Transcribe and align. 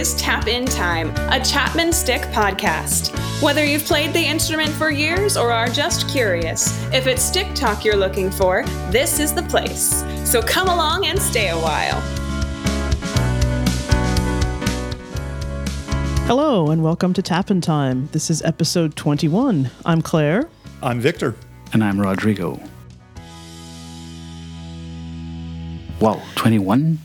is 0.00 0.14
Tap 0.14 0.46
In 0.46 0.64
Time, 0.64 1.10
a 1.30 1.44
Chapman 1.44 1.92
Stick 1.92 2.22
podcast. 2.32 3.14
Whether 3.42 3.66
you've 3.66 3.84
played 3.84 4.14
the 4.14 4.24
instrument 4.24 4.70
for 4.70 4.90
years 4.90 5.36
or 5.36 5.52
are 5.52 5.68
just 5.68 6.08
curious, 6.08 6.82
if 6.90 7.06
it's 7.06 7.20
stick 7.20 7.54
talk 7.54 7.84
you're 7.84 7.98
looking 7.98 8.30
for, 8.30 8.64
this 8.88 9.20
is 9.20 9.34
the 9.34 9.42
place. 9.42 10.02
So 10.24 10.40
come 10.40 10.68
along 10.68 11.04
and 11.04 11.20
stay 11.20 11.50
a 11.50 11.58
while. 11.58 12.00
Hello, 16.26 16.70
and 16.70 16.82
welcome 16.82 17.12
to 17.12 17.20
Tap 17.20 17.50
In 17.50 17.60
Time. 17.60 18.08
This 18.12 18.30
is 18.30 18.40
episode 18.40 18.96
21. 18.96 19.70
I'm 19.84 20.00
Claire. 20.00 20.48
I'm 20.82 20.98
Victor. 20.98 21.36
And 21.74 21.84
I'm 21.84 22.00
Rodrigo. 22.00 22.58
Wow, 26.00 26.22
21? 26.36 26.98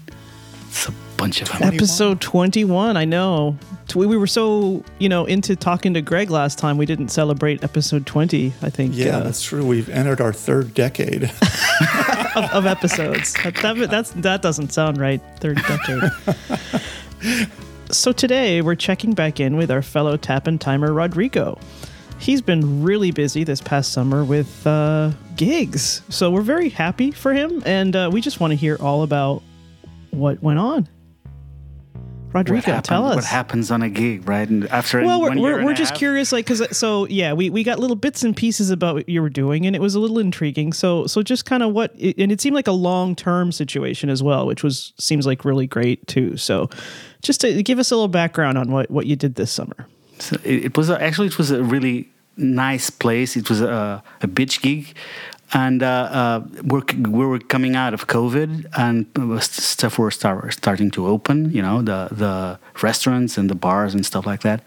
It's 0.70 0.88
a 0.88 0.94
bunch 1.18 1.42
of 1.42 1.50
them. 1.50 1.64
Episode 1.64 2.22
21, 2.22 2.98
I 2.98 3.06
know. 3.06 3.58
We 3.96 4.06
we 4.08 4.18
were 4.18 4.28
so, 4.28 4.84
you 5.00 5.08
know, 5.08 5.26
into 5.26 5.56
talking 5.56 5.94
to 5.94 6.02
Greg 6.02 6.30
last 6.30 6.58
time, 6.58 6.78
we 6.78 6.86
didn't 6.86 7.10
celebrate 7.10 7.64
episode 7.64 8.06
20, 8.06 8.54
I 8.62 8.70
think. 8.70 8.94
Yeah, 8.96 9.18
uh, 9.18 9.24
that's 9.24 9.42
true. 9.42 9.66
We've 9.66 9.90
entered 9.90 10.20
our 10.20 10.34
third 10.34 10.74
decade. 10.74 11.24
of, 12.36 12.46
of 12.52 12.66
episodes. 12.66 13.34
That, 13.44 13.56
that, 13.56 13.90
that's, 13.90 14.12
that 14.12 14.42
doesn't 14.42 14.74
sound 14.74 14.98
right. 14.98 15.22
Third 15.40 15.62
decade. 15.68 16.12
so 17.92 18.12
today 18.12 18.62
we're 18.62 18.76
checking 18.76 19.14
back 19.14 19.40
in 19.40 19.56
with 19.58 19.72
our 19.72 19.82
fellow 19.82 20.18
tap 20.18 20.48
and 20.48 20.60
timer 20.60 20.94
Rodrigo. 20.94 21.58
He's 22.20 22.42
been 22.42 22.84
really 22.84 23.12
busy 23.12 23.44
this 23.44 23.62
past 23.62 23.92
summer 23.92 24.24
with 24.24 24.66
uh, 24.66 25.12
gigs, 25.36 26.02
so 26.10 26.32
we're 26.32 26.42
very 26.42 26.70
happy 26.70 27.12
for 27.12 27.34
him, 27.34 27.62
and 27.66 27.96
uh, 27.96 28.10
we 28.12 28.22
just 28.22 28.40
want 28.40 28.52
to 28.52 28.56
hear 28.56 28.78
all 28.80 29.04
about 29.04 29.44
what 30.12 30.42
went 30.42 30.60
on. 30.60 30.88
Rodrigo, 32.36 32.82
tell 32.82 33.06
us 33.06 33.16
what 33.16 33.24
happens 33.24 33.72
on 33.72 33.82
a 33.82 33.90
gig, 33.90 34.28
right? 34.28 34.48
And 34.48 34.68
after 34.68 35.02
well, 35.04 35.22
we're, 35.22 35.30
one 35.30 35.38
year 35.38 35.58
we're, 35.58 35.66
we're 35.66 35.74
just 35.74 35.92
half? 35.92 36.00
curious, 36.00 36.32
like, 36.32 36.46
because 36.46 36.62
uh, 36.62 36.72
so 36.72 37.08
yeah, 37.08 37.34
we, 37.34 37.50
we 37.50 37.64
got 37.64 37.80
little 37.80 37.96
bits 37.96 38.24
and 38.24 38.36
pieces 38.36 38.70
about 38.70 38.96
what 38.96 39.10
you 39.10 39.22
were 39.22 39.30
doing, 39.30 39.66
and 39.66 39.76
it 39.76 39.82
was 39.82 39.96
a 39.96 40.00
little 40.00 40.20
intriguing. 40.20 40.74
So 40.74 41.08
so 41.08 41.24
just 41.24 41.46
kind 41.46 41.64
of 41.64 41.74
what, 41.74 41.94
and 41.94 42.32
it 42.32 42.42
seemed 42.42 42.56
like 42.56 42.68
a 42.68 42.74
long 42.74 43.16
term 43.16 43.52
situation 43.52 44.10
as 44.10 44.22
well, 44.22 44.46
which 44.46 44.64
was 44.64 44.94
seems 45.00 45.26
like 45.26 45.46
really 45.46 45.68
great 45.68 46.06
too. 46.08 46.38
So 46.38 46.70
just 47.22 47.42
to 47.42 47.64
give 47.64 47.80
us 47.80 47.92
a 47.92 47.96
little 47.96 48.08
background 48.08 48.58
on 48.58 48.72
what 48.72 48.92
what 48.92 49.06
you 49.06 49.16
did 49.16 49.36
this 49.36 49.52
summer. 49.52 49.88
So 50.20 50.38
it, 50.44 50.66
it 50.66 50.78
was 50.78 50.90
actually 50.90 51.28
it 51.28 51.38
was 51.38 51.52
a 51.52 51.64
really 51.64 52.10
nice 52.38 52.90
place. 52.90 53.36
It 53.36 53.50
was 53.50 53.62
a, 53.62 54.04
a 54.22 54.28
beach 54.28 54.62
gig, 54.62 54.94
and 55.56 55.82
uh, 55.82 55.88
uh, 55.88 56.42
we're, 56.66 56.84
we 56.98 57.26
were 57.26 57.40
coming 57.40 57.78
out 57.78 57.94
of 57.94 58.08
COVID, 58.08 58.66
and 58.78 59.06
stuff 59.42 59.98
were 59.98 60.12
start, 60.12 60.54
starting 60.54 60.92
to 60.92 61.08
open. 61.08 61.50
You 61.52 61.62
know, 61.62 61.82
the 61.82 62.10
the 62.12 62.60
restaurants 62.84 63.38
and 63.38 63.50
the 63.50 63.56
bars 63.56 63.94
and 63.94 64.06
stuff 64.06 64.26
like 64.26 64.42
that. 64.42 64.62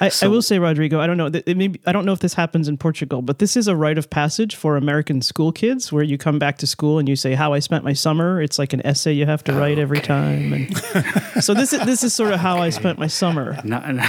I, 0.00 0.08
So- 0.08 0.26
I 0.26 0.28
will 0.30 0.40
say, 0.42 0.58
Rodrigo, 0.58 0.98
I 0.98 1.06
don't 1.06 1.18
know. 1.18 1.26
It 1.26 1.56
maybe 1.56 1.78
I 1.86 1.92
don't 1.92 2.06
know 2.06 2.14
if 2.14 2.20
this 2.20 2.34
happens 2.34 2.68
in 2.68 2.78
Portugal, 2.78 3.20
but 3.20 3.38
this 3.38 3.54
is 3.54 3.68
a 3.68 3.76
rite 3.76 3.98
of 3.98 4.08
passage 4.08 4.56
for 4.56 4.76
American 4.76 5.20
school 5.20 5.52
kids, 5.52 5.92
where 5.92 6.02
you 6.02 6.16
come 6.16 6.38
back 6.38 6.56
to 6.58 6.66
school 6.66 6.98
and 6.98 7.06
you 7.08 7.16
say 7.16 7.34
how 7.34 7.52
I 7.52 7.58
spent 7.58 7.84
my 7.84 7.92
summer. 7.92 8.40
It's 8.40 8.58
like 8.58 8.72
an 8.72 8.80
essay 8.86 9.12
you 9.12 9.26
have 9.26 9.44
to 9.44 9.52
write 9.52 9.78
every 9.78 10.00
time, 10.00 10.52
and 10.54 10.76
so 11.44 11.52
this 11.52 11.74
is 11.74 11.84
this 11.84 12.02
is 12.02 12.14
sort 12.14 12.32
of 12.32 12.40
how 12.40 12.56
I 12.56 12.70
spent 12.70 12.98
my 12.98 13.08
summer. 13.08 13.58
Now, 13.62 13.80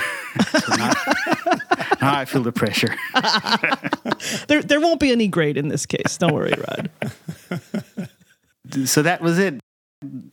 so 0.63 0.75
now, 0.77 0.93
now 1.07 1.20
I 2.01 2.25
feel 2.25 2.43
the 2.43 2.51
pressure. 2.51 2.95
There 4.47 4.61
there 4.61 4.79
won't 4.79 4.99
be 4.99 5.11
any 5.11 5.27
grade 5.27 5.57
in 5.57 5.67
this 5.69 5.85
case. 5.85 6.17
Don't 6.17 6.33
worry, 6.33 6.53
Rod. 6.53 6.89
so 8.85 9.01
that 9.01 9.21
was 9.21 9.39
it. 9.39 9.59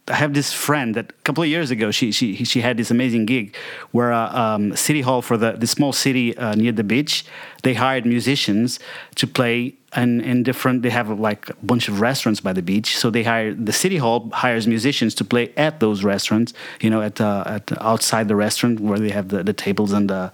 I 0.09 0.15
have 0.15 0.33
this 0.33 0.53
friend 0.53 0.95
that 0.95 1.11
a 1.11 1.23
couple 1.25 1.43
of 1.43 1.49
years 1.49 1.71
ago 1.71 1.91
she 1.91 2.11
she 2.11 2.43
she 2.45 2.63
had 2.63 2.79
this 2.79 2.91
amazing 2.91 3.27
gig 3.27 3.55
where 3.93 4.13
uh, 4.13 4.33
um, 4.33 4.75
city 4.75 5.03
hall 5.03 5.21
for 5.21 5.37
the 5.37 5.53
the 5.53 5.67
small 5.67 5.93
city 5.93 6.37
uh, 6.39 6.55
near 6.55 6.73
the 6.73 6.85
beach 6.85 7.27
they 7.65 7.75
hired 7.75 8.07
musicians 8.07 8.81
to 9.17 9.27
play 9.27 9.75
and 9.93 10.23
in 10.23 10.43
different 10.43 10.81
they 10.83 10.89
have 10.89 11.11
like 11.21 11.51
a 11.51 11.55
bunch 11.63 11.87
of 11.89 12.01
restaurants 12.01 12.41
by 12.41 12.55
the 12.55 12.63
beach 12.63 12.97
so 12.97 13.11
they 13.11 13.23
hire 13.23 13.53
the 13.53 13.73
city 13.73 13.99
hall 13.99 14.31
hires 14.33 14.67
musicians 14.67 15.15
to 15.15 15.25
play 15.25 15.53
at 15.59 15.81
those 15.81 16.03
restaurants 16.03 16.55
you 16.81 16.89
know 16.89 17.03
at 17.03 17.21
uh, 17.21 17.45
at 17.47 17.71
outside 17.83 18.27
the 18.29 18.37
restaurant 18.37 18.81
where 18.81 18.99
they 18.99 19.11
have 19.11 19.29
the, 19.29 19.43
the 19.43 19.53
tables 19.53 19.93
and 19.93 20.09
the 20.09 20.33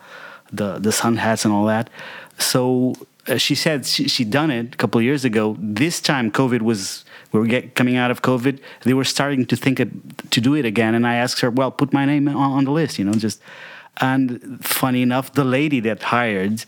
the 0.56 0.78
the 0.78 0.92
sun 0.92 1.16
hats 1.16 1.44
and 1.44 1.52
all 1.54 1.66
that 1.66 1.90
so 2.38 2.94
uh, 3.26 3.36
she 3.36 3.54
said 3.54 3.86
she, 3.86 4.08
she 4.08 4.24
done 4.24 4.50
it 4.50 4.74
a 4.74 4.76
couple 4.76 5.00
years 5.00 5.24
ago. 5.24 5.56
This 5.58 6.00
time, 6.00 6.30
COVID 6.30 6.62
was 6.62 7.04
we 7.32 7.40
were 7.40 7.46
get, 7.46 7.74
coming 7.74 7.96
out 7.96 8.10
of 8.10 8.22
COVID. 8.22 8.60
They 8.82 8.94
were 8.94 9.04
starting 9.04 9.46
to 9.46 9.56
think 9.56 9.80
of, 9.80 9.90
to 10.30 10.40
do 10.40 10.54
it 10.54 10.64
again, 10.64 10.94
and 10.94 11.06
I 11.06 11.14
asked 11.14 11.40
her, 11.40 11.50
"Well, 11.50 11.70
put 11.70 11.92
my 11.92 12.04
name 12.04 12.28
on, 12.28 12.36
on 12.36 12.64
the 12.64 12.70
list," 12.70 12.98
you 12.98 13.04
know, 13.04 13.12
just. 13.12 13.40
And 14.00 14.58
funny 14.60 15.02
enough, 15.02 15.34
the 15.34 15.44
lady 15.44 15.78
that 15.80 16.02
hired 16.02 16.64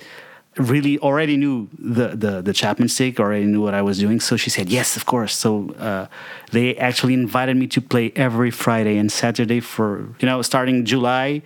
really 0.57 0.97
already 1.01 1.37
knew 1.37 1.69
the, 1.77 2.09
the 2.15 2.41
the 2.41 2.53
Chapman 2.53 2.89
stick, 2.89 3.19
already 3.19 3.47
knew 3.47 3.61
what 3.61 3.75
I 3.75 3.83
was 3.83 3.99
doing. 3.99 4.21
So 4.21 4.37
she 4.37 4.49
said, 4.49 4.69
"Yes, 4.69 4.97
of 4.97 5.07
course." 5.07 5.37
So 5.37 5.71
uh, 5.73 6.07
they 6.53 6.77
actually 6.77 7.15
invited 7.15 7.57
me 7.57 7.67
to 7.67 7.81
play 7.81 8.13
every 8.15 8.53
Friday 8.53 8.97
and 8.97 9.11
Saturday 9.11 9.59
for 9.59 10.15
you 10.21 10.27
know 10.27 10.41
starting 10.43 10.85
July 10.85 11.43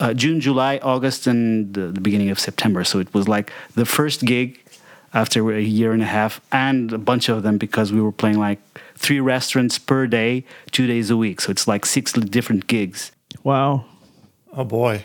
uh, 0.00 0.14
June, 0.14 0.40
July, 0.40 0.78
August, 0.82 1.26
and 1.26 1.72
the, 1.74 1.88
the 1.88 2.00
beginning 2.00 2.30
of 2.30 2.38
September. 2.38 2.84
So 2.84 2.98
it 2.98 3.12
was 3.14 3.28
like 3.28 3.52
the 3.74 3.86
first 3.86 4.24
gig 4.24 4.60
after 5.12 5.52
a 5.52 5.60
year 5.60 5.92
and 5.92 6.02
a 6.02 6.06
half, 6.06 6.40
and 6.50 6.92
a 6.92 6.98
bunch 6.98 7.28
of 7.28 7.44
them 7.44 7.56
because 7.56 7.92
we 7.92 8.00
were 8.00 8.10
playing 8.10 8.38
like 8.38 8.58
three 8.96 9.20
restaurants 9.20 9.78
per 9.78 10.08
day, 10.08 10.44
two 10.72 10.88
days 10.88 11.08
a 11.08 11.16
week. 11.16 11.40
So 11.40 11.52
it's 11.52 11.68
like 11.68 11.86
six 11.86 12.12
different 12.12 12.66
gigs. 12.66 13.12
Wow. 13.44 13.84
oh 14.52 14.64
boy. 14.64 15.04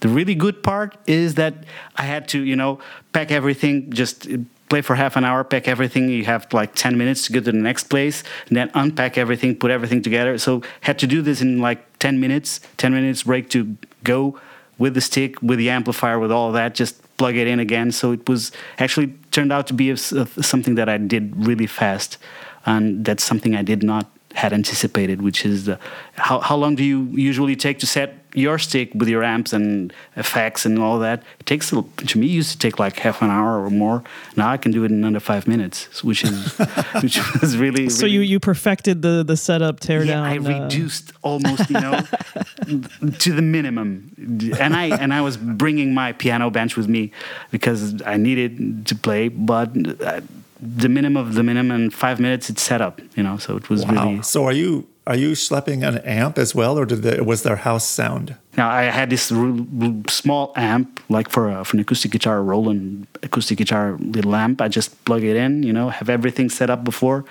The 0.00 0.08
really 0.08 0.34
good 0.34 0.62
part 0.62 0.96
is 1.06 1.34
that 1.34 1.54
I 1.96 2.02
had 2.02 2.28
to, 2.28 2.40
you 2.40 2.54
know, 2.54 2.78
pack 3.12 3.32
everything, 3.32 3.90
just 3.90 4.28
play 4.68 4.82
for 4.82 4.94
half 4.94 5.16
an 5.16 5.24
hour, 5.24 5.44
pack 5.44 5.68
everything. 5.68 6.08
You 6.08 6.24
have 6.24 6.52
like 6.52 6.74
10 6.74 6.98
minutes 6.98 7.26
to 7.26 7.32
go 7.32 7.40
to 7.40 7.52
the 7.52 7.58
next 7.58 7.84
place, 7.84 8.22
and 8.48 8.56
then 8.56 8.70
unpack 8.74 9.16
everything, 9.18 9.56
put 9.56 9.70
everything 9.70 10.02
together. 10.02 10.38
So 10.38 10.62
had 10.80 10.98
to 11.00 11.06
do 11.06 11.22
this 11.22 11.40
in 11.40 11.60
like 11.60 11.98
10 11.98 12.20
minutes, 12.20 12.60
10 12.76 12.92
minutes 12.92 13.22
break 13.22 13.48
to 13.50 13.76
go 14.04 14.38
with 14.78 14.94
the 14.94 15.00
stick, 15.00 15.40
with 15.40 15.58
the 15.58 15.70
amplifier, 15.70 16.18
with 16.18 16.30
all 16.30 16.52
that, 16.52 16.74
just 16.74 17.00
plug 17.16 17.36
it 17.36 17.46
in 17.46 17.60
again. 17.60 17.92
So 17.92 18.12
it 18.12 18.28
was 18.28 18.52
actually 18.78 19.14
turned 19.30 19.52
out 19.52 19.66
to 19.68 19.72
be 19.72 19.90
a, 19.90 19.94
a- 19.94 20.42
something 20.42 20.74
that 20.74 20.88
I 20.88 20.98
did 20.98 21.34
really 21.46 21.66
fast. 21.66 22.18
And 22.66 23.04
that's 23.04 23.24
something 23.24 23.54
I 23.54 23.62
did 23.62 23.82
not 23.82 24.10
had 24.34 24.52
anticipated, 24.52 25.22
which 25.22 25.46
is 25.46 25.64
the, 25.64 25.78
how, 26.16 26.40
how 26.40 26.56
long 26.56 26.74
do 26.74 26.84
you 26.84 27.04
usually 27.12 27.56
take 27.56 27.78
to 27.78 27.86
set 27.86 28.25
your 28.36 28.58
stick 28.58 28.92
with 28.94 29.08
your 29.08 29.24
amps 29.24 29.52
and 29.52 29.92
effects 30.16 30.66
and 30.66 30.78
all 30.78 30.98
that? 31.00 31.22
It 31.40 31.46
takes, 31.46 31.72
a- 31.72 31.82
to 31.82 32.18
me, 32.18 32.26
it 32.26 32.30
used 32.30 32.52
to 32.52 32.58
take 32.58 32.78
like 32.78 32.98
half 32.98 33.22
an 33.22 33.30
hour 33.30 33.64
or 33.64 33.70
more. 33.70 34.04
Now 34.36 34.50
I 34.50 34.56
can 34.56 34.72
do 34.72 34.84
it 34.84 34.90
in 34.90 35.04
under 35.04 35.20
five 35.20 35.48
minutes, 35.48 36.04
which 36.04 36.22
is, 36.22 36.58
which 37.02 37.18
was 37.40 37.56
really. 37.56 37.88
So 37.88 38.06
you 38.06 38.20
you 38.20 38.38
perfected 38.38 39.02
the 39.02 39.24
the 39.24 39.36
setup 39.36 39.80
teardown 39.80 40.06
yeah, 40.06 40.14
down. 40.14 40.24
I 40.24 40.36
uh, 40.36 40.64
reduced 40.64 41.12
almost, 41.22 41.70
you 41.70 41.80
know, 41.80 42.00
to 43.18 43.32
the 43.32 43.42
minimum, 43.42 44.12
and 44.60 44.76
I 44.76 44.96
and 44.96 45.12
I 45.12 45.20
was 45.20 45.36
bringing 45.36 45.94
my 45.94 46.12
piano 46.12 46.50
bench 46.50 46.76
with 46.76 46.88
me 46.88 47.12
because 47.50 48.02
I 48.02 48.16
needed 48.16 48.86
to 48.86 48.94
play, 48.94 49.28
but 49.28 49.70
uh, 50.02 50.20
the 50.60 50.88
minimum 50.88 51.26
of 51.26 51.34
the 51.34 51.42
minimum 51.42 51.84
in 51.84 51.90
five 51.90 52.20
minutes 52.20 52.50
it's 52.50 52.62
set 52.62 52.80
up, 52.80 53.00
you 53.16 53.22
know. 53.22 53.36
So 53.38 53.56
it 53.56 53.68
was 53.70 53.86
really. 53.86 54.22
So 54.22 54.44
are 54.44 54.52
you 54.52 54.86
are 55.06 55.16
you 55.16 55.30
schlepping 55.32 55.86
an 55.86 55.98
amp 55.98 56.36
as 56.36 56.54
well, 56.54 56.78
or 56.78 56.84
did 56.84 57.02
the, 57.02 57.22
was 57.22 57.42
there 57.44 57.56
house 57.56 57.86
sound? 57.86 58.34
Now 58.56 58.68
I 58.68 58.84
had 58.84 59.08
this 59.10 59.30
r- 59.30 59.38
r- 59.82 59.92
small 60.08 60.52
amp, 60.56 61.00
like 61.08 61.28
for 61.30 61.48
a, 61.48 61.64
for 61.64 61.76
an 61.76 61.80
acoustic 61.80 62.10
guitar, 62.10 62.38
a 62.38 62.42
Roland 62.42 63.06
acoustic 63.22 63.58
guitar 63.58 63.96
little 64.00 64.34
amp. 64.34 64.60
I 64.60 64.68
just 64.68 65.04
plug 65.04 65.22
it 65.22 65.36
in, 65.36 65.62
you 65.62 65.72
know, 65.72 65.90
have 65.90 66.08
everything 66.08 66.50
set 66.50 66.70
up 66.70 66.82
before 66.82 67.24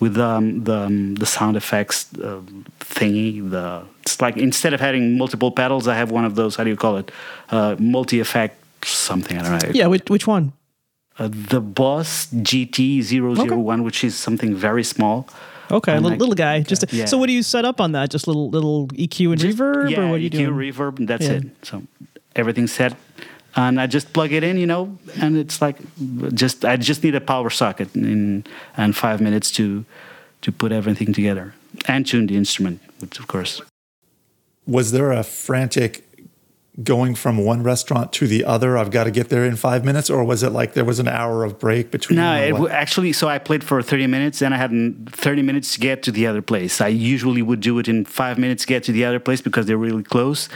with 0.00 0.18
um, 0.18 0.64
the 0.64 0.74
um, 0.74 1.14
the 1.14 1.26
sound 1.26 1.56
effects 1.56 2.06
uh, 2.14 2.40
thingy. 2.80 3.48
The 3.50 3.84
it's 4.00 4.20
like 4.20 4.36
instead 4.36 4.74
of 4.74 4.80
having 4.80 5.16
multiple 5.16 5.52
pedals, 5.52 5.86
I 5.86 5.94
have 5.94 6.10
one 6.10 6.24
of 6.24 6.34
those. 6.34 6.56
How 6.56 6.64
do 6.64 6.70
you 6.70 6.76
call 6.76 6.96
it? 6.96 7.12
Uh, 7.50 7.76
multi 7.78 8.18
effect 8.18 8.56
something. 8.84 9.38
I 9.38 9.42
don't 9.42 9.62
know. 9.62 9.70
Yeah, 9.72 9.86
which, 9.86 10.10
which 10.10 10.26
one? 10.26 10.52
Uh, 11.18 11.28
the 11.30 11.60
Boss 11.60 12.26
GT 12.26 13.02
001, 13.04 13.84
which 13.84 14.02
is 14.02 14.16
something 14.16 14.54
very 14.54 14.82
small. 14.82 15.28
Okay, 15.72 15.92
And 15.92 16.02
little, 16.02 16.10
like- 16.10 16.20
little 16.20 16.34
guy. 16.34 16.60
Just 16.60 16.84
Yeah. 16.92 17.06
so, 17.06 17.16
what 17.18 17.26
do 17.28 17.32
you 17.32 17.42
set 17.42 17.64
up 17.64 17.80
on 17.80 17.92
that? 17.92 18.10
Just 18.10 18.26
little 18.26 18.50
little 18.50 18.88
EQ 18.94 19.32
and 19.32 19.40
Just- 19.40 19.56
reverb, 19.58 19.90
yeah, 19.90 20.00
or 20.00 20.08
what 20.08 20.14
are 20.16 20.18
you 20.18 20.28
EQ, 20.30 20.38
doing? 20.46 20.72
reverb, 20.72 20.98
and 20.98 21.08
that's 21.08 21.24
Yeah. 21.26 21.32
it. 21.32 21.44
So 21.62 21.82
everything's 22.36 22.72
set, 22.72 22.94
and 23.56 23.80
I 23.80 23.86
just 23.86 24.12
plug 24.12 24.32
it 24.32 24.44
in, 24.44 24.58
you 24.58 24.66
know, 24.66 24.98
and 25.20 25.36
it's 25.36 25.60
like 25.62 25.76
just 26.34 26.64
I 26.64 26.76
just 26.76 27.02
need 27.02 27.14
a 27.14 27.20
power 27.20 27.50
socket 27.50 27.94
in 27.96 28.44
and 28.76 28.94
five 28.96 29.20
minutes 29.20 29.50
to 29.52 29.84
to 30.42 30.52
put 30.52 30.72
everything 30.72 31.12
together 31.14 31.54
and 31.86 32.06
tune 32.06 32.26
the 32.26 32.36
instrument, 32.36 32.80
which 33.00 33.18
of 33.18 33.26
course. 33.26 33.62
Was 34.66 34.92
there 34.92 35.10
a 35.12 35.22
frantic 35.24 36.04
going 36.82 37.14
from 37.14 37.36
one 37.38 37.62
restaurant 37.62 38.12
to 38.14 38.26
the 38.26 38.44
other? 38.44 38.78
I've 38.78 38.90
got 38.90 39.04
to 39.04 39.10
get 39.10 39.28
there 39.28 39.44
in 39.44 39.56
five 39.56 39.84
minutes, 39.84 40.08
or 40.08 40.24
was 40.24 40.42
it 40.42 40.50
like 40.50 40.72
there 40.72 40.84
was 40.84 40.98
an 40.98 41.08
hour 41.08 41.44
of 41.44 41.58
break 41.58 41.90
between? 41.90 42.16
No, 42.16 42.34
it, 42.34 42.50
w- 42.52 42.68
actually, 42.68 43.12
so 43.12 43.28
I 43.28 43.38
played 43.38 43.62
for 43.62 43.82
30 43.82 44.06
minutes, 44.06 44.40
and 44.40 44.54
I 44.54 44.56
had 44.56 45.10
30 45.10 45.42
minutes 45.42 45.74
to 45.74 45.80
get 45.80 46.02
to 46.04 46.12
the 46.12 46.26
other 46.26 46.42
place. 46.42 46.80
I 46.80 46.88
usually 46.88 47.42
would 47.42 47.60
do 47.60 47.78
it 47.78 47.88
in 47.88 48.04
five 48.04 48.38
minutes 48.38 48.62
to 48.62 48.68
get 48.68 48.84
to 48.84 48.92
the 48.92 49.04
other 49.04 49.20
place 49.20 49.40
because 49.40 49.66
they're 49.66 49.76
really 49.76 50.02
close, 50.02 50.48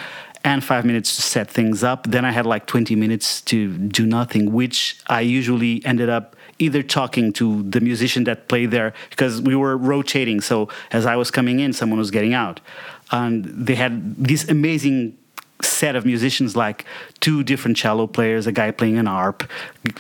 and 0.43 0.65
five 0.65 0.85
minutes 0.85 1.17
to 1.17 1.23
set 1.23 1.51
things 1.51 1.85
up. 1.85 2.07
Then 2.07 2.25
I 2.25 2.31
had 2.31 2.47
like 2.47 2.67
20 2.67 2.95
minutes 2.97 3.43
to 3.43 3.77
do 3.77 4.07
nothing, 4.07 4.53
which 4.53 4.99
I 5.09 5.21
usually 5.21 5.85
ended 5.85 6.09
up 6.09 6.37
either 6.59 6.83
talking 6.83 7.33
to 7.35 7.63
the 7.65 7.81
musician 7.81 8.25
that 8.25 8.49
played 8.49 8.71
there 8.71 8.95
because 9.11 9.43
we 9.43 9.55
were 9.55 9.77
rotating. 9.77 10.41
So 10.41 10.69
as 10.93 11.05
I 11.05 11.17
was 11.17 11.31
coming 11.31 11.61
in, 11.61 11.75
someone 11.75 11.99
was 11.99 12.11
getting 12.11 12.33
out, 12.33 12.61
and 13.11 13.45
they 13.45 13.75
had 13.75 14.17
this 14.17 14.49
amazing 14.49 15.19
set 15.63 15.97
of 15.97 16.05
musicians 16.05 16.55
like 16.57 16.85
two 17.21 17.43
different 17.43 17.77
cello 17.77 18.07
players 18.07 18.47
a 18.47 18.53
guy 18.53 18.71
playing 18.71 18.99
an 18.99 19.07
harp 19.07 19.43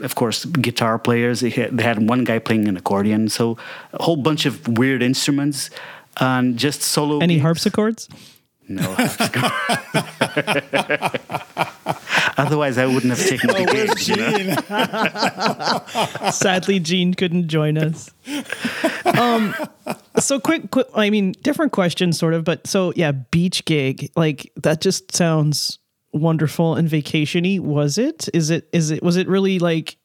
of 0.03 0.15
course 0.15 0.45
guitar 0.45 0.99
players 0.99 1.41
they 1.41 1.51
had, 1.51 2.09
one 2.09 2.25
guy 2.25 2.39
playing 2.39 2.69
an 2.69 2.77
accordion 2.77 3.29
so 3.29 3.57
a 3.95 4.03
whole 4.03 4.17
bunch 4.17 4.47
of 4.47 4.67
weird 4.79 5.03
instruments 5.03 5.71
and 6.19 6.57
just 6.59 6.83
solo 6.83 7.19
Any 7.21 7.35
gigs. 7.35 7.43
harpsichords? 7.43 8.09
no 8.69 8.83
harpsichord. 8.97 9.53
otherwise 12.39 12.77
i 12.79 12.87
wouldn't 12.87 13.17
have 13.17 13.27
taken 13.27 13.49
the 13.49 13.65
gigs 13.73 14.09
you 14.09 14.17
know? 14.17 14.55
Sadly, 16.31 16.81
Gene 16.81 17.15
couldn't 17.15 17.49
join 17.49 17.79
us. 17.79 18.11
Um, 19.07 19.55
so 20.19 20.41
quick, 20.41 20.71
quick. 20.71 20.87
I 20.95 21.11
mean, 21.11 21.33
different 21.43 21.73
question, 21.73 22.13
sort 22.13 22.35
of, 22.35 22.45
but 22.45 22.67
so 22.67 22.93
yeah, 22.97 23.13
beach 23.13 23.65
gig. 23.65 24.11
Like 24.17 24.53
that 24.57 24.81
just 24.81 25.15
sounds 25.15 25.79
wonderful 26.13 26.75
and 26.75 26.89
vacationy. 26.89 27.61
Was 27.61 27.99
it? 27.99 28.29
Is 28.35 28.51
it? 28.51 28.69
Is 28.73 28.91
it? 28.91 29.03
Was 29.03 29.17
it 29.17 29.29
really 29.29 29.59
like? 29.59 29.97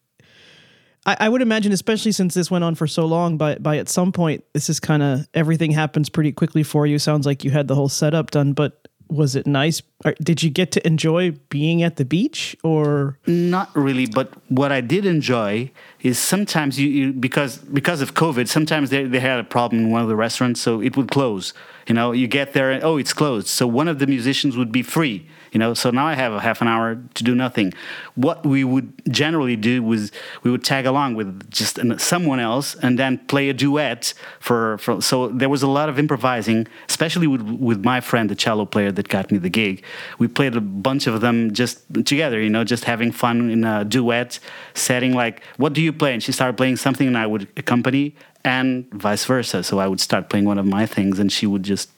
I, 1.06 1.18
I 1.22 1.30
would 1.30 1.42
imagine, 1.42 1.72
especially 1.72 2.12
since 2.12 2.34
this 2.34 2.52
went 2.52 2.64
on 2.64 2.76
for 2.76 2.88
so 2.88 3.06
long. 3.06 3.38
By 3.38 3.56
by, 3.56 3.78
at 3.78 3.90
some 3.90 4.12
point, 4.12 4.44
this 4.54 4.70
is 4.70 4.80
kind 4.80 5.02
of 5.02 5.28
everything 5.34 5.72
happens 5.72 6.10
pretty 6.10 6.32
quickly 6.32 6.64
for 6.64 6.86
you. 6.86 7.00
Sounds 7.00 7.26
like 7.26 7.44
you 7.44 7.52
had 7.52 7.68
the 7.68 7.76
whole 7.76 7.90
setup 7.90 8.32
done, 8.32 8.54
but 8.54 8.81
was 9.12 9.36
it 9.36 9.46
nice? 9.46 9.82
Did 10.24 10.42
you 10.42 10.50
get 10.50 10.72
to 10.72 10.88
enjoy 10.88 11.32
being 11.50 11.84
at 11.84 11.98
the 11.98 12.06
beach, 12.06 12.56
or 12.64 13.18
Not 13.28 13.70
really, 13.76 14.08
but 14.08 14.32
what 14.48 14.72
I 14.72 14.82
did 14.82 15.06
enjoy 15.06 15.72
is 16.02 16.18
sometimes 16.18 16.80
you, 16.80 16.88
you 16.88 17.14
because 17.14 17.58
because 17.58 18.02
of 18.02 18.14
COVID, 18.14 18.48
sometimes 18.48 18.90
they, 18.90 19.04
they 19.04 19.20
had 19.20 19.40
a 19.40 19.44
problem 19.44 19.84
in 19.84 19.92
one 19.92 20.02
of 20.02 20.08
the 20.08 20.16
restaurants, 20.16 20.62
so 20.62 20.82
it 20.82 20.96
would 20.96 21.12
close. 21.12 21.54
You 21.88 21.94
know, 21.94 22.14
you 22.14 22.28
get 22.28 22.54
there 22.54 22.72
and 22.72 22.84
oh, 22.84 22.98
it's 22.98 23.14
closed. 23.14 23.48
So 23.48 23.68
one 23.68 23.88
of 23.88 24.00
the 24.00 24.08
musicians 24.08 24.56
would 24.56 24.72
be 24.72 24.82
free. 24.82 25.28
You 25.52 25.60
know, 25.60 25.74
so 25.74 25.92
now 25.92 26.06
I 26.06 26.16
have 26.16 26.32
a 26.32 26.40
half 26.40 26.62
an 26.62 26.70
hour 26.70 26.98
to 27.14 27.24
do 27.24 27.36
nothing. 27.36 27.74
What 28.16 28.46
we 28.46 28.64
would 28.64 28.94
generally 29.10 29.58
do 29.58 29.84
was 29.84 30.12
we 30.44 30.52
would 30.52 30.64
tag 30.64 30.86
along 30.86 31.16
with 31.16 31.52
just 31.52 31.78
someone 32.00 32.40
else 32.40 32.74
and 32.76 32.98
then 32.98 33.18
play 33.28 33.50
a 33.50 33.54
duet 33.54 34.14
for, 34.40 34.78
for. 34.78 35.02
So 35.02 35.28
there 35.28 35.50
was 35.50 35.62
a 35.62 35.68
lot 35.68 35.90
of 35.90 36.00
improvising, 36.00 36.68
especially 36.88 37.28
with 37.28 37.42
with 37.42 37.84
my 37.84 38.00
friend, 38.00 38.30
the 38.30 38.36
cello 38.36 38.66
player 38.66 38.94
that 38.94 39.10
got 39.10 39.30
me 39.30 39.38
the 39.40 39.50
gig. 39.50 39.84
We 40.20 40.30
played 40.30 40.56
a 40.56 40.62
bunch 40.62 41.06
of 41.06 41.20
them 41.20 41.54
just 41.54 41.82
together. 42.06 42.42
You 42.42 42.50
know, 42.50 42.64
just 42.64 42.86
having 42.86 43.12
fun 43.12 43.50
in 43.50 43.66
a 43.66 43.84
duet 43.84 44.40
setting. 44.74 45.14
Like, 45.14 45.44
what 45.58 45.74
do 45.74 45.82
you 45.82 45.92
play? 45.92 46.14
And 46.14 46.24
she 46.24 46.32
started 46.32 46.56
playing 46.56 46.78
something, 46.78 47.08
and 47.08 47.18
I 47.18 47.28
would 47.28 47.50
accompany, 47.58 48.16
and 48.46 48.90
vice 48.94 49.26
versa. 49.26 49.64
So 49.64 49.80
I 49.80 49.88
would 49.88 50.00
start 50.00 50.30
playing 50.30 50.46
one 50.46 50.58
of 50.58 50.66
my 50.66 50.86
things, 50.86 51.20
and 51.20 51.30
she 51.30 51.46
would 51.46 51.64
just, 51.64 51.90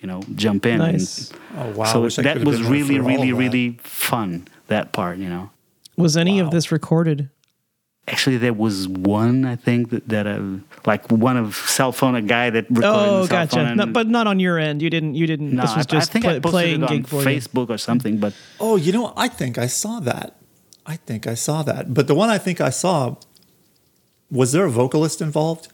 you 0.00 0.06
know, 0.08 0.22
jump 0.34 0.66
in. 0.66 0.80
and- 0.80 1.32
Oh 1.56 1.70
wow! 1.70 1.84
So 2.08 2.22
that 2.22 2.44
was 2.44 2.60
been 2.60 2.70
really, 2.70 2.98
really, 3.00 3.30
that. 3.32 3.36
really 3.36 3.78
fun. 3.82 4.46
That 4.68 4.92
part, 4.92 5.18
you 5.18 5.28
know. 5.28 5.50
was 5.96 6.16
any 6.16 6.40
Wow. 6.40 6.46
of 6.48 6.52
this 6.52 6.70
recorded? 6.70 7.30
Actually, 8.06 8.36
there 8.38 8.52
was 8.54 8.86
one 8.88 9.44
I 9.44 9.56
think 9.56 9.90
that, 9.90 10.08
that 10.08 10.26
uh, 10.26 10.40
like 10.86 11.10
one 11.10 11.36
of 11.36 11.56
cell 11.56 11.92
phone 11.92 12.14
a 12.14 12.22
guy 12.22 12.48
that 12.50 12.64
recorded 12.70 12.86
Oh, 12.86 13.20
on 13.22 13.26
cell 13.26 13.36
gotcha. 13.46 13.56
phone 13.56 13.76
No, 13.76 13.86
but 13.86 14.06
not 14.08 14.26
on 14.26 14.38
your 14.40 14.58
end. 14.58 14.80
You 14.80 14.88
didn't. 14.88 15.14
You 15.14 15.26
didn't. 15.26 15.52
no, 15.52 15.62
this 15.62 15.76
was 15.76 15.86
I- 15.86 15.90
just 15.96 16.10
I 16.10 16.12
think 16.12 16.24
play, 16.24 16.36
I 16.36 16.40
posted 16.40 16.50
playing 16.52 16.82
it 16.82 16.90
on 16.90 16.96
gig. 16.98 17.06
Facebook 17.06 17.68
or 17.70 17.76
something. 17.78 18.18
But 18.18 18.32
Oh, 18.60 18.76
you 18.76 18.92
know, 18.92 19.12
I 19.16 19.28
think 19.28 19.58
I 19.58 19.66
saw 19.66 20.00
that. 20.00 20.36
I 20.86 20.96
think 20.96 21.26
I 21.26 21.34
saw 21.34 21.62
that. 21.64 21.92
But 21.92 22.06
the 22.06 22.14
one 22.14 22.30
I 22.30 22.38
think 22.38 22.60
I 22.62 22.70
saw 22.70 23.16
was 24.30 24.52
there 24.52 24.64
a 24.64 24.70
vocalist 24.70 25.20
involved? 25.20 25.68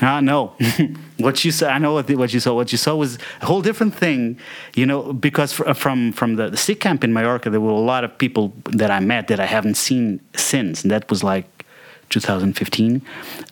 Ah, 0.00 0.20
no. 0.20 0.52
what 1.18 1.44
you 1.44 1.50
saw, 1.50 1.68
I 1.68 1.78
know 1.78 1.94
what, 1.94 2.08
what 2.10 2.32
you 2.32 2.40
saw. 2.40 2.54
What 2.54 2.70
you 2.70 2.78
saw 2.78 2.94
was 2.94 3.18
a 3.42 3.46
whole 3.46 3.62
different 3.62 3.94
thing, 3.94 4.38
you 4.74 4.86
know, 4.86 5.12
because 5.12 5.52
fr- 5.52 5.72
from 5.74 6.12
from 6.12 6.36
the, 6.36 6.50
the 6.50 6.56
stick 6.56 6.80
camp 6.80 7.02
in 7.02 7.12
Mallorca, 7.12 7.50
there 7.50 7.60
were 7.60 7.72
a 7.72 7.86
lot 7.94 8.04
of 8.04 8.16
people 8.16 8.52
that 8.70 8.90
I 8.90 9.00
met 9.00 9.26
that 9.28 9.40
I 9.40 9.46
haven't 9.46 9.74
seen 9.76 10.20
since. 10.36 10.82
And 10.84 10.90
that 10.92 11.10
was 11.10 11.24
like 11.24 11.64
2015. 12.10 13.02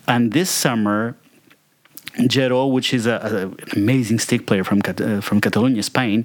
And 0.07 0.33
this 0.33 0.49
summer, 0.51 1.17
Jero, 2.21 2.71
which 2.73 2.95
is 2.95 3.07
a, 3.07 3.19
a- 3.23 3.47
an 3.49 3.57
amazing 3.75 4.21
stick 4.21 4.47
player 4.47 4.63
from 4.65 4.81
uh, 4.87 5.21
from 5.21 5.41
Catalonia, 5.41 5.83
Spain, 5.83 6.25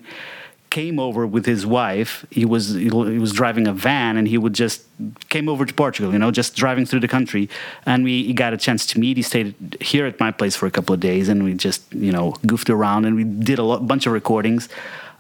came 0.72 1.00
over 1.00 1.28
with 1.28 1.46
his 1.46 1.66
wife. 1.66 2.26
He 2.32 2.46
was 2.46 2.74
he 2.74 2.90
was 2.90 3.32
driving 3.32 3.68
a 3.68 3.74
van, 3.74 4.18
and 4.18 4.28
he 4.28 4.38
would 4.40 4.54
just 4.54 4.84
came 5.30 5.48
over 5.48 5.66
to 5.66 5.74
Portugal. 5.74 6.12
You 6.12 6.18
know, 6.18 6.32
just 6.32 6.56
driving 6.56 6.88
through 6.88 7.02
the 7.02 7.08
country, 7.08 7.48
and 7.86 8.04
we 8.04 8.34
got 8.34 8.54
a 8.54 8.58
chance 8.58 8.88
to 8.88 9.00
meet. 9.00 9.18
He 9.18 9.24
stayed 9.24 9.78
here 9.80 10.08
at 10.08 10.20
my 10.20 10.32
place 10.32 10.56
for 10.56 10.66
a 10.66 10.72
couple 10.72 10.96
of 10.96 11.00
days, 11.00 11.30
and 11.30 11.44
we 11.44 11.54
just 11.54 11.94
you 11.94 12.12
know 12.12 12.32
goofed 12.48 12.72
around, 12.72 13.06
and 13.06 13.16
we 13.16 13.24
did 13.24 13.60
a 13.60 13.64
lot, 13.64 13.86
bunch 13.86 14.08
of 14.08 14.14
recordings. 14.14 14.68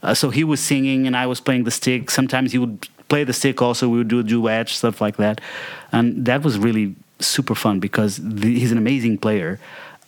Uh, 0.01 0.15
so 0.15 0.31
he 0.31 0.43
was 0.43 0.59
singing, 0.59 1.05
and 1.05 1.15
I 1.15 1.27
was 1.27 1.39
playing 1.39 1.65
the 1.65 1.71
stick. 1.71 2.09
Sometimes 2.09 2.53
he 2.53 2.57
would 2.57 2.87
play 3.07 3.23
the 3.23 3.33
stick. 3.33 3.61
Also, 3.61 3.87
we 3.87 3.99
would 3.99 4.07
do 4.07 4.19
a 4.19 4.23
duet, 4.23 4.69
stuff 4.69 5.01
like 5.01 5.17
that, 5.17 5.41
and 5.91 6.25
that 6.25 6.41
was 6.41 6.57
really 6.57 6.95
super 7.19 7.53
fun 7.53 7.79
because 7.79 8.17
the, 8.17 8.57
he's 8.57 8.71
an 8.71 8.79
amazing 8.79 9.17
player 9.19 9.59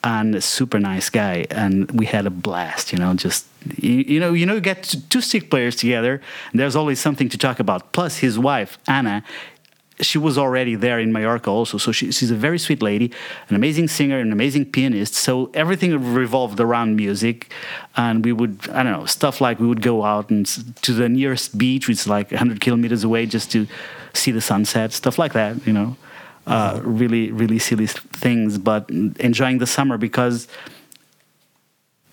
and 0.03 0.35
a 0.35 0.41
super 0.41 0.79
nice 0.79 1.09
guy 1.09 1.45
and 1.49 1.89
we 1.91 2.05
had 2.05 2.25
a 2.25 2.29
blast 2.29 2.91
you 2.91 2.99
know 2.99 3.13
just 3.13 3.45
you, 3.77 3.91
you 3.91 4.19
know 4.19 4.33
you 4.33 4.45
know 4.45 4.55
you 4.55 4.61
get 4.61 4.95
two 5.09 5.21
stick 5.21 5.49
players 5.49 5.75
together 5.75 6.21
there's 6.53 6.75
always 6.75 6.99
something 6.99 7.29
to 7.29 7.37
talk 7.37 7.59
about. 7.59 7.93
Plus 7.93 8.17
his 8.17 8.37
wife 8.37 8.77
anna 8.87 9.23
she 10.01 10.17
was 10.17 10.37
already 10.37 10.75
there 10.75 10.99
in 10.99 11.13
Mallorca 11.13 11.49
also 11.49 11.77
so 11.77 11.91
she, 11.91 12.11
she's 12.11 12.31
a 12.31 12.35
very 12.35 12.59
sweet 12.59 12.81
lady 12.81 13.11
an 13.49 13.55
amazing 13.55 13.87
singer 13.87 14.19
an 14.19 14.31
amazing 14.31 14.65
pianist 14.65 15.13
so 15.13 15.49
everything 15.53 16.13
revolved 16.13 16.59
around 16.59 16.95
music 16.95 17.53
and 17.95 18.25
we 18.25 18.33
would 18.33 18.59
I 18.71 18.83
don't 18.83 18.91
know 18.91 19.05
stuff 19.05 19.39
like 19.39 19.59
we 19.59 19.67
would 19.67 19.81
go 19.81 20.03
out 20.03 20.29
and 20.29 20.45
to 20.81 20.93
the 20.93 21.07
nearest 21.07 21.57
beach 21.57 21.87
which 21.87 21.99
is 21.99 22.07
like 22.07 22.31
100 22.31 22.59
kilometers 22.59 23.03
away 23.03 23.25
just 23.25 23.51
to 23.53 23.67
see 24.13 24.31
the 24.31 24.41
sunset 24.41 24.91
stuff 24.91 25.17
like 25.17 25.33
that 25.33 25.65
you 25.65 25.71
know 25.71 25.95
uh, 26.45 26.79
really 26.83 27.31
really 27.31 27.59
silly 27.59 27.87
things 27.87 28.57
but 28.57 28.89
enjoying 28.89 29.57
the 29.59 29.67
summer 29.67 29.97
because 29.97 30.47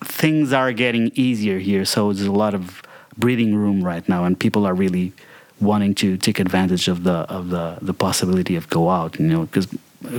things 0.03 0.51
are 0.53 0.71
getting 0.73 1.11
easier 1.15 1.59
here. 1.59 1.85
So 1.85 2.11
there's 2.13 2.27
a 2.27 2.31
lot 2.31 2.53
of 2.53 2.81
breathing 3.17 3.55
room 3.55 3.83
right 3.83 4.07
now 4.07 4.23
and 4.23 4.39
people 4.39 4.65
are 4.65 4.73
really 4.73 5.13
wanting 5.59 5.93
to 5.93 6.17
take 6.17 6.39
advantage 6.39 6.87
of 6.87 7.03
the 7.03 7.17
of 7.37 7.49
the 7.49 7.77
the 7.81 7.93
possibility 7.93 8.55
of 8.55 8.67
go 8.69 8.89
out 8.89 9.19
you 9.19 9.27
know 9.27 9.41
because 9.45 9.67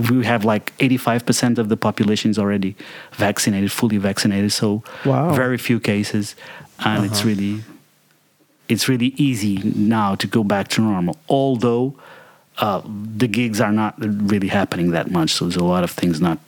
we 0.09 0.25
have 0.25 0.45
like 0.45 0.77
85% 0.79 1.59
of 1.59 1.69
the 1.69 1.77
population 1.77 2.31
is 2.31 2.39
already 2.39 2.77
vaccinated 3.15 3.73
fully 3.73 3.97
vaccinated. 3.99 4.53
So 4.53 4.85
Wow. 5.05 5.35
very 5.35 5.59
few 5.59 5.81
cases 5.81 6.37
and 6.85 7.05
it's 7.05 7.25
really 7.25 7.65
it's 8.69 8.89
really 8.89 9.13
easy 9.17 9.59
now 9.75 10.15
to 10.15 10.27
go 10.27 10.45
back 10.45 10.69
to 10.69 10.81
normal. 10.81 11.17
Although 11.29 11.95
uh, 12.59 12.83
the 13.17 13.29
gigs 13.29 13.61
are 13.61 13.73
not 13.73 13.95
really 13.99 14.49
happening 14.49 14.91
that 14.91 15.11
much. 15.11 15.31
So 15.31 15.47
there's 15.47 15.57
a 15.57 15.65
lot 15.65 15.85
of 15.85 15.91
things 15.91 16.21
not 16.21 16.39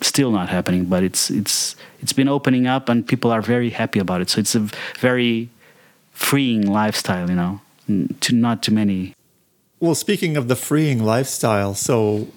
still 0.00 0.32
not 0.32 0.48
happening 0.48 0.84
but 0.86 1.04
it's 1.04 1.30
it's 1.30 1.76
it's 2.00 2.12
been 2.12 2.26
opening 2.26 2.66
up 2.66 2.88
and 2.88 3.06
people 3.06 3.30
are 3.30 3.40
very 3.42 3.70
happy 3.70 4.00
about 4.00 4.20
it. 4.20 4.30
So 4.30 4.40
it's 4.40 4.54
a 4.54 4.68
very 4.98 5.48
freeing 6.12 6.66
lifestyle 6.66 7.28
you 7.30 7.36
know 7.36 7.60
to 8.20 8.34
not 8.34 8.62
too 8.62 8.72
many. 8.72 9.14
Well, 9.80 9.94
speaking 9.94 10.36
of 10.36 10.48
the 10.48 10.56
freeing 10.56 11.02
lifestyle, 11.02 11.74
so 11.74 12.28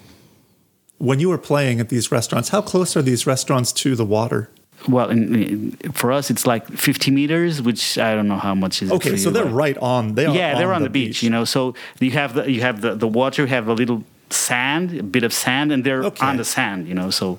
when 0.98 1.20
you 1.20 1.28
were 1.28 1.38
playing 1.38 1.78
at 1.80 1.88
these 1.88 2.10
restaurants, 2.10 2.48
how 2.48 2.62
close 2.62 2.96
are 2.96 3.02
these 3.02 3.26
restaurants 3.26 3.72
to 3.72 3.94
the 3.94 4.04
water? 4.04 4.50
Well 4.88 5.08
in, 5.10 5.34
in- 5.34 5.92
for 5.92 6.12
us 6.12 6.30
it's 6.30 6.46
like 6.46 6.66
50 6.68 7.10
meters 7.10 7.60
which 7.62 7.98
i 7.98 8.14
don't 8.14 8.28
know 8.28 8.36
how 8.48 8.54
much 8.54 8.82
is 8.82 8.90
Okay, 8.92 9.16
so 9.16 9.28
you, 9.28 9.34
they're 9.34 9.44
like- 9.46 9.54
right 9.64 9.78
on. 9.78 10.14
They 10.14 10.26
are 10.26 10.34
yeah 10.34 10.54
they're 10.58 10.72
on 10.74 10.82
the, 10.82 10.90
beach, 10.90 11.22
you 11.22 11.30
know 11.30 11.44
so 11.44 11.74
you 12.00 12.10
have 12.12 12.34
the 12.34 12.50
you 12.50 12.60
have 12.60 12.80
the, 12.80 12.94
the 12.94 13.08
water 13.08 13.42
you 13.42 13.48
have 13.48 13.68
a 13.68 13.72
little 13.74 14.02
sand 14.30 14.92
a 14.98 15.02
bit 15.02 15.22
of 15.24 15.32
sand 15.32 15.70
and 15.72 15.84
they're 15.84 16.04
Okay. 16.04 16.26
on 16.26 16.36
the 16.36 16.44
sand 16.44 16.88
you 16.88 16.94
know 16.94 17.10
so 17.10 17.38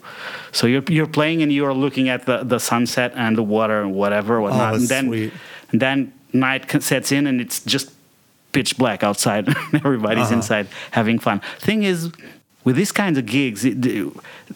so 0.51 0.67
you're 0.67 0.83
you're 0.89 1.07
playing 1.19 1.41
and 1.43 1.51
you're 1.51 1.73
looking 1.73 2.07
at 2.09 2.25
the 2.25 2.43
the 2.43 2.59
sunset 2.59 3.11
and 3.15 3.37
the 3.37 3.43
water 3.43 3.81
and 3.81 3.93
whatever 3.93 4.39
whatnot 4.41 4.73
Oh, 4.73 4.77
and 4.77 4.87
then 4.87 5.05
sweet. 5.07 5.33
and 5.71 5.81
then 5.81 6.13
night 6.33 6.63
sets 6.81 7.11
in 7.11 7.27
and 7.27 7.41
it's 7.41 7.59
just 7.75 7.91
pitch 8.53 8.77
black 8.77 9.03
outside 9.03 9.43
everybody's 9.73 10.25
Uh-huh. 10.27 10.35
inside 10.35 10.67
having 10.91 11.19
fun 11.19 11.41
thing 11.59 11.83
is 11.83 12.09
with 12.63 12.75
these 12.75 12.91
kinds 12.93 13.17
of 13.17 13.25
gigs 13.25 13.63
it- 13.65 13.81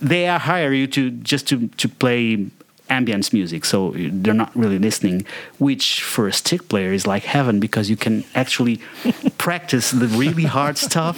they 0.01 0.25
hire 0.25 0.73
you 0.73 0.87
to 0.87 1.11
just 1.31 1.47
to 1.49 1.67
to 1.81 1.87
play 1.89 2.47
ambience 2.91 3.31
music, 3.33 3.65
so 3.65 3.93
they're 3.95 4.33
not 4.33 4.55
really 4.55 4.77
listening. 4.77 5.25
Which 5.57 6.03
for 6.03 6.27
a 6.27 6.33
stick 6.33 6.67
player 6.67 6.91
is 6.91 7.07
like 7.07 7.23
heaven 7.23 7.59
because 7.59 7.89
you 7.89 7.95
can 7.95 8.23
actually 8.35 8.77
practice 9.37 9.91
the 9.91 10.07
really 10.07 10.43
hard 10.43 10.77
stuff 10.77 11.17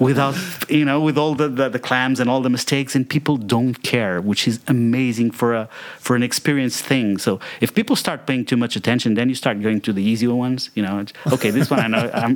without 0.00 0.36
you 0.68 0.84
know 0.84 1.00
with 1.00 1.18
all 1.18 1.34
the, 1.34 1.48
the, 1.48 1.68
the 1.68 1.78
clams 1.78 2.20
and 2.20 2.30
all 2.30 2.40
the 2.40 2.50
mistakes, 2.50 2.94
and 2.96 3.08
people 3.08 3.36
don't 3.36 3.82
care, 3.82 4.20
which 4.20 4.48
is 4.48 4.60
amazing 4.66 5.30
for 5.30 5.54
a 5.54 5.68
for 5.98 6.16
an 6.16 6.22
experienced 6.22 6.84
thing. 6.84 7.18
So 7.18 7.40
if 7.60 7.74
people 7.74 7.96
start 7.96 8.26
paying 8.26 8.44
too 8.44 8.56
much 8.56 8.74
attention, 8.76 9.14
then 9.14 9.28
you 9.28 9.34
start 9.34 9.60
going 9.60 9.80
to 9.82 9.92
the 9.92 10.02
easier 10.02 10.34
ones. 10.34 10.70
You 10.74 10.82
know, 10.84 11.04
okay, 11.32 11.50
this 11.50 11.70
one 11.70 11.80
I 11.80 11.88
know. 11.88 12.10
I'm, 12.14 12.34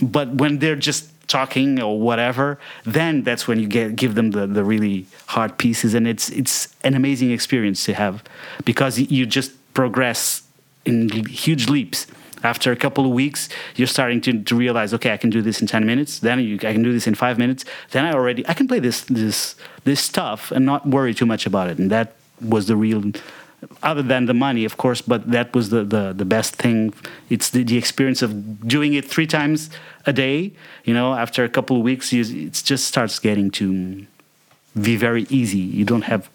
but 0.00 0.28
when 0.34 0.58
they're 0.58 0.82
just 0.90 1.11
talking 1.26 1.80
or 1.80 1.98
whatever, 2.00 2.58
then 2.84 3.22
that's 3.22 3.46
when 3.48 3.58
you 3.58 3.66
get 3.66 3.96
give 3.96 4.14
them 4.14 4.32
the, 4.32 4.46
the 4.46 4.64
really 4.64 5.06
hard 5.26 5.58
pieces, 5.58 5.94
and 5.94 6.06
it's 6.06 6.28
it's 6.30 6.74
an 6.84 6.94
amazing 6.94 7.30
experience 7.30 7.84
to 7.84 7.94
have 7.94 8.22
because 8.64 8.98
you 8.98 9.26
just 9.26 9.52
progress 9.74 10.42
in 10.84 11.08
huge 11.26 11.68
leaps. 11.68 12.06
After 12.44 12.72
a 12.72 12.76
couple 12.76 13.04
of 13.04 13.12
weeks, 13.12 13.48
you're 13.76 13.86
starting 13.86 14.20
to, 14.22 14.42
to 14.42 14.56
realize, 14.56 14.92
okay, 14.94 15.12
I 15.12 15.16
can 15.16 15.30
do 15.30 15.42
this 15.42 15.60
in 15.60 15.68
ten 15.68 15.86
minutes. 15.86 16.18
Then 16.18 16.40
you, 16.40 16.56
I 16.56 16.72
can 16.72 16.82
do 16.82 16.92
this 16.92 17.06
in 17.06 17.14
five 17.14 17.38
minutes. 17.38 17.64
Then 17.92 18.04
I 18.04 18.12
already 18.12 18.44
I 18.48 18.54
can 18.54 18.66
play 18.66 18.80
this 18.80 19.02
this 19.02 19.54
this 19.84 20.00
stuff 20.00 20.50
and 20.50 20.66
not 20.66 20.84
worry 20.84 21.14
too 21.14 21.26
much 21.26 21.46
about 21.46 21.70
it. 21.70 21.78
And 21.78 21.88
that 21.90 22.14
was 22.40 22.66
the 22.66 22.74
real 22.74 23.12
other 23.82 24.02
than 24.02 24.26
the 24.26 24.34
money, 24.34 24.64
of 24.64 24.76
course, 24.76 25.00
but 25.00 25.30
that 25.30 25.54
was 25.54 25.70
the, 25.70 25.84
the, 25.84 26.12
the 26.12 26.24
best 26.24 26.56
thing. 26.56 26.92
It's 27.30 27.50
the, 27.50 27.62
the 27.62 27.76
experience 27.76 28.22
of 28.22 28.66
doing 28.66 28.94
it 28.94 29.04
three 29.04 29.26
times 29.26 29.70
a 30.06 30.12
day. 30.12 30.52
You 30.84 30.94
know, 30.94 31.14
after 31.14 31.44
a 31.44 31.48
couple 31.48 31.76
of 31.76 31.82
weeks, 31.82 32.12
you, 32.12 32.22
it 32.46 32.60
just 32.64 32.86
starts 32.86 33.18
getting 33.18 33.50
to 33.52 34.06
be 34.80 34.96
very 34.96 35.26
easy. 35.30 35.58
You 35.58 35.84
don't 35.84 36.02
have, 36.02 36.28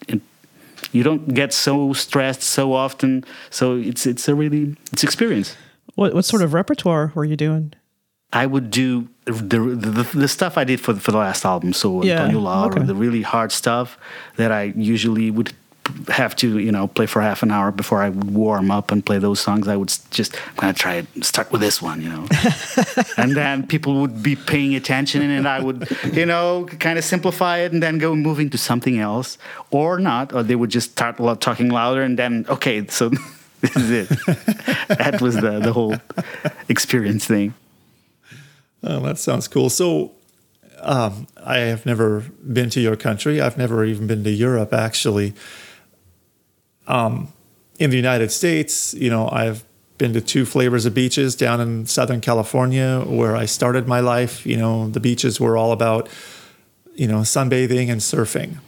you 0.92 1.02
don't 1.02 1.34
get 1.34 1.52
so 1.52 1.92
stressed 1.92 2.42
so 2.42 2.72
often. 2.72 3.24
So 3.50 3.76
it's 3.76 4.06
it's 4.06 4.28
a 4.28 4.34
really 4.34 4.76
it's 4.92 5.04
experience. 5.04 5.56
What 5.94 6.14
what 6.14 6.24
sort 6.24 6.42
of 6.42 6.54
repertoire 6.54 7.12
were 7.14 7.24
you 7.24 7.36
doing? 7.36 7.74
I 8.32 8.46
would 8.46 8.70
do 8.70 9.08
the 9.24 9.58
the, 9.58 10.08
the 10.14 10.28
stuff 10.28 10.56
I 10.56 10.64
did 10.64 10.80
for 10.80 10.94
for 10.94 11.12
the 11.12 11.18
last 11.18 11.44
album. 11.44 11.72
So 11.72 12.02
Yeah, 12.02 12.24
Antonio 12.24 12.48
okay. 12.66 12.82
the 12.84 12.94
really 12.94 13.22
hard 13.22 13.52
stuff 13.52 13.98
that 14.36 14.52
I 14.52 14.72
usually 14.76 15.30
would 15.30 15.52
have 16.08 16.34
to 16.36 16.58
you 16.58 16.72
know 16.72 16.86
play 16.88 17.06
for 17.06 17.20
half 17.20 17.42
an 17.42 17.50
hour 17.50 17.70
before 17.70 18.02
I 18.02 18.08
would 18.08 18.30
warm 18.34 18.70
up 18.70 18.90
and 18.90 19.04
play 19.04 19.18
those 19.18 19.40
songs. 19.40 19.68
I 19.68 19.76
would 19.76 19.92
just 20.10 20.36
I'm 20.36 20.56
gonna 20.56 20.74
try 20.74 20.94
it. 20.96 21.24
Start 21.24 21.50
with 21.52 21.60
this 21.60 21.80
one, 21.82 22.00
you 22.02 22.08
know, 22.08 22.26
and 23.16 23.36
then 23.36 23.66
people 23.66 24.00
would 24.00 24.22
be 24.22 24.36
paying 24.36 24.74
attention, 24.74 25.22
and 25.22 25.48
I 25.48 25.60
would 25.60 25.88
you 26.12 26.26
know 26.26 26.66
kind 26.78 26.98
of 26.98 27.04
simplify 27.04 27.58
it 27.58 27.72
and 27.72 27.82
then 27.82 27.98
go 27.98 28.14
moving 28.14 28.50
to 28.50 28.58
something 28.58 28.98
else, 28.98 29.38
or 29.70 29.98
not, 29.98 30.32
or 30.32 30.42
they 30.42 30.56
would 30.56 30.70
just 30.70 30.92
start 30.92 31.16
talking 31.40 31.68
louder, 31.68 32.02
and 32.02 32.18
then 32.18 32.46
okay, 32.48 32.86
so 32.88 33.08
this 33.60 33.76
is 33.76 33.90
it. 33.90 34.08
that 34.88 35.20
was 35.20 35.34
the 35.36 35.60
the 35.60 35.72
whole 35.72 35.96
experience 36.68 37.26
thing. 37.26 37.54
Oh, 38.82 39.00
that 39.00 39.18
sounds 39.18 39.48
cool. 39.48 39.70
So, 39.70 40.12
um, 40.80 41.26
I 41.44 41.58
have 41.58 41.84
never 41.84 42.20
been 42.20 42.70
to 42.70 42.80
your 42.80 42.96
country. 42.96 43.40
I've 43.40 43.58
never 43.58 43.84
even 43.84 44.06
been 44.06 44.24
to 44.24 44.30
Europe, 44.30 44.72
actually. 44.72 45.34
Um, 46.88 47.32
in 47.78 47.90
the 47.90 47.96
United 47.96 48.32
States, 48.32 48.92
you 48.94 49.10
know, 49.10 49.28
I've 49.30 49.64
been 49.98 50.12
to 50.14 50.20
two 50.20 50.44
flavors 50.44 50.86
of 50.86 50.94
beaches 50.94 51.36
down 51.36 51.60
in 51.60 51.86
Southern 51.86 52.20
California 52.20 53.04
where 53.06 53.36
I 53.36 53.44
started 53.44 53.86
my 53.86 54.00
life. 54.00 54.44
You 54.46 54.56
know, 54.56 54.88
the 54.88 55.00
beaches 55.00 55.40
were 55.40 55.56
all 55.56 55.70
about, 55.70 56.08
you 56.94 57.06
know, 57.06 57.18
sunbathing 57.18 57.90
and 57.90 58.00
surfing. 58.00 58.58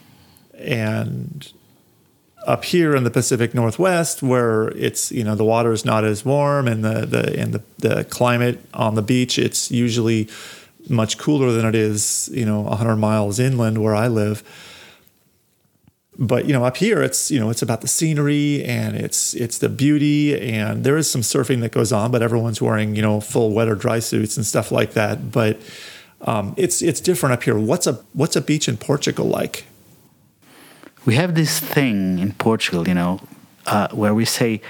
And 0.54 1.50
up 2.46 2.64
here 2.64 2.94
in 2.94 3.04
the 3.04 3.10
Pacific 3.10 3.54
Northwest, 3.54 4.22
where 4.22 4.68
it's 4.70 5.12
you 5.12 5.24
know 5.24 5.34
the 5.34 5.44
water 5.44 5.72
is 5.72 5.84
not 5.84 6.04
as 6.04 6.24
warm 6.24 6.66
and 6.66 6.84
the 6.84 7.06
the 7.06 7.38
and 7.38 7.54
the, 7.54 7.62
the 7.78 8.04
climate 8.04 8.64
on 8.74 8.94
the 8.94 9.02
beach, 9.02 9.38
it's 9.38 9.70
usually 9.70 10.28
much 10.88 11.18
cooler 11.18 11.52
than 11.52 11.66
it 11.66 11.74
is 11.74 12.30
you 12.32 12.44
know 12.44 12.62
100 12.62 12.96
miles 12.96 13.38
inland 13.38 13.82
where 13.82 13.94
I 13.94 14.08
live. 14.08 14.42
But 16.22 16.44
you 16.44 16.52
know 16.52 16.64
up 16.64 16.76
here, 16.76 17.02
it's 17.02 17.30
you 17.30 17.40
know 17.40 17.50
it's 17.50 17.62
about 17.62 17.80
the 17.80 17.88
scenery 17.88 18.62
and 18.62 18.94
it's 18.94 19.32
it's 19.34 19.58
the 19.58 19.70
beauty 19.70 20.38
and 20.38 20.84
there 20.84 20.98
is 20.98 21.10
some 21.10 21.22
surfing 21.22 21.60
that 21.62 21.72
goes 21.72 21.92
on, 21.92 22.10
but 22.10 22.22
everyone's 22.22 22.60
wearing 22.60 22.94
you 22.94 23.02
know 23.02 23.20
full 23.20 23.52
wet 23.52 23.68
or 23.68 23.74
dry 23.74 24.00
suits 24.00 24.36
and 24.36 24.44
stuff 24.44 24.70
like 24.70 24.92
that. 24.92 25.32
But 25.32 25.58
um, 26.22 26.54
it's 26.58 26.82
it's 26.82 27.00
different 27.00 27.32
up 27.32 27.42
here. 27.42 27.58
What's 27.58 27.86
a 27.86 27.94
what's 28.12 28.36
a 28.36 28.42
beach 28.42 28.68
in 28.68 28.76
Portugal 28.76 29.26
like? 29.26 29.64
we 31.06 31.14
have 31.14 31.34
this 31.34 31.58
thing 31.58 32.18
in 32.18 32.32
Portugal, 32.32 32.86
you 32.86 32.94
know, 32.94 33.20
uh, 33.66 33.88
where 33.88 34.14
we 34.14 34.24
say 34.24 34.60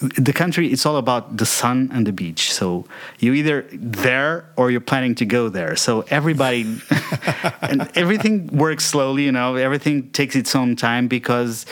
the 0.00 0.32
country 0.32 0.72
it's 0.72 0.86
all 0.86 0.96
about 0.96 1.36
the 1.36 1.46
sun 1.46 1.90
and 1.92 2.06
the 2.06 2.12
beach. 2.12 2.52
So 2.52 2.84
you 3.18 3.34
either 3.34 3.66
there 3.72 4.46
or 4.56 4.70
you're 4.70 4.80
planning 4.80 5.14
to 5.16 5.26
go 5.26 5.48
there. 5.48 5.76
So 5.76 6.04
everybody 6.10 6.62
and 7.62 7.90
everything 7.94 8.46
works 8.48 8.84
slowly, 8.84 9.24
you 9.24 9.32
know, 9.32 9.56
everything 9.56 10.10
takes 10.10 10.36
its 10.36 10.54
own 10.54 10.76
time 10.76 11.08
because 11.08 11.66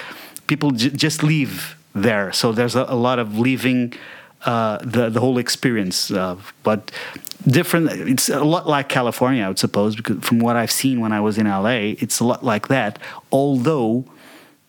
people 0.46 0.70
j- 0.72 0.90
just 0.90 1.22
leave 1.22 1.76
there. 1.94 2.32
So 2.32 2.52
there's 2.52 2.74
a, 2.74 2.84
a 2.88 2.96
lot 2.96 3.18
of 3.18 3.38
leaving 3.38 3.94
uh, 4.44 4.78
the 4.82 5.08
the 5.08 5.20
whole 5.20 5.38
experience. 5.38 6.10
But 6.62 6.90
different. 7.46 7.90
It's 7.92 8.28
a 8.28 8.44
lot 8.44 8.66
like 8.66 8.88
California, 8.88 9.44
I 9.44 9.48
would 9.48 9.58
suppose, 9.58 9.96
because 9.96 10.22
from 10.24 10.40
what 10.40 10.56
I've 10.56 10.70
seen 10.70 11.00
when 11.00 11.12
I 11.12 11.20
was 11.20 11.38
in 11.38 11.46
LA, 11.46 11.94
it's 12.02 12.20
a 12.20 12.24
lot 12.24 12.44
like 12.44 12.68
that. 12.68 12.98
Although 13.30 14.04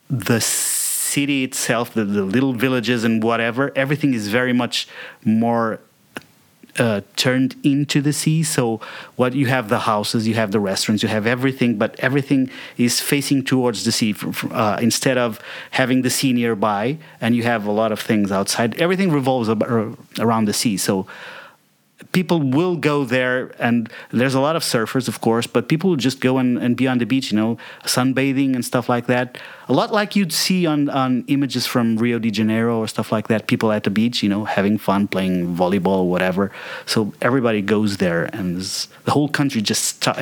the 0.10 0.40
city 1.16 1.44
itself, 1.44 1.94
the, 1.94 2.06
the 2.06 2.24
little 2.24 2.54
villages 2.54 3.04
and 3.04 3.24
whatever, 3.24 3.72
everything 3.76 4.14
is 4.14 4.28
very 4.28 4.54
much 4.54 4.88
more 5.24 5.80
uh, 6.80 7.02
turned 7.16 7.56
into 7.64 8.02
the 8.02 8.14
sea. 8.14 8.44
So 8.44 8.80
what 9.16 9.34
you 9.34 9.48
have 9.48 9.70
the 9.70 9.80
houses, 9.80 10.28
you 10.28 10.36
have 10.36 10.52
the 10.52 10.60
restaurants, 10.60 11.02
you 11.04 11.10
have 11.10 11.26
everything, 11.26 11.78
but 11.78 11.96
everything 12.00 12.50
is 12.78 13.02
facing 13.02 13.44
towards 13.44 13.84
the 13.84 13.92
sea. 13.92 14.16
Uh, 14.52 14.78
instead 14.82 15.18
of 15.18 15.40
having 15.72 16.04
the 16.04 16.10
sea 16.10 16.34
nearby, 16.34 16.98
and 17.20 17.36
you 17.36 17.44
have 17.44 17.66
a 17.66 17.72
lot 17.72 17.92
of 17.92 18.00
things 18.00 18.32
outside, 18.32 18.80
everything 18.80 19.12
revolves 19.12 19.50
around 20.20 20.46
the 20.46 20.54
sea. 20.54 20.78
So 20.78 21.08
people 22.12 22.40
will 22.40 22.76
go 22.76 23.04
there 23.04 23.52
and 23.60 23.92
there's 24.12 24.36
a 24.36 24.40
lot 24.40 24.56
of 24.56 24.62
surfers 24.62 25.08
of 25.08 25.20
course 25.20 25.48
but 25.48 25.68
people 25.68 25.90
will 25.90 25.98
just 25.98 26.22
go 26.22 26.38
and, 26.38 26.58
and 26.60 26.78
be 26.78 26.88
on 26.88 27.00
the 27.00 27.06
beach 27.06 27.32
you 27.32 27.38
know 27.38 27.58
sunbathing 27.84 28.54
and 28.54 28.64
stuff 28.64 28.88
like 28.88 29.08
that. 29.08 29.38
A 29.68 29.74
lot 29.74 29.92
like 29.92 30.16
you'd 30.16 30.32
see 30.32 30.66
on, 30.66 30.90
on 30.90 31.26
images 31.28 31.66
from 31.66 31.98
rio 31.98 32.20
de 32.20 32.30
janeiro 32.30 32.78
or 32.80 32.88
stuff 32.88 33.12
like 33.12 33.28
that 33.30 33.48
people 33.48 33.72
at 33.72 33.84
the 33.84 33.90
beach 33.90 34.22
you 34.22 34.30
know 34.30 34.46
having 34.46 34.78
fun 34.78 35.08
playing 35.08 35.56
volleyball 35.56 36.00
or 36.00 36.10
whatever. 36.10 36.52
So 36.86 37.14
everybody 37.22 37.62
goes 37.62 37.98
there 37.98 38.26
and 38.26 38.62
the 39.06 39.12
whole 39.12 39.30
country 39.30 39.62
just 39.62 39.84
stops 39.84 40.22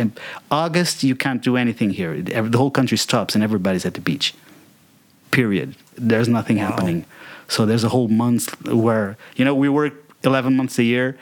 august 0.49 1.03
you 1.03 1.15
can't 1.15 1.41
do 1.41 1.57
anything 1.57 1.89
here. 1.89 2.21
The 2.21 2.57
whole 2.57 2.71
country 2.71 2.97
stops 2.97 3.35
and 3.35 3.43
everybody's 3.43 3.85
at 3.85 3.95
the 3.95 4.01
beach. 4.01 4.33
Period. 5.31 5.75
There's 5.97 6.29
nothing 6.29 6.57
happening. 6.57 7.05
So 7.49 7.65
there's 7.65 7.83
a 7.83 7.89
whole 7.89 8.07
month 8.07 8.65
where 8.65 9.17
you 9.35 9.43
know 9.43 9.53
we 9.53 9.67
work 9.67 9.93
11 10.23 10.55
months 10.55 10.79
a 10.79 10.83
year 10.83 11.17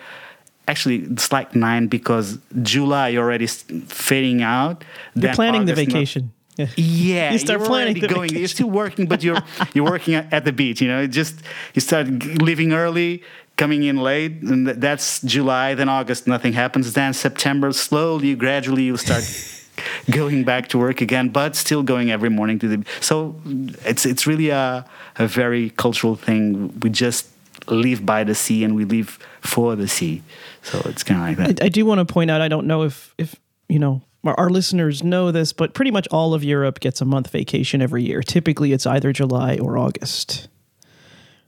actually 0.68 0.98
it's 1.12 1.32
like 1.32 1.56
nine 1.56 1.88
because 1.88 2.38
july 2.62 3.16
already 3.16 3.48
fading 3.48 4.42
out 4.42 4.84
You're 5.16 5.34
planning 5.34 5.66
the 5.66 5.74
August, 5.74 5.88
no- 5.88 5.94
vacation. 5.94 6.32
Yeah. 6.56 6.68
yeah, 6.78 7.32
You 7.34 7.40
start 7.40 7.60
you're 7.60 7.68
planning 7.68 8.00
the 8.00 8.08
going. 8.08 8.30
You're 8.30 8.48
still 8.48 8.70
working, 8.70 9.08
but 9.08 9.24
you're 9.24 9.42
you're 9.74 9.90
working 9.90 10.14
at 10.14 10.32
at 10.32 10.46
the 10.46 10.52
beach. 10.52 10.82
You 10.82 10.88
know, 10.88 11.02
it 11.02 11.08
just 11.10 11.42
you 11.74 11.82
start 11.82 12.08
leaving 12.48 12.74
early, 12.74 13.24
coming 13.58 13.82
in 13.84 13.98
late, 13.98 14.34
and 14.44 14.68
that's 14.68 15.22
July. 15.24 15.74
Then 15.74 15.90
August, 15.90 16.28
nothing 16.28 16.54
happens. 16.54 16.94
Then 16.94 17.14
September, 17.14 17.72
slowly, 17.74 18.36
gradually, 18.36 18.84
you 18.84 18.98
start 18.98 19.24
going 20.12 20.44
back 20.44 20.68
to 20.70 20.78
work 20.78 21.02
again, 21.02 21.30
but 21.30 21.56
still 21.56 21.82
going 21.82 22.12
every 22.12 22.30
morning 22.30 22.60
to 22.60 22.68
the. 22.68 22.86
So 23.02 23.36
it's 23.84 24.06
it's 24.06 24.28
really 24.28 24.50
a 24.50 24.86
a 25.18 25.26
very 25.26 25.72
cultural 25.72 26.16
thing. 26.16 26.70
We 26.82 26.90
just 26.92 27.26
live 27.68 28.06
by 28.06 28.24
the 28.24 28.36
sea 28.36 28.64
and 28.64 28.76
we 28.76 28.86
live 28.86 29.20
for 29.42 29.76
the 29.76 29.88
sea. 29.88 30.22
So 30.62 30.82
it's 30.86 31.04
kind 31.04 31.22
of 31.22 31.40
like 31.40 31.56
that. 31.58 31.64
I, 31.64 31.66
I 31.66 31.70
do 31.70 31.86
want 31.86 32.00
to 32.06 32.12
point 32.14 32.32
out. 32.32 32.42
I 32.42 32.48
don't 32.48 32.68
know 32.68 32.84
if 32.84 33.14
if 33.18 33.36
you 33.70 33.80
know 33.80 34.02
our, 34.24 34.34
our 34.40 34.50
listeners 34.50 35.04
know 35.04 35.32
this, 35.32 35.54
but 35.54 35.74
pretty 35.74 35.92
much 35.92 36.08
all 36.12 36.34
of 36.34 36.44
Europe 36.44 36.80
gets 36.80 37.02
a 37.02 37.06
month 37.06 37.30
vacation 37.30 37.82
every 37.82 38.04
year. 38.04 38.22
Typically, 38.22 38.72
it's 38.74 38.86
either 38.86 39.12
July 39.14 39.58
or 39.58 39.78
August. 39.78 40.48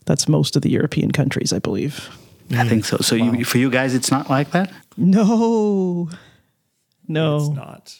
That's 0.06 0.28
most 0.28 0.56
of 0.56 0.62
the 0.62 0.70
European 0.70 1.12
countries, 1.12 1.52
I 1.52 1.60
believe. 1.60 2.10
I 2.52 2.68
think 2.68 2.86
so. 2.86 2.98
So 2.98 3.16
you, 3.16 3.44
for 3.44 3.58
you 3.58 3.72
guys, 3.72 3.96
it's 3.96 4.12
not 4.12 4.30
like 4.30 4.52
that. 4.52 4.72
No, 4.98 6.10
no. 7.08 7.38
It's 7.38 7.50
not. 7.50 7.96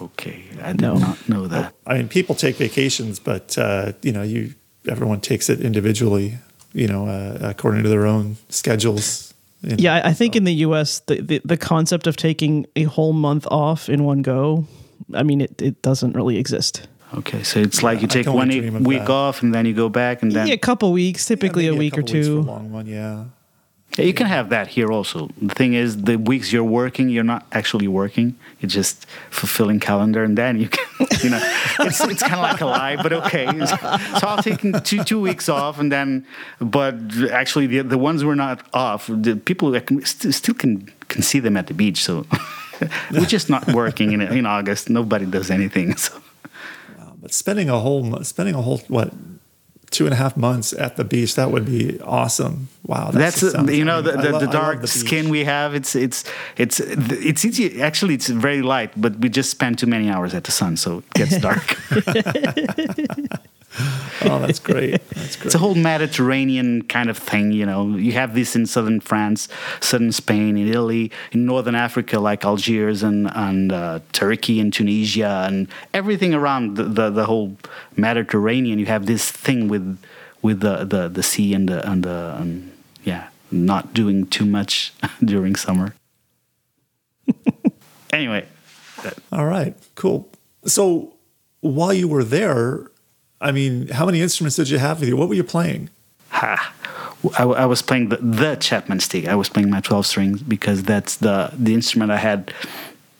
Okay, 0.00 0.44
I 0.62 0.72
did 0.72 0.82
No. 0.82 0.94
not 0.98 1.28
know 1.28 1.46
that. 1.48 1.74
I 1.86 1.94
mean, 1.98 2.08
people 2.08 2.34
take 2.36 2.56
vacations, 2.56 3.18
but 3.18 3.56
uh, 3.58 3.92
you 4.02 4.12
know, 4.12 4.22
you 4.22 4.54
everyone 4.86 5.20
takes 5.20 5.48
it 5.50 5.60
individually. 5.60 6.38
You 6.72 6.86
know, 6.86 7.06
uh, 7.06 7.38
according 7.40 7.82
to 7.84 7.88
their 7.88 8.06
own 8.06 8.36
schedules. 8.50 9.32
you 9.62 9.70
know. 9.70 9.76
Yeah, 9.78 9.94
I- 9.96 10.10
I 10.10 10.12
think 10.14 10.36
in 10.36 10.44
the 10.44 10.54
U.S. 10.66 11.00
the, 11.06 11.20
the 11.22 11.40
the 11.44 11.56
concept 11.56 12.06
of 12.06 12.16
taking 12.16 12.66
a 12.76 12.82
whole 12.84 13.12
month 13.12 13.46
off 13.50 13.88
in 13.88 14.04
one 14.04 14.22
go, 14.22 14.66
I 15.14 15.22
mean, 15.22 15.40
it, 15.40 15.60
it 15.62 15.82
doesn't 15.82 16.14
really 16.14 16.36
exist. 16.36 16.86
Okay, 17.14 17.42
so 17.42 17.58
it's 17.60 17.82
like 17.82 18.02
you 18.02 18.06
take 18.08 18.26
one 18.26 18.50
only 18.52 18.68
of 18.68 18.84
week 18.86 18.98
that. 19.06 19.10
off 19.10 19.42
and 19.42 19.54
then 19.54 19.64
you 19.64 19.72
go 19.72 19.88
back 19.88 20.22
and 20.22 20.30
then 20.32 20.46
yeah, 20.46 20.52
a 20.54 20.58
couple 20.58 20.92
weeks, 20.92 21.24
typically 21.24 21.64
Yeah, 21.64 21.70
a 21.70 21.72
maybe 21.72 21.78
week 21.86 21.94
or 21.98 22.02
couple 22.02 22.14
weeks 22.14 22.26
for 22.28 22.32
a 22.32 22.36
two. 22.36 22.42
long 22.42 22.70
one, 22.70 22.86
yeah. 22.86 23.24
Yeah, 23.96 24.04
you 24.04 24.12
can 24.14 24.26
have 24.26 24.50
that 24.50 24.68
here 24.68 24.92
also. 24.92 25.28
The 25.40 25.54
thing 25.54 25.74
is, 25.74 26.02
the 26.02 26.16
weeks 26.18 26.52
you're 26.52 26.62
working, 26.62 27.08
you're 27.08 27.24
not 27.24 27.46
actually 27.52 27.88
working. 27.88 28.36
You're 28.60 28.68
just 28.68 29.06
fulfilling 29.30 29.80
calendar, 29.80 30.22
and 30.22 30.36
then 30.36 30.60
you 30.60 30.68
can, 30.68 30.84
you 31.24 31.30
know, 31.30 31.40
it's, 31.80 32.00
it's 32.00 32.22
kind 32.22 32.34
of 32.34 32.40
like 32.42 32.60
a 32.60 32.66
lie, 32.66 32.96
but 33.02 33.12
okay. 33.12 33.46
So 33.66 33.76
I'll 34.28 34.42
take 34.42 34.60
two 34.84 35.02
two 35.04 35.20
weeks 35.20 35.48
off, 35.48 35.80
and 35.80 35.90
then, 35.90 36.26
but 36.60 36.94
actually, 37.32 37.66
the 37.66 37.82
the 37.82 37.98
ones 37.98 38.24
we're 38.24 38.36
not 38.36 38.62
off, 38.72 39.06
the 39.08 39.34
people 39.36 39.72
st- 40.04 40.34
still 40.34 40.54
can 40.54 40.88
can 41.08 41.22
see 41.22 41.40
them 41.40 41.56
at 41.56 41.66
the 41.66 41.74
beach. 41.74 42.04
So 42.04 42.24
we're 43.10 43.26
just 43.26 43.48
not 43.50 43.66
working 43.72 44.12
in 44.12 44.20
in 44.20 44.46
August. 44.46 44.90
Nobody 44.90 45.26
does 45.26 45.50
anything. 45.50 45.94
So 46.04 46.12
But 47.20 47.32
spending 47.32 47.68
a 47.68 47.78
whole 47.80 48.22
spending 48.22 48.54
a 48.54 48.62
whole 48.62 48.78
what 48.88 49.10
two 49.90 50.04
and 50.04 50.12
a 50.12 50.16
half 50.16 50.36
months 50.36 50.72
at 50.72 50.96
the 50.96 51.04
beach 51.04 51.34
that 51.34 51.50
would 51.50 51.64
be 51.66 51.98
awesome. 52.00 52.68
Wow, 52.86 53.10
that's 53.10 53.40
just 53.40 53.52
sounds- 53.52 53.72
you 53.76 53.84
know 53.84 54.00
the, 54.02 54.12
the, 54.12 54.30
lo- 54.32 54.38
the 54.40 54.46
dark 54.46 54.80
the 54.80 54.86
skin 54.86 55.28
we 55.30 55.44
have 55.44 55.74
it's 55.74 55.94
it's 55.94 56.24
it's 56.56 56.80
it's 56.80 57.44
easy 57.44 57.80
actually 57.82 58.14
it's 58.14 58.28
very 58.28 58.62
light 58.62 58.90
but 58.96 59.16
we 59.20 59.28
just 59.28 59.50
spend 59.50 59.78
too 59.78 59.86
many 59.86 60.08
hours 60.10 60.34
at 60.34 60.44
the 60.44 60.52
sun 60.52 60.76
so 60.76 60.98
it 60.98 61.10
gets 61.14 61.38
dark 61.48 61.76
Oh, 64.20 64.40
that's 64.40 64.58
great. 64.58 65.00
That's 65.10 65.36
great. 65.36 65.46
it's 65.46 65.54
a 65.54 65.58
whole 65.58 65.76
mediterranean 65.76 66.82
kind 66.82 67.08
of 67.08 67.16
thing 67.16 67.52
you 67.52 67.64
know 67.64 67.96
you 67.96 68.12
have 68.12 68.34
this 68.34 68.56
in 68.56 68.66
southern 68.66 68.98
france 68.98 69.46
southern 69.80 70.10
spain 70.10 70.56
in 70.56 70.66
italy 70.66 71.12
in 71.30 71.46
northern 71.46 71.76
africa 71.76 72.18
like 72.18 72.44
algiers 72.44 73.04
and 73.04 73.30
and 73.36 73.70
uh, 73.70 74.00
turkey 74.12 74.58
and 74.58 74.72
tunisia 74.72 75.46
and 75.46 75.68
everything 75.94 76.34
around 76.34 76.76
the, 76.76 76.82
the 76.82 77.10
the 77.10 77.26
whole 77.26 77.56
mediterranean 77.96 78.80
you 78.80 78.86
have 78.86 79.06
this 79.06 79.30
thing 79.30 79.68
with 79.68 79.96
with 80.42 80.58
the 80.60 80.84
the, 80.84 81.08
the 81.08 81.22
sea 81.22 81.54
and 81.54 81.68
the 81.68 81.88
and 81.88 82.02
the 82.02 82.36
and, 82.40 82.72
yeah 83.04 83.28
not 83.52 83.94
doing 83.94 84.26
too 84.26 84.44
much 84.44 84.92
during 85.24 85.54
summer 85.54 85.94
anyway 88.12 88.44
All 89.32 89.46
right, 89.46 89.74
cool. 89.94 90.28
So 90.64 91.14
while 91.60 91.92
you 91.92 92.08
were 92.08 92.24
there, 92.24 92.90
I 93.40 93.52
mean, 93.52 93.88
how 93.88 94.06
many 94.06 94.20
instruments 94.20 94.56
did 94.56 94.68
you 94.68 94.78
have 94.78 95.00
with 95.00 95.08
you? 95.08 95.16
What 95.16 95.28
were 95.28 95.34
you 95.34 95.44
playing? 95.44 95.90
ha, 96.30 96.74
I, 97.38 97.42
I 97.42 97.66
was 97.66 97.82
playing 97.82 98.10
the, 98.10 98.16
the 98.16 98.56
Chapman 98.56 99.00
stick. 99.00 99.26
I 99.26 99.34
was 99.34 99.48
playing 99.48 99.70
my 99.70 99.80
12 99.80 100.06
strings 100.06 100.42
because 100.42 100.82
that's 100.82 101.16
the, 101.16 101.52
the 101.58 101.74
instrument 101.74 102.10
I 102.10 102.18
had 102.18 102.52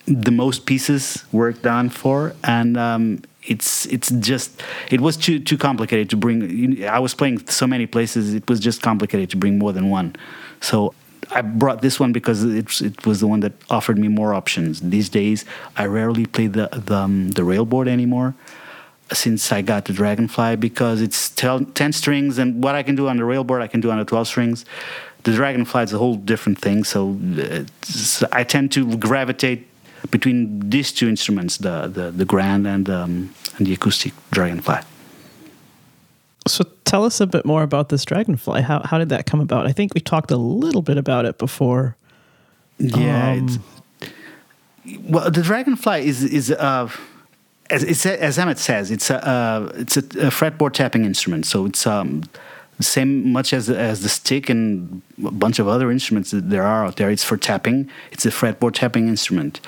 the 0.07 0.31
most 0.31 0.67
pieces 0.67 1.25
worked 1.33 1.67
on 1.67 1.91
for. 1.91 2.35
And 2.45 2.77
um, 2.77 3.23
it's 3.43 3.87
it's 3.87 4.11
just, 4.11 4.63
it 4.91 5.01
was 5.01 5.17
too, 5.17 5.39
too 5.39 5.59
complicated 5.59 6.11
to 6.11 6.17
bring. 6.17 6.85
I 6.85 6.99
was 6.99 7.15
playing 7.15 7.47
so 7.49 7.67
many 7.67 7.87
places, 7.87 8.35
it 8.35 8.49
was 8.49 8.61
just 8.61 8.83
complicated 8.83 9.31
to 9.31 9.37
bring 9.37 9.59
more 9.59 9.73
than 9.73 9.91
one. 9.91 10.15
So 10.61 10.95
I 11.31 11.43
brought 11.43 11.83
this 11.83 12.01
one 12.01 12.13
because 12.13 12.45
it, 12.45 12.81
it 12.81 13.07
was 13.07 13.21
the 13.21 13.27
one 13.27 13.41
that 13.41 13.53
offered 13.69 13.99
me 13.99 14.09
more 14.09 14.33
options. 14.33 14.81
These 14.81 15.09
days, 15.09 15.45
I 15.77 15.87
rarely 15.87 16.25
play 16.27 16.47
the, 16.47 16.69
the, 16.73 16.95
um, 16.95 17.33
the 17.33 17.45
railboard 17.45 17.89
anymore 17.89 18.35
since 19.13 19.53
I 19.53 19.63
got 19.63 19.87
the 19.87 19.93
Dragonfly 19.93 20.57
because 20.57 21.01
it's 21.01 21.31
tel- 21.31 21.65
10 21.65 21.93
strings, 21.93 22.39
and 22.39 22.63
what 22.63 22.75
I 22.75 22.83
can 22.83 22.95
do 22.95 23.09
on 23.09 23.17
the 23.17 23.25
railboard, 23.25 23.63
I 23.63 23.67
can 23.67 23.81
do 23.81 23.91
on 23.91 23.99
the 23.99 24.05
12 24.05 24.29
strings. 24.29 24.65
The 25.25 25.33
Dragonfly 25.33 25.83
is 25.85 25.93
a 25.93 25.99
whole 25.99 26.17
different 26.17 26.59
thing, 26.59 26.85
so 26.85 27.17
it's, 27.21 28.23
I 28.25 28.45
tend 28.45 28.73
to 28.73 28.97
gravitate 28.97 29.67
between 30.11 30.71
these 30.71 30.93
two 30.93 31.09
instruments, 31.09 31.57
the, 31.57 31.89
the, 31.89 32.11
the 32.11 32.25
Grand 32.25 32.67
and, 32.67 32.89
um, 32.89 33.35
and 33.57 33.67
the 33.67 33.73
acoustic 33.73 34.13
Dragonfly. 34.31 34.81
So 36.47 36.65
tell 36.85 37.05
us 37.05 37.21
a 37.21 37.27
bit 37.27 37.45
more 37.45 37.63
about 37.63 37.91
this 37.91 38.05
dragonfly. 38.05 38.63
How 38.63 38.81
how 38.83 38.99
did 38.99 39.11
that 39.11 39.27
come 39.27 39.41
about? 39.41 39.67
I 39.67 39.73
think 39.73 39.95
we 39.95 40.01
talked 40.01 40.31
a 40.31 40.37
little 40.37 40.83
bit 40.83 40.97
about 40.97 41.27
it 41.27 41.39
before. 41.39 41.97
Yeah. 42.79 43.33
Um, 43.33 43.61
it's, 44.05 45.01
well, 45.01 45.31
the 45.31 45.43
Dragonfly 45.43 46.07
is 46.07 46.25
is 46.25 46.51
uh, 46.51 46.89
as 47.71 48.07
as 48.07 48.39
Emmett 48.39 48.59
says, 48.59 48.91
it's 48.91 49.11
a 49.11 49.27
uh, 49.27 49.73
it's 49.75 49.97
a, 49.97 50.01
a 50.01 50.31
fretboard 50.31 50.73
tapping 50.73 51.05
instrument. 51.05 51.47
So 51.47 51.67
it's 51.67 51.87
um, 51.87 52.25
same 52.81 53.33
much 53.33 53.53
as 53.53 53.69
as 53.69 54.03
the 54.03 54.09
stick 54.09 54.49
and 54.49 55.03
a 55.25 55.31
bunch 55.31 55.59
of 55.59 55.69
other 55.69 55.91
instruments 55.91 56.31
that 56.31 56.51
there 56.51 56.63
are 56.63 56.87
out 56.87 56.97
there. 56.97 57.11
It's 57.11 57.25
for 57.25 57.37
tapping. 57.37 57.91
It's 58.11 58.25
a 58.25 58.31
fretboard 58.31 58.75
tapping 58.75 59.09
instrument. 59.09 59.61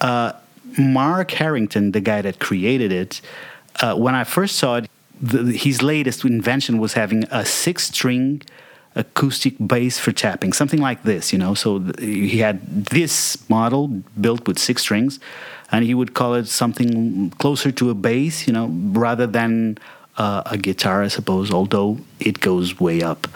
Uh, 0.00 0.32
Mark 0.78 1.32
Harrington, 1.32 1.92
the 1.92 2.00
guy 2.00 2.22
that 2.22 2.38
created 2.38 2.92
it, 2.92 3.20
uh, 3.80 3.94
when 3.94 4.14
I 4.14 4.24
first 4.24 4.56
saw 4.56 4.76
it, 4.76 4.88
the, 5.20 5.52
his 5.52 5.82
latest 5.82 6.24
invention 6.24 6.78
was 6.78 6.94
having 6.94 7.24
a 7.30 7.44
six-string 7.44 8.42
acoustic 8.94 9.54
bass 9.64 9.98
for 9.98 10.12
tapping, 10.12 10.52
something 10.52 10.80
like 10.80 11.02
this, 11.02 11.32
you 11.32 11.38
know. 11.38 11.54
So 11.54 11.80
he 11.98 12.38
had 12.38 12.86
this 12.86 13.48
model 13.50 13.88
built 14.20 14.46
with 14.46 14.58
six 14.58 14.82
strings, 14.82 15.20
and 15.72 15.84
he 15.84 15.94
would 15.94 16.14
call 16.14 16.34
it 16.34 16.46
something 16.46 17.30
closer 17.38 17.70
to 17.72 17.90
a 17.90 17.94
bass, 17.94 18.46
you 18.46 18.52
know, 18.52 18.66
rather 18.92 19.26
than 19.26 19.78
uh, 20.16 20.42
a 20.46 20.58
guitar, 20.58 21.02
I 21.02 21.08
suppose. 21.08 21.50
Although 21.50 21.98
it 22.18 22.40
goes 22.40 22.80
way 22.80 23.02
up. 23.02 23.26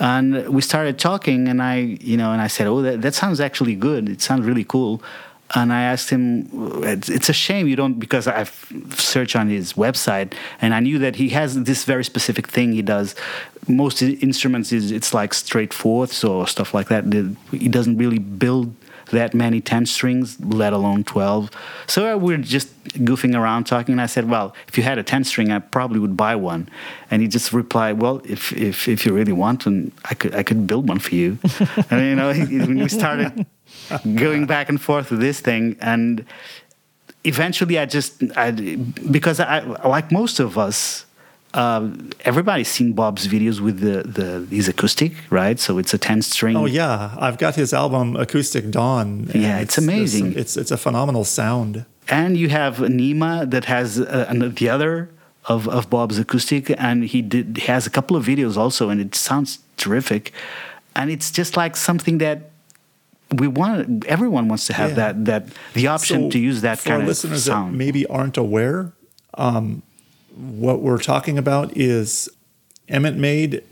And 0.00 0.48
we 0.48 0.60
started 0.60 0.98
talking, 0.98 1.46
and 1.46 1.62
I, 1.62 1.76
you 2.00 2.16
know, 2.16 2.32
and 2.32 2.40
I 2.40 2.48
said, 2.48 2.66
"Oh, 2.66 2.82
that, 2.82 3.02
that 3.02 3.14
sounds 3.14 3.40
actually 3.40 3.76
good. 3.76 4.08
It 4.08 4.20
sounds 4.20 4.44
really 4.44 4.64
cool." 4.64 5.02
And 5.54 5.72
I 5.72 5.82
asked 5.82 6.10
him, 6.10 6.48
it's, 6.82 7.28
a 7.28 7.32
shame 7.32 7.68
you 7.68 7.76
don't, 7.76 8.00
because 8.00 8.26
I've 8.26 8.72
searched 8.96 9.36
on 9.36 9.48
his 9.48 9.74
website 9.74 10.32
and 10.60 10.74
I 10.74 10.80
knew 10.80 10.98
that 10.98 11.16
he 11.16 11.28
has 11.28 11.62
this 11.62 11.84
very 11.84 12.02
specific 12.02 12.48
thing 12.48 12.72
he 12.72 12.82
does. 12.82 13.14
Most 13.68 14.02
instruments 14.02 14.72
is 14.72 14.90
it's 14.90 15.14
like 15.14 15.32
straight 15.32 15.72
fourths 15.72 16.24
or 16.24 16.48
stuff 16.48 16.74
like 16.74 16.88
that. 16.88 17.04
He 17.52 17.68
doesn't 17.68 17.98
really 17.98 18.18
build 18.18 18.74
that 19.14 19.34
many 19.34 19.60
10 19.60 19.86
strings, 19.86 20.38
let 20.40 20.72
alone 20.72 21.04
12. 21.04 21.50
So 21.86 22.14
uh, 22.14 22.16
we're 22.16 22.38
just 22.38 22.68
goofing 22.90 23.34
around 23.34 23.64
talking. 23.64 23.92
And 23.92 24.00
I 24.00 24.06
said, 24.06 24.28
well, 24.28 24.54
if 24.68 24.76
you 24.76 24.84
had 24.84 24.98
a 24.98 25.02
10 25.02 25.24
string, 25.24 25.50
I 25.50 25.58
probably 25.58 25.98
would 25.98 26.16
buy 26.16 26.36
one. 26.36 26.68
And 27.10 27.22
he 27.22 27.28
just 27.28 27.52
replied, 27.52 28.00
well, 28.00 28.20
if, 28.24 28.52
if, 28.52 28.86
if 28.86 29.06
you 29.06 29.12
really 29.14 29.32
want 29.32 29.66
one, 29.66 29.92
I 30.04 30.14
could, 30.14 30.34
I 30.34 30.42
could 30.42 30.66
build 30.66 30.88
one 30.88 30.98
for 30.98 31.14
you. 31.14 31.38
and, 31.90 32.06
you 32.06 32.14
know, 32.14 32.32
when 32.32 32.78
we 32.78 32.88
started 32.88 33.46
going 34.14 34.46
back 34.46 34.68
and 34.68 34.80
forth 34.80 35.10
with 35.10 35.20
this 35.20 35.40
thing 35.40 35.76
and 35.80 36.24
eventually 37.24 37.78
i 37.78 37.86
just 37.86 38.22
I, 38.36 38.50
because 39.10 39.40
i 39.40 39.60
like 39.86 40.12
most 40.12 40.40
of 40.40 40.58
us 40.58 41.06
uh, 41.54 41.88
everybody's 42.24 42.68
seen 42.68 42.92
bob's 42.94 43.26
videos 43.28 43.60
with 43.60 43.78
the, 43.80 44.02
the 44.18 44.28
his 44.54 44.68
Acoustick 44.68 45.14
right 45.30 45.58
so 45.60 45.78
it's 45.78 45.94
a 45.94 45.98
10 45.98 46.22
string 46.22 46.56
Oh 46.56 46.66
yeah, 46.66 47.14
I've 47.26 47.38
got 47.38 47.54
his 47.54 47.72
album 47.72 48.16
Acoustic 48.16 48.70
Dawn. 48.70 49.30
Yeah, 49.34 49.60
it's 49.60 49.76
there's 49.76 49.88
amazing. 49.88 50.32
some- 50.32 50.40
it's 50.40 50.56
it's 50.56 50.70
a 50.72 50.76
phenomenal 50.76 51.24
sound. 51.24 51.84
and 52.08 52.36
you 52.36 52.48
have 52.60 52.74
nima 52.78 53.32
that 53.54 53.64
has 53.74 53.98
uh, 54.00 54.50
the 54.60 54.68
other 54.76 54.94
of, 55.52 55.68
of 55.68 55.88
bob's 55.90 56.18
Acoustick 56.18 56.74
and 56.78 57.04
he 57.12 57.20
did 57.22 57.46
he 57.62 57.66
has 57.74 57.86
a 57.86 57.90
couple 57.96 58.14
of 58.16 58.24
videos 58.32 58.56
also 58.56 58.88
and 58.90 58.98
it 59.00 59.14
sounds 59.14 59.50
terrific 59.76 60.32
and 60.96 61.06
it's 61.14 61.30
just 61.30 61.52
like 61.56 61.76
something 61.76 62.18
that 62.18 62.38
we 63.40 63.46
want 63.48 64.04
everyone 64.06 64.44
wants 64.48 64.66
to 64.70 64.72
have 64.80 64.90
Yeah. 64.90 64.96
that 65.02 65.14
that 65.30 65.42
the 65.78 65.86
option 65.96 66.18
So 66.24 66.30
to 66.34 66.38
use 66.50 66.58
that 66.66 66.78
for 66.78 66.88
kind 66.90 67.02
of 67.02 67.08
listeners 67.08 67.44
sound 67.44 67.72
that 67.74 67.78
maybe 67.84 68.00
aren't 68.18 68.36
aware, 68.46 68.78
um, 69.46 69.82
what 70.36 70.80
we're 70.80 70.98
talking 70.98 71.38
about 71.38 71.76
is 71.76 72.28
Emmett 72.88 73.16
made. 73.16 73.62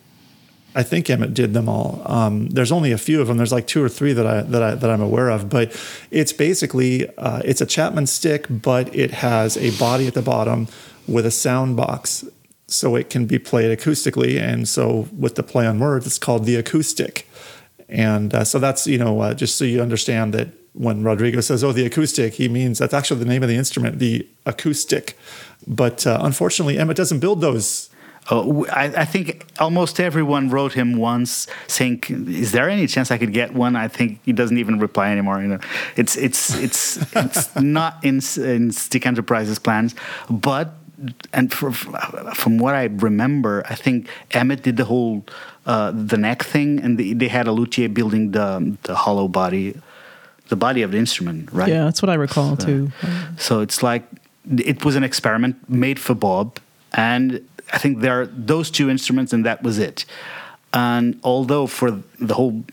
I 0.75 0.83
think 0.83 1.11
Emmett 1.11 1.35
did 1.35 1.53
them 1.53 1.69
all. 1.69 2.01
Um, 2.07 2.49
there's 2.49 2.73
only 2.73 2.93
a 2.93 2.99
few 2.99 3.21
of 3.21 3.29
them. 3.29 3.37
There's 3.37 3.53
like 3.53 3.67
two 3.67 3.83
or 3.83 3.89
three 3.89 4.13
that 4.15 4.27
I 4.27 4.43
that 4.43 4.63
I 4.63 4.75
that 4.75 4.91
I'm 4.91 5.03
aware 5.03 5.29
of. 5.29 5.51
But 5.51 5.77
it's 6.11 6.33
basically 6.33 7.09
uh, 7.17 7.43
it's 7.45 7.61
a 7.61 7.67
Chapman 7.67 8.07
stick, 8.07 8.47
but 8.49 8.95
it 8.95 9.11
has 9.11 9.57
a 9.57 9.77
body 9.79 10.07
at 10.07 10.15
the 10.15 10.23
bottom 10.23 10.69
with 11.07 11.27
a 11.27 11.31
sound 11.31 11.77
box, 11.77 12.25
so 12.69 12.97
it 12.97 13.11
can 13.11 13.27
be 13.27 13.39
played 13.39 13.77
acoustically. 13.77 14.41
And 14.41 14.67
so 14.67 15.09
with 15.17 15.35
the 15.35 15.43
play 15.43 15.67
on 15.67 15.79
words, 15.79 16.07
it's 16.07 16.19
called 16.19 16.45
the 16.45 16.57
Acoustick. 16.57 17.25
And 17.89 18.33
uh, 18.33 18.45
so 18.45 18.59
that's 18.59 18.87
you 18.87 18.99
know 18.99 19.21
uh, 19.21 19.35
just 19.35 19.57
so 19.57 19.65
you 19.65 19.83
understand 19.83 20.33
that 20.33 20.49
when 20.73 21.03
Rodrigo 21.03 21.43
says 21.43 21.63
oh 21.63 21.73
the 21.73 21.85
Acoustick, 21.85 22.35
he 22.35 22.49
means 22.49 22.79
that's 22.79 22.95
actually 22.95 23.21
the 23.21 23.27
name 23.27 23.43
of 23.43 23.51
the 23.51 23.57
instrument, 23.57 23.99
the 23.99 24.27
Acoustick. 24.47 25.19
But 25.67 26.07
uh, 26.07 26.19
unfortunately, 26.23 26.79
Emmett 26.79 26.97
doesn't 26.97 27.21
build 27.21 27.41
those 27.41 27.91
Oh, 28.31 28.47
w- 28.47 28.67
I, 28.71 28.85
I 29.03 29.05
think 29.05 29.47
almost 29.59 29.99
everyone 29.99 30.49
wrote 30.49 30.73
him 30.75 30.97
once 30.97 31.49
saying, 31.67 32.05
"Is 32.29 32.53
there 32.53 32.69
any 32.69 32.87
chance 32.87 33.11
I 33.11 33.19
could 33.19 33.33
get 33.33 33.53
one?" 33.53 33.75
I 33.75 33.89
think 33.89 34.21
he 34.25 34.33
doesn't 34.33 34.59
even 34.59 34.79
reply 34.79 35.11
anymore. 35.11 35.41
You 35.43 35.49
know, 35.49 35.59
it's 35.97 36.17
it's 36.17 36.55
it's 36.55 36.99
it's 37.17 37.57
not 37.57 37.99
in 38.05 38.21
in 38.37 38.71
Stick 38.71 39.07
Enterprises 39.07 39.59
plans, 39.59 39.97
but 40.31 40.75
and 41.33 41.53
for, 41.53 41.73
from 41.73 42.59
what 42.59 42.75
I 42.75 42.85
remember, 42.85 43.65
I 43.69 43.75
think 43.75 44.07
Emmett 44.31 44.63
did 44.63 44.77
the 44.77 44.85
whole 44.85 45.25
uh, 45.67 45.91
the 45.93 46.17
neck 46.17 46.45
thing, 46.45 46.79
and 46.79 46.99
they, 46.99 47.15
they 47.15 47.29
had 47.29 47.49
a 47.49 47.53
luthier 47.53 47.89
building 47.89 48.31
the 48.31 48.77
the 48.85 48.95
hollow 48.95 49.27
body, 49.27 49.75
the 50.49 50.57
body 50.57 50.83
of 50.83 50.93
the 50.93 50.99
instrument, 50.99 51.53
right? 51.53 51.69
Yeah, 51.69 51.85
that's 51.85 52.01
what 52.01 52.09
I 52.11 52.15
recall 52.15 52.57
too. 52.57 52.93
So 53.37 53.63
it's 53.63 53.83
like 53.83 54.05
it 54.51 54.85
was 54.85 54.97
an 54.97 55.05
experiment 55.05 55.69
made 55.69 55.99
for 55.99 56.15
Bob, 56.15 56.59
and 56.93 57.47
I 57.73 57.79
think 57.79 58.01
there 58.01 58.21
are 58.21 58.27
those 58.27 58.71
two 58.71 58.91
instruments, 58.91 59.33
and 59.33 59.45
that 59.47 59.63
was 59.63 59.79
it. 59.79 60.05
And 60.73 61.19
although 61.23 61.67
for 61.67 62.03
the 62.19 62.35
whole 62.35 62.65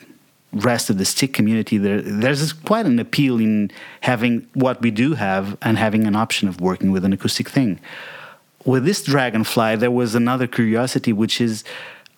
rest 0.52 0.90
of 0.90 0.98
the 0.98 1.06
stick 1.06 1.34
community, 1.34 1.78
there 1.78 2.02
there's 2.02 2.54
quite 2.54 2.86
an 2.86 3.00
appeal 3.00 3.40
in 3.40 3.72
having 4.02 4.48
what 4.54 4.82
we 4.82 4.92
do 4.92 5.14
have 5.14 5.58
and 5.62 5.78
having 5.78 6.08
an 6.08 6.16
option 6.16 6.48
of 6.48 6.60
working 6.60 6.92
with 6.92 7.06
an 7.06 7.14
acoustic 7.14 7.50
thing. 7.50 7.80
With 8.66 8.84
this 8.86 9.04
Dragonfly, 9.04 9.78
there 9.78 9.92
was 9.92 10.16
another 10.16 10.48
curiosity, 10.48 11.14
which 11.14 11.40
is 11.40 11.64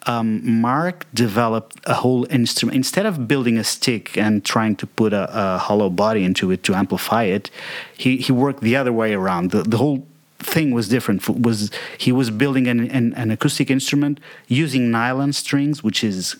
um, 0.07 0.61
Mark 0.61 1.05
developed 1.13 1.79
a 1.85 1.95
whole 1.95 2.25
instrument. 2.29 2.75
Instead 2.75 3.05
of 3.05 3.27
building 3.27 3.57
a 3.57 3.63
stick 3.63 4.17
and 4.17 4.43
trying 4.43 4.75
to 4.77 4.87
put 4.87 5.13
a, 5.13 5.29
a 5.31 5.57
hollow 5.57 5.89
body 5.89 6.23
into 6.23 6.51
it 6.51 6.63
to 6.63 6.73
amplify 6.73 7.23
it, 7.23 7.49
he, 7.97 8.17
he 8.17 8.31
worked 8.31 8.61
the 8.61 8.75
other 8.75 8.93
way 8.93 9.13
around. 9.13 9.51
The, 9.51 9.63
the 9.63 9.77
whole 9.77 10.07
thing 10.39 10.71
was 10.71 10.87
different. 10.87 11.27
Was 11.29 11.71
he 11.97 12.11
was 12.11 12.31
building 12.31 12.67
an, 12.67 12.89
an, 12.89 13.13
an 13.13 13.31
acoustic 13.31 13.69
instrument 13.69 14.19
using 14.47 14.91
nylon 14.91 15.33
strings, 15.33 15.83
which 15.83 16.03
is 16.03 16.35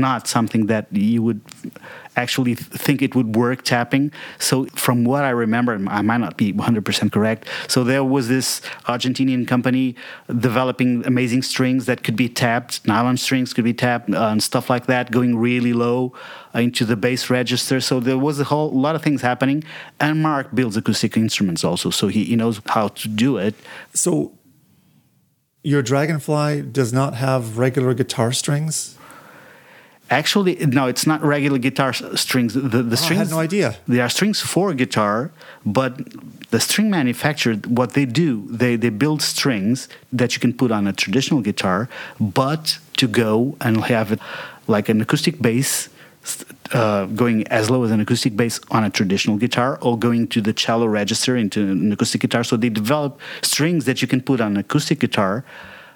not 0.00 0.26
something 0.26 0.66
that 0.66 0.86
you 0.92 1.22
would 1.22 1.40
actually 2.16 2.54
think 2.54 3.00
it 3.02 3.14
would 3.14 3.36
work 3.36 3.62
tapping. 3.62 4.12
So, 4.38 4.66
from 4.74 5.04
what 5.04 5.24
I 5.24 5.30
remember, 5.30 5.74
I 5.88 6.02
might 6.02 6.18
not 6.18 6.36
be 6.36 6.52
100% 6.52 7.12
correct. 7.12 7.48
So, 7.68 7.84
there 7.84 8.04
was 8.04 8.28
this 8.28 8.60
Argentinian 8.84 9.46
company 9.46 9.96
developing 10.26 11.04
amazing 11.06 11.42
strings 11.42 11.86
that 11.86 12.04
could 12.04 12.16
be 12.16 12.28
tapped, 12.28 12.86
nylon 12.86 13.16
strings 13.16 13.52
could 13.52 13.64
be 13.64 13.74
tapped, 13.74 14.10
uh, 14.10 14.28
and 14.28 14.42
stuff 14.42 14.68
like 14.68 14.86
that, 14.86 15.10
going 15.10 15.36
really 15.36 15.72
low 15.72 16.12
uh, 16.54 16.60
into 16.60 16.84
the 16.84 16.96
bass 16.96 17.30
register. 17.30 17.80
So, 17.80 18.00
there 18.00 18.18
was 18.18 18.40
a 18.40 18.44
whole 18.44 18.70
lot 18.70 18.94
of 18.94 19.02
things 19.02 19.22
happening. 19.22 19.64
And 20.00 20.22
Mark 20.22 20.54
builds 20.54 20.76
acoustic 20.76 21.16
instruments 21.16 21.64
also. 21.64 21.90
So, 21.90 22.08
he, 22.08 22.24
he 22.24 22.36
knows 22.36 22.60
how 22.66 22.88
to 22.88 23.08
do 23.08 23.38
it. 23.38 23.54
So, 23.94 24.32
your 25.64 25.82
Dragonfly 25.82 26.62
does 26.62 26.92
not 26.92 27.14
have 27.14 27.56
regular 27.56 27.94
guitar 27.94 28.32
strings? 28.32 28.98
Actually, 30.12 30.54
no, 30.66 30.88
it's 30.88 31.06
not 31.06 31.22
regular 31.22 31.58
guitar 31.58 31.92
strings. 31.94 32.52
The, 32.52 32.60
the 32.60 32.92
oh, 32.92 33.04
strings. 33.04 33.20
I 33.20 33.24
had 33.24 33.30
no 33.30 33.38
idea. 33.38 33.76
They 33.88 34.00
are 34.00 34.10
strings 34.10 34.40
for 34.40 34.74
guitar, 34.74 35.32
but 35.64 35.92
the 36.50 36.60
string 36.60 36.90
manufacturer, 36.90 37.54
what 37.66 37.94
they 37.94 38.04
do, 38.04 38.46
they, 38.48 38.76
they 38.76 38.90
build 38.90 39.22
strings 39.22 39.88
that 40.12 40.34
you 40.34 40.40
can 40.40 40.52
put 40.52 40.70
on 40.70 40.86
a 40.86 40.92
traditional 40.92 41.40
guitar, 41.40 41.88
but 42.20 42.78
to 42.98 43.08
go 43.08 43.56
and 43.62 43.84
have 43.84 44.12
it 44.12 44.20
like 44.68 44.90
an 44.90 45.00
acoustic 45.00 45.40
bass 45.40 45.88
uh, 46.72 47.06
going 47.06 47.46
as 47.48 47.70
low 47.70 47.82
as 47.82 47.90
an 47.90 48.00
acoustic 48.00 48.36
bass 48.36 48.60
on 48.70 48.84
a 48.84 48.90
traditional 48.90 49.36
guitar 49.38 49.78
or 49.80 49.98
going 49.98 50.28
to 50.28 50.40
the 50.42 50.52
cello 50.52 50.86
register 50.86 51.36
into 51.36 51.60
an 51.60 51.90
acoustic 51.90 52.20
guitar. 52.20 52.44
So 52.44 52.58
they 52.58 52.68
develop 52.68 53.18
strings 53.40 53.86
that 53.86 54.02
you 54.02 54.08
can 54.08 54.20
put 54.20 54.40
on 54.42 54.52
an 54.52 54.58
acoustic 54.58 55.00
guitar 55.00 55.44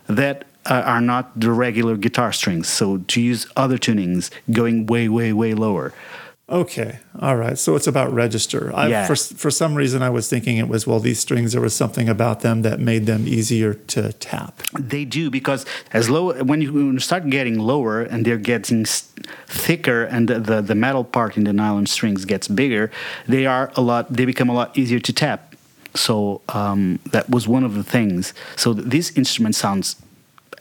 that 0.07 0.47
uh, 0.69 0.83
are 0.83 1.01
not 1.01 1.39
the 1.39 1.51
regular 1.51 1.97
guitar 1.97 2.33
strings. 2.33 2.69
So 2.69 2.99
to 2.99 3.21
use 3.21 3.47
other 3.57 3.79
tunings 3.79 4.31
going 4.51 4.87
way, 4.87 5.09
way, 5.09 5.33
way 5.33 5.55
lower. 5.55 5.93
Okay. 6.49 7.01
All 7.19 7.35
right. 7.35 7.59
So 7.59 7.75
it's 7.75 7.89
about 7.89 8.13
register. 8.13 8.73
I, 8.73 8.87
Yeah. 8.87 9.07
For, 9.07 9.17
for 9.17 9.51
some 9.51 9.75
reason, 9.75 10.01
I 10.03 10.11
was 10.11 10.29
thinking 10.29 10.59
it 10.59 10.69
was, 10.69 10.87
well, 10.87 11.01
these 11.01 11.19
strings, 11.19 11.53
there 11.53 11.61
was 11.61 11.75
something 11.75 12.09
about 12.09 12.41
them 12.43 12.63
that 12.63 12.79
made 12.79 13.07
them 13.07 13.27
easier 13.27 13.75
to 13.75 14.13
tap. 14.13 14.63
They 14.79 15.05
do 15.05 15.29
because 15.29 15.67
as 15.93 16.09
low 16.09 16.33
when 16.45 16.61
you, 16.61 16.73
when 16.73 16.93
you 16.93 17.01
start 17.01 17.29
getting 17.31 17.59
lower 17.59 18.03
and 18.03 18.25
they're 18.25 18.37
getting 18.37 18.85
thicker 19.49 20.05
and 20.05 20.29
the, 20.29 20.39
the, 20.39 20.63
the 20.63 20.75
metal 20.77 21.03
part 21.03 21.37
in 21.37 21.43
the 21.45 21.53
nylon 21.53 21.87
strings 21.87 22.25
gets 22.25 22.47
bigger, 22.47 22.93
they 23.27 23.45
are 23.45 23.73
a 23.75 23.81
lot. 23.81 24.13
They 24.13 24.25
become 24.25 24.49
a 24.49 24.55
lot 24.55 24.79
easier 24.79 25.01
to 25.01 25.13
tap. 25.13 25.57
So 25.97 26.43
um, 26.51 27.01
that 27.11 27.29
was 27.29 27.49
one 27.49 27.65
of 27.65 27.75
the 27.75 27.83
things. 27.83 28.35
So 28.55 28.73
th- 28.73 28.87
this 28.87 29.11
instrument 29.17 29.57
sounds 29.57 29.97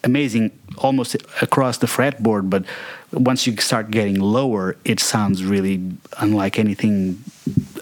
amazing 0.06 0.52
almost 0.78 1.16
across 1.42 1.80
the 1.80 1.88
fretboard, 1.88 2.50
but 2.50 2.64
once 3.12 3.48
you 3.48 3.56
start 3.58 3.92
getting 3.92 4.20
lower, 4.20 4.78
it 4.86 5.00
sounds 5.00 5.44
really 5.44 5.82
unlike 6.20 6.60
anything 6.60 7.24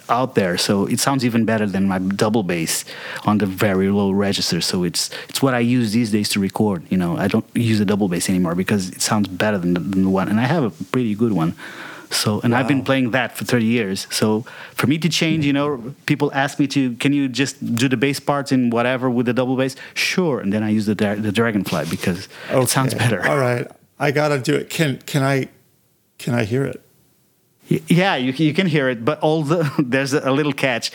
out 0.08 0.34
there. 0.34 0.56
So 0.58 0.86
it 0.86 1.00
sounds 1.00 1.24
even 1.24 1.44
better 1.44 1.66
than 1.66 1.88
my 1.88 1.98
double 1.98 2.42
bass 2.42 2.84
on 3.24 3.38
the 3.38 3.46
very 3.46 3.90
low 3.90 4.10
register. 4.10 4.60
So 4.60 4.84
it's 4.84 5.10
it's 5.28 5.42
what 5.42 5.54
I 5.54 5.60
use 5.60 5.92
these 5.92 6.10
days 6.10 6.28
to 6.30 6.40
record. 6.40 6.82
You 6.90 6.98
know, 6.98 7.16
I 7.16 7.28
don't 7.28 7.46
use 7.54 7.80
a 7.80 7.84
double 7.84 8.08
bass 8.08 8.28
anymore 8.28 8.54
because 8.54 8.90
it 8.90 9.02
sounds 9.02 9.28
better 9.28 9.58
than 9.58 9.74
the, 9.74 9.80
than 9.80 10.04
the 10.04 10.10
one, 10.10 10.28
and 10.28 10.40
I 10.40 10.46
have 10.46 10.64
a 10.64 10.70
pretty 10.70 11.14
good 11.14 11.32
one. 11.32 11.54
So, 12.10 12.40
and 12.42 12.54
I've 12.54 12.68
been 12.68 12.84
playing 12.84 13.10
that 13.10 13.36
for 13.36 13.44
30 13.44 13.64
years. 13.64 14.06
So, 14.10 14.42
for 14.74 14.86
me 14.86 14.98
to 14.98 15.08
change, 15.08 15.44
you 15.44 15.52
know, 15.52 15.94
people 16.06 16.30
ask 16.32 16.58
me 16.58 16.66
to, 16.68 16.94
can 16.96 17.12
you 17.12 17.28
just 17.28 17.74
do 17.76 17.88
the 17.88 17.96
bass 17.96 18.20
parts 18.20 18.52
in 18.52 18.70
whatever 18.70 19.10
with 19.10 19.26
the 19.26 19.32
double 19.32 19.56
bass? 19.56 19.76
Sure. 19.94 20.40
And 20.40 20.52
then 20.52 20.62
I 20.62 20.70
use 20.70 20.86
the 20.86 20.94
the 20.94 21.32
Dragonfly 21.32 21.86
because 21.90 22.28
it 22.50 22.68
sounds 22.68 22.94
better. 22.94 23.26
All 23.26 23.38
right. 23.38 23.66
I 23.98 24.10
got 24.10 24.28
to 24.28 24.38
do 24.38 24.54
it. 24.54 24.70
Can, 24.70 24.98
can 24.98 25.22
I, 25.22 25.48
can 26.18 26.34
I 26.34 26.44
hear 26.44 26.64
it? 26.64 26.80
Yeah, 27.68 28.16
you, 28.16 28.32
you 28.32 28.52
can 28.52 28.66
hear 28.66 28.88
it, 28.88 29.04
but 29.04 29.20
all 29.20 29.42
the, 29.42 29.70
there's 29.78 30.12
a 30.12 30.30
little 30.30 30.52
catch. 30.52 30.92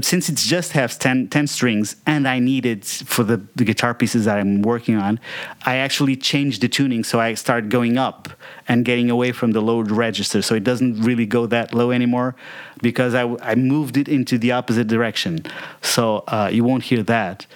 Since 0.00 0.30
it 0.30 0.36
just 0.36 0.72
has 0.72 0.96
10, 0.96 1.28
10 1.28 1.46
strings 1.46 1.96
and 2.06 2.26
I 2.26 2.38
need 2.38 2.64
it 2.64 2.86
for 2.86 3.24
the, 3.24 3.42
the 3.56 3.64
guitar 3.64 3.92
pieces 3.92 4.24
that 4.24 4.38
I'm 4.38 4.62
working 4.62 4.96
on, 4.96 5.20
I 5.66 5.76
actually 5.76 6.16
changed 6.16 6.62
the 6.62 6.68
tuning. 6.68 7.04
So 7.04 7.20
I 7.20 7.34
start 7.34 7.68
going 7.68 7.98
up 7.98 8.30
and 8.66 8.84
getting 8.86 9.10
away 9.10 9.32
from 9.32 9.52
the 9.52 9.60
low 9.60 9.80
register. 9.80 10.40
So 10.40 10.54
it 10.54 10.64
doesn't 10.64 11.02
really 11.02 11.26
go 11.26 11.44
that 11.46 11.74
low 11.74 11.90
anymore 11.90 12.34
because 12.80 13.14
I, 13.14 13.36
I 13.42 13.54
moved 13.54 13.98
it 13.98 14.08
into 14.08 14.38
the 14.38 14.52
opposite 14.52 14.86
direction. 14.86 15.44
So 15.82 16.24
uh, 16.28 16.48
you 16.50 16.64
won't 16.64 16.84
hear 16.84 17.02
that 17.02 17.46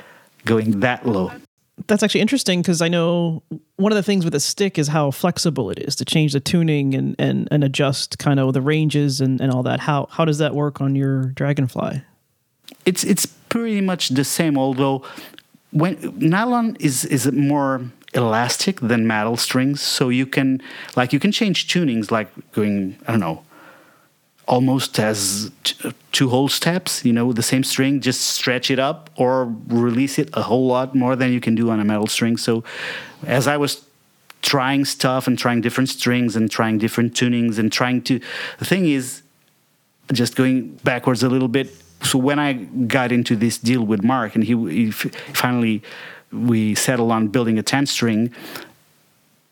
going 0.44 0.80
that 0.80 1.06
low. 1.06 1.32
That's 1.88 2.02
actually 2.02 2.22
interesting 2.22 2.62
because 2.62 2.80
I 2.80 2.88
know 2.88 3.42
one 3.76 3.92
of 3.92 3.96
the 3.96 4.02
things 4.02 4.24
with 4.24 4.34
a 4.34 4.40
stick 4.40 4.78
is 4.78 4.88
how 4.88 5.10
flexible 5.10 5.70
it 5.70 5.78
is 5.78 5.94
to 5.96 6.04
change 6.04 6.32
the 6.32 6.40
tuning 6.40 6.94
and, 6.94 7.14
and, 7.18 7.48
and 7.50 7.62
adjust 7.62 8.18
kind 8.18 8.40
of 8.40 8.54
the 8.54 8.62
ranges 8.62 9.20
and, 9.20 9.40
and 9.40 9.52
all 9.52 9.62
that. 9.64 9.80
How 9.80 10.08
how 10.10 10.24
does 10.24 10.38
that 10.38 10.54
work 10.54 10.80
on 10.80 10.96
your 10.96 11.26
Dragonfly? 11.26 12.02
It's 12.86 13.04
it's 13.04 13.26
pretty 13.26 13.80
much 13.80 14.08
the 14.10 14.24
same 14.24 14.56
although 14.56 15.02
when 15.72 15.96
nylon 16.18 16.76
is 16.80 17.04
is 17.04 17.30
more 17.32 17.82
elastic 18.14 18.80
than 18.80 19.06
metal 19.06 19.36
strings 19.36 19.82
so 19.82 20.08
you 20.08 20.24
can 20.24 20.62
like 20.96 21.12
you 21.12 21.20
can 21.20 21.32
change 21.32 21.66
tunings 21.68 22.10
like 22.10 22.28
going 22.52 22.96
i 23.06 23.10
don't 23.10 23.20
know 23.20 23.42
almost 24.48 24.98
as 25.00 25.50
two 26.12 26.28
whole 26.28 26.48
steps 26.48 27.04
you 27.04 27.12
know 27.12 27.32
the 27.32 27.42
same 27.42 27.64
string 27.64 28.00
just 28.00 28.20
stretch 28.20 28.70
it 28.70 28.78
up 28.78 29.10
or 29.16 29.52
release 29.66 30.18
it 30.18 30.30
a 30.34 30.42
whole 30.42 30.66
lot 30.66 30.94
more 30.94 31.16
than 31.16 31.32
you 31.32 31.40
can 31.40 31.54
do 31.54 31.68
on 31.68 31.80
a 31.80 31.84
metal 31.84 32.06
string 32.06 32.36
so 32.36 32.62
as 33.26 33.46
i 33.48 33.56
was 33.56 33.84
trying 34.42 34.84
stuff 34.84 35.26
and 35.26 35.36
trying 35.36 35.60
different 35.60 35.88
strings 35.88 36.36
and 36.36 36.48
trying 36.48 36.78
different 36.78 37.12
tunings 37.12 37.58
and 37.58 37.72
trying 37.72 38.00
to 38.00 38.20
the 38.60 38.64
thing 38.64 38.88
is 38.88 39.22
just 40.12 40.36
going 40.36 40.76
backwards 40.84 41.22
a 41.22 41.28
little 41.28 41.48
bit. 41.48 41.68
So 42.02 42.18
when 42.18 42.38
I 42.38 42.52
got 42.52 43.12
into 43.12 43.36
this 43.36 43.58
deal 43.58 43.82
with 43.82 44.02
Mark, 44.02 44.34
and 44.34 44.44
he, 44.44 44.54
he 44.70 44.90
finally 44.90 45.82
we 46.32 46.74
settled 46.74 47.10
on 47.12 47.28
building 47.28 47.58
a 47.58 47.62
ten 47.62 47.86
string. 47.86 48.32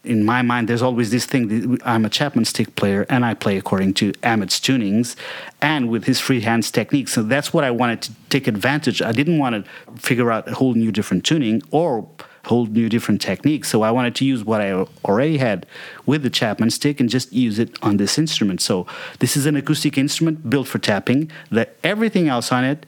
In 0.04 0.22
my 0.22 0.42
mind, 0.42 0.68
there's 0.68 0.82
always 0.82 1.10
this 1.10 1.24
thing. 1.24 1.78
I'm 1.82 2.04
a 2.04 2.10
Chapman 2.10 2.44
stick 2.44 2.76
player, 2.76 3.06
and 3.08 3.24
I 3.24 3.32
play 3.32 3.56
according 3.56 3.94
to 3.94 4.12
Emmett's 4.22 4.60
tunings, 4.60 5.16
and 5.62 5.88
with 5.88 6.04
his 6.04 6.20
free 6.20 6.42
hands 6.42 6.70
technique. 6.70 7.08
So 7.08 7.22
that's 7.22 7.54
what 7.54 7.64
I 7.64 7.70
wanted 7.70 8.02
to 8.02 8.12
take 8.28 8.46
advantage. 8.46 9.00
I 9.00 9.12
didn't 9.12 9.38
want 9.38 9.64
to 9.64 9.70
figure 9.98 10.30
out 10.30 10.46
a 10.46 10.54
whole 10.54 10.74
new 10.74 10.92
different 10.92 11.24
tuning 11.24 11.62
or 11.70 12.06
whole 12.46 12.66
new 12.66 12.88
different 12.88 13.20
techniques. 13.20 13.68
So 13.68 13.82
I 13.82 13.90
wanted 13.90 14.14
to 14.16 14.24
use 14.24 14.44
what 14.44 14.60
I 14.60 14.72
already 15.04 15.38
had 15.38 15.66
with 16.06 16.22
the 16.22 16.30
Chapman 16.30 16.70
stick 16.70 17.00
and 17.00 17.08
just 17.08 17.32
use 17.32 17.58
it 17.58 17.76
on 17.82 17.96
this 17.96 18.18
instrument. 18.18 18.60
So 18.60 18.86
this 19.18 19.36
is 19.36 19.46
an 19.46 19.56
acoustic 19.56 19.96
instrument 19.98 20.48
built 20.48 20.68
for 20.68 20.78
tapping. 20.78 21.30
That 21.50 21.76
everything 21.82 22.28
else 22.28 22.52
on 22.52 22.64
it 22.64 22.86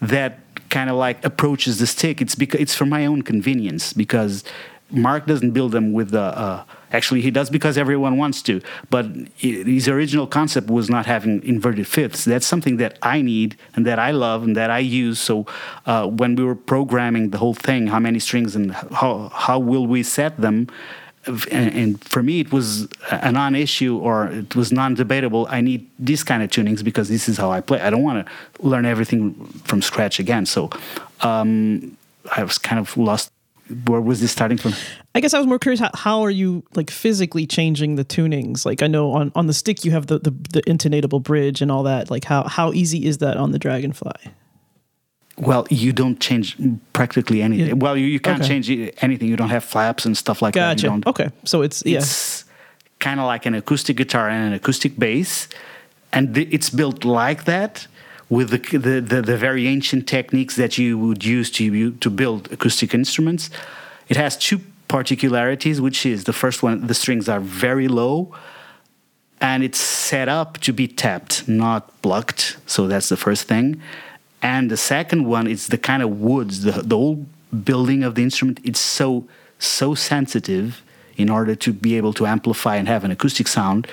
that 0.00 0.38
kind 0.68 0.90
of 0.90 0.96
like 0.96 1.24
approaches 1.24 1.78
the 1.78 1.86
stick. 1.86 2.20
It's 2.20 2.34
because 2.34 2.60
it's 2.60 2.74
for 2.74 2.86
my 2.86 3.06
own 3.06 3.22
convenience 3.22 3.92
because 3.92 4.44
Mark 4.90 5.26
doesn't 5.26 5.52
build 5.52 5.72
them 5.72 5.92
with 5.92 6.10
the. 6.10 6.20
Uh, 6.20 6.64
actually, 6.92 7.20
he 7.20 7.30
does 7.30 7.50
because 7.50 7.76
everyone 7.78 8.16
wants 8.16 8.42
to. 8.42 8.60
But 8.90 9.06
his 9.36 9.88
original 9.88 10.26
concept 10.26 10.68
was 10.68 10.88
not 10.88 11.06
having 11.06 11.42
inverted 11.42 11.86
fifths. 11.86 12.24
That's 12.24 12.46
something 12.46 12.76
that 12.78 12.98
I 13.02 13.22
need 13.22 13.56
and 13.74 13.86
that 13.86 13.98
I 13.98 14.10
love 14.10 14.42
and 14.44 14.56
that 14.56 14.70
I 14.70 14.78
use. 14.78 15.18
So 15.18 15.46
uh, 15.86 16.06
when 16.06 16.36
we 16.36 16.44
were 16.44 16.54
programming 16.54 17.30
the 17.30 17.38
whole 17.38 17.54
thing, 17.54 17.88
how 17.88 17.98
many 17.98 18.18
strings 18.18 18.56
and 18.56 18.72
how 18.72 19.30
how 19.32 19.58
will 19.58 19.86
we 19.86 20.02
set 20.02 20.40
them? 20.40 20.68
And, 21.52 22.02
for 22.02 22.20
me, 22.20 22.40
it 22.40 22.50
was 22.50 22.88
a 23.10 23.30
non-issue 23.30 23.96
or 23.96 24.26
it 24.26 24.56
was 24.56 24.72
non-debatable. 24.72 25.46
I 25.48 25.60
need 25.60 25.88
these 25.96 26.24
kind 26.24 26.42
of 26.42 26.50
tunings 26.50 26.82
because 26.82 27.08
this 27.08 27.28
is 27.28 27.36
how 27.38 27.52
I 27.52 27.60
play. 27.60 27.80
I 27.80 27.90
don't 27.90 28.02
want 28.02 28.26
to 28.26 28.32
learn 28.66 28.86
everything 28.86 29.34
from 29.64 29.82
scratch 29.82 30.18
again. 30.18 30.46
So 30.46 30.70
um, 31.20 31.96
I 32.36 32.42
was 32.42 32.58
kind 32.58 32.80
of 32.80 32.96
lost. 32.96 33.30
Where 33.86 34.00
was 34.00 34.20
this 34.20 34.30
starting 34.32 34.58
from? 34.58 34.72
I 35.14 35.20
guess 35.20 35.34
I 35.34 35.38
was 35.38 35.46
more 35.46 35.58
curious 35.58 35.80
how, 35.80 35.90
how 35.94 36.20
are 36.22 36.30
you 36.30 36.62
like 36.74 36.90
physically 36.90 37.46
changing 37.46 37.96
the 37.96 38.04
tunings? 38.04 38.64
Like 38.64 38.82
I 38.82 38.86
know 38.86 39.12
on, 39.12 39.32
on 39.34 39.46
the 39.46 39.52
stick 39.52 39.84
you 39.84 39.90
have 39.92 40.06
the, 40.06 40.18
the, 40.18 40.30
the 40.30 40.62
intonatable 40.62 41.22
bridge 41.22 41.62
and 41.62 41.70
all 41.70 41.82
that. 41.84 42.10
Like 42.10 42.24
how, 42.24 42.44
how 42.48 42.72
easy 42.72 43.06
is 43.06 43.18
that 43.18 43.36
on 43.36 43.52
the 43.52 43.58
Dragonfly? 43.58 44.12
Well, 45.38 45.66
you 45.70 45.92
don't 45.92 46.20
change 46.20 46.56
practically 46.92 47.40
anything. 47.42 47.66
Yeah. 47.68 47.72
Well, 47.74 47.96
you, 47.96 48.06
you 48.06 48.20
can't 48.20 48.40
Okay. 48.40 48.60
change 48.60 48.92
anything. 49.02 49.28
You 49.28 49.36
don't 49.36 49.48
have 49.48 49.64
flaps 49.64 50.04
and 50.04 50.16
stuff 50.16 50.42
like 50.42 50.54
that. 50.54 50.80
Gotcha. 50.80 51.08
Okay, 51.08 51.30
so 51.44 51.62
it's 51.62 51.82
yeah. 51.86 51.98
It's 51.98 52.44
kind 52.98 53.18
of 53.18 53.26
like 53.26 53.46
an 53.46 53.54
acoustic 53.54 53.96
guitar 53.96 54.28
and 54.28 54.48
an 54.48 54.52
acoustic 54.52 54.98
bass, 54.98 55.48
and 56.12 56.34
th- 56.34 56.48
it's 56.52 56.68
built 56.70 57.04
like 57.04 57.44
that 57.44 57.86
with 58.32 58.48
the, 58.48 58.78
the, 58.78 59.00
the, 59.12 59.20
the 59.20 59.36
very 59.36 59.64
ancient 59.66 60.08
techniques 60.08 60.56
that 60.56 60.78
you 60.78 60.98
would 61.04 61.22
use 61.22 61.48
to 61.50 61.64
to 62.04 62.10
build 62.10 62.50
acoustic 62.50 62.94
instruments. 62.94 63.50
It 64.08 64.16
has 64.16 64.32
two 64.46 64.58
particularities, 64.88 65.80
which 65.86 66.06
is 66.06 66.24
the 66.24 66.32
first 66.32 66.62
one: 66.62 66.86
the 66.86 66.94
strings 66.94 67.28
are 67.28 67.42
very 67.66 67.88
low, 67.88 68.16
and 69.38 69.62
it's 69.62 69.82
set 70.10 70.28
up 70.40 70.50
to 70.66 70.72
be 70.72 70.86
tapped, 70.88 71.46
not 71.46 71.82
plucked. 72.00 72.56
So 72.66 72.80
that's 72.88 73.08
the 73.08 73.18
first 73.26 73.42
thing. 73.52 73.82
And 74.40 74.70
the 74.70 74.76
second 74.76 75.20
one 75.36 75.46
is 75.46 75.66
the 75.66 75.78
kind 75.78 76.02
of 76.02 76.10
woods, 76.30 76.54
the, 76.62 76.72
the 76.72 76.96
whole 76.96 77.26
building 77.70 78.02
of 78.02 78.14
the 78.14 78.22
instrument. 78.22 78.60
It's 78.64 78.80
so 78.98 79.24
so 79.58 79.94
sensitive 79.94 80.82
in 81.16 81.28
order 81.28 81.54
to 81.54 81.70
be 81.72 81.98
able 81.98 82.12
to 82.14 82.24
amplify 82.26 82.76
and 82.80 82.88
have 82.88 83.04
an 83.04 83.10
acoustic 83.10 83.48
sound. 83.48 83.86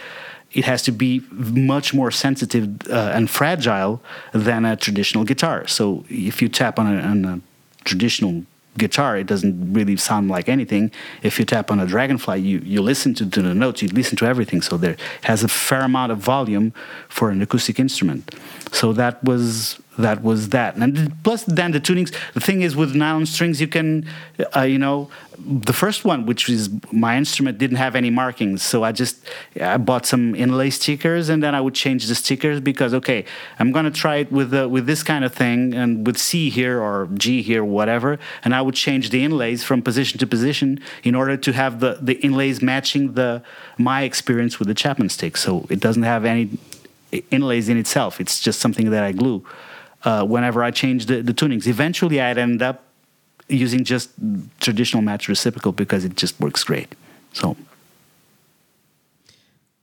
It 0.51 0.65
has 0.65 0.81
to 0.83 0.91
be 0.91 1.21
much 1.31 1.93
more 1.93 2.11
sensitive 2.11 2.89
uh, 2.89 3.11
and 3.13 3.29
fragile 3.29 4.01
than 4.33 4.65
a 4.65 4.75
traditional 4.75 5.23
guitar. 5.23 5.67
So 5.67 6.05
if 6.09 6.41
you 6.41 6.49
tap 6.49 6.79
on 6.79 6.87
a, 6.87 7.01
on 7.01 7.25
a 7.25 7.41
traditional 7.83 8.43
guitar, 8.77 9.17
it 9.17 9.27
doesn't 9.27 9.73
really 9.73 9.95
sound 9.97 10.29
like 10.29 10.49
anything. 10.49 10.91
If 11.21 11.37
you 11.37 11.45
tap 11.45 11.69
on 11.69 11.79
a 11.79 11.85
Dragonfly, 11.85 12.39
you, 12.39 12.59
you 12.59 12.81
listen 12.81 13.13
to, 13.15 13.29
to 13.29 13.41
the 13.41 13.53
notes, 13.53 13.81
you 13.81 13.89
listen 13.89 14.15
to 14.17 14.25
everything. 14.25 14.61
So 14.61 14.77
there 14.77 14.97
has 15.23 15.43
a 15.43 15.47
fair 15.47 15.81
amount 15.81 16.11
of 16.11 16.17
volume 16.17 16.73
for 17.09 17.29
an 17.29 17.41
acoustic 17.41 17.79
instrument. 17.79 18.33
So 18.71 18.93
that 18.93 19.23
was 19.23 19.79
that 19.99 20.23
was 20.23 20.49
that. 20.49 20.75
And 20.75 21.11
plus, 21.23 21.43
then 21.43 21.71
the 21.71 21.79
tunings. 21.79 22.15
The 22.33 22.39
thing 22.39 22.61
is, 22.61 22.75
with 22.75 22.95
nylon 22.95 23.25
strings, 23.25 23.59
you 23.59 23.67
can, 23.67 24.07
uh, 24.55 24.61
you 24.61 24.79
know, 24.79 25.09
the 25.37 25.73
first 25.73 26.05
one, 26.05 26.25
which 26.25 26.49
is 26.49 26.69
my 26.91 27.17
instrument, 27.17 27.57
didn't 27.57 27.77
have 27.77 27.95
any 27.95 28.09
markings. 28.09 28.61
So 28.61 28.83
I 28.83 28.91
just 28.91 29.23
I 29.59 29.77
bought 29.77 30.05
some 30.05 30.35
inlay 30.35 30.69
stickers, 30.69 31.29
and 31.29 31.43
then 31.43 31.53
I 31.53 31.61
would 31.61 31.75
change 31.75 32.07
the 32.07 32.15
stickers 32.15 32.59
because 32.59 32.93
okay, 32.93 33.25
I'm 33.59 33.71
gonna 33.71 33.91
try 33.91 34.17
it 34.17 34.31
with 34.31 34.53
uh, 34.53 34.67
with 34.69 34.85
this 34.85 35.03
kind 35.03 35.23
of 35.25 35.33
thing 35.33 35.73
and 35.73 36.05
with 36.05 36.17
C 36.17 36.49
here 36.49 36.81
or 36.81 37.07
G 37.13 37.41
here, 37.41 37.63
whatever. 37.63 38.19
And 38.43 38.55
I 38.55 38.61
would 38.61 38.75
change 38.75 39.09
the 39.09 39.23
inlays 39.23 39.63
from 39.63 39.81
position 39.81 40.17
to 40.19 40.27
position 40.27 40.81
in 41.03 41.15
order 41.15 41.37
to 41.37 41.53
have 41.53 41.79
the 41.79 41.97
the 42.01 42.15
inlays 42.21 42.61
matching 42.61 43.13
the 43.13 43.43
my 43.77 44.03
experience 44.03 44.59
with 44.59 44.67
the 44.67 44.73
Chapman 44.73 45.09
stick. 45.09 45.37
So 45.37 45.65
it 45.69 45.79
doesn't 45.79 46.03
have 46.03 46.25
any 46.25 46.57
inlays 47.31 47.69
in 47.69 47.77
itself. 47.77 48.19
It's 48.21 48.39
just 48.39 48.59
something 48.59 48.89
that 48.91 49.03
I 49.03 49.11
glue. 49.11 49.43
Uh, 50.03 50.23
whenever 50.23 50.63
I 50.63 50.71
change 50.71 51.07
the, 51.07 51.21
the 51.21 51.33
tunings, 51.33 51.67
eventually 51.67 52.21
I'd 52.21 52.37
end 52.37 52.61
up 52.61 52.85
using 53.49 53.83
just 53.83 54.11
traditional 54.59 55.01
match 55.03 55.27
reciprocal 55.27 55.71
because 55.71 56.05
it 56.05 56.15
just 56.15 56.39
works 56.39 56.63
great. 56.63 56.95
So 57.33 57.57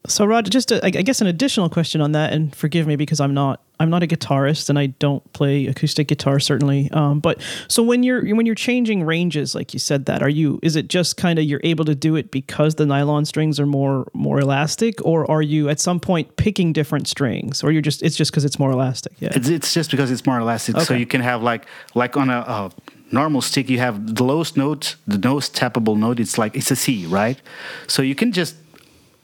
So 0.09 0.25
Rod, 0.25 0.51
just 0.51 0.73
a, 0.73 0.85
I 0.85 0.90
guess 0.90 1.21
an 1.21 1.27
additional 1.27 1.69
question 1.69 2.01
on 2.01 2.12
that, 2.12 2.33
and 2.33 2.55
forgive 2.55 2.87
me 2.87 2.97
because 2.97 3.21
I'm 3.21 3.35
not 3.35 3.62
I'm 3.79 3.90
not 3.90 4.03
a 4.03 4.07
guitarist 4.07 4.71
and 4.71 4.79
I 4.79 4.87
don't 4.87 5.31
play 5.33 5.66
acoustic 5.66 6.09
guitar 6.09 6.40
certainly. 6.40 6.90
Um, 6.92 7.21
but 7.21 7.40
so 7.69 7.83
when 7.83 8.03
you're 8.03 8.25
when 8.35 8.47
you're 8.47 8.55
changing 8.55 9.05
ranges, 9.05 9.55
like 9.55 9.75
you 9.75 9.79
said, 9.79 10.07
that 10.07 10.23
are 10.23 10.29
you 10.29 10.59
is 10.62 10.77
it 10.77 10.88
just 10.88 11.16
kind 11.16 11.38
of 11.38 11.45
you're 11.45 11.61
able 11.62 11.85
to 11.85 11.95
do 11.95 12.16
it 12.16 12.31
because 12.31 12.77
the 12.77 12.87
nylon 12.87 13.25
strings 13.25 13.61
are 13.61 13.66
more 13.66 14.07
more 14.14 14.40
elastic, 14.40 15.05
or 15.05 15.31
are 15.31 15.42
you 15.42 15.69
at 15.69 15.81
some 15.81 16.01
point 16.01 16.37
picking 16.37 16.73
different 16.73 17.07
strings, 17.09 17.62
or 17.62 17.71
you're 17.71 17.83
just 17.83 18.03
it's 18.03 18.16
just 18.16 18.31
because 18.31 18.45
it's 18.45 18.59
more 18.59 18.71
elastic? 18.71 19.12
Yeah. 19.19 19.31
it's, 19.33 19.49
it's 19.49 19.75
just 19.75 19.90
because 19.90 20.11
it's 20.11 20.25
more 20.27 20.38
elastic. 20.38 20.81
So 20.81 20.95
you 20.95 21.07
can 21.07 21.21
have 21.21 21.42
like 21.42 21.66
like 21.95 22.16
on 22.16 22.31
a, 22.31 22.38
a 22.38 22.73
normal 23.12 23.40
stick, 23.40 23.69
you 23.69 23.79
have 23.79 24.14
the 24.14 24.25
lowest 24.25 24.57
note, 24.57 24.97
the 25.07 25.19
most 25.29 25.55
tappable 25.55 25.97
note. 25.97 26.19
It's 26.19 26.38
like 26.38 26.57
it's 26.57 26.71
a 26.71 26.77
C, 26.77 27.07
right? 27.07 27.40
So 27.87 28.03
you 28.03 28.14
can 28.14 28.33
just 28.33 28.57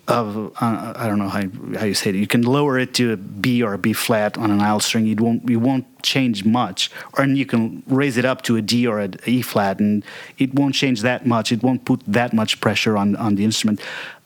uh, 0.09 0.49
uh, 0.61 0.93
I 0.97 1.07
don't 1.07 1.19
know 1.19 1.29
how, 1.29 1.43
how 1.79 1.85
you 1.85 1.95
say 1.95 2.11
it. 2.11 2.17
You 2.17 2.27
can 2.27 2.43
lower 2.43 2.79
it 2.79 2.93
to 2.95 3.13
a 3.13 3.17
B 3.17 3.63
or 3.63 3.73
a 3.73 3.79
B 3.79 3.93
flat 3.93 4.37
on 4.37 4.51
a 4.51 4.57
nylon 4.57 4.81
string. 4.81 5.07
It 5.07 5.21
won't 5.21 5.49
you 5.49 5.61
won't 5.61 5.87
change 6.03 6.45
much, 6.45 6.91
or 7.15 7.23
and 7.23 7.39
you 7.39 7.47
can 7.47 7.85
raise 7.87 8.17
it 8.17 8.25
up 8.25 8.43
to 8.43 8.57
a 8.57 8.63
D 8.63 8.87
or 8.87 9.01
a 9.01 9.11
E 9.27 9.43
flat, 9.43 9.79
and 9.79 10.05
it 10.39 10.55
won't 10.55 10.75
change 10.75 11.03
that 11.03 11.25
much. 11.25 11.53
It 11.53 11.63
won't 11.63 11.85
put 11.85 12.03
that 12.07 12.33
much 12.33 12.61
pressure 12.61 12.97
on 12.97 13.15
on 13.17 13.37
the 13.37 13.45
instrument. 13.45 13.81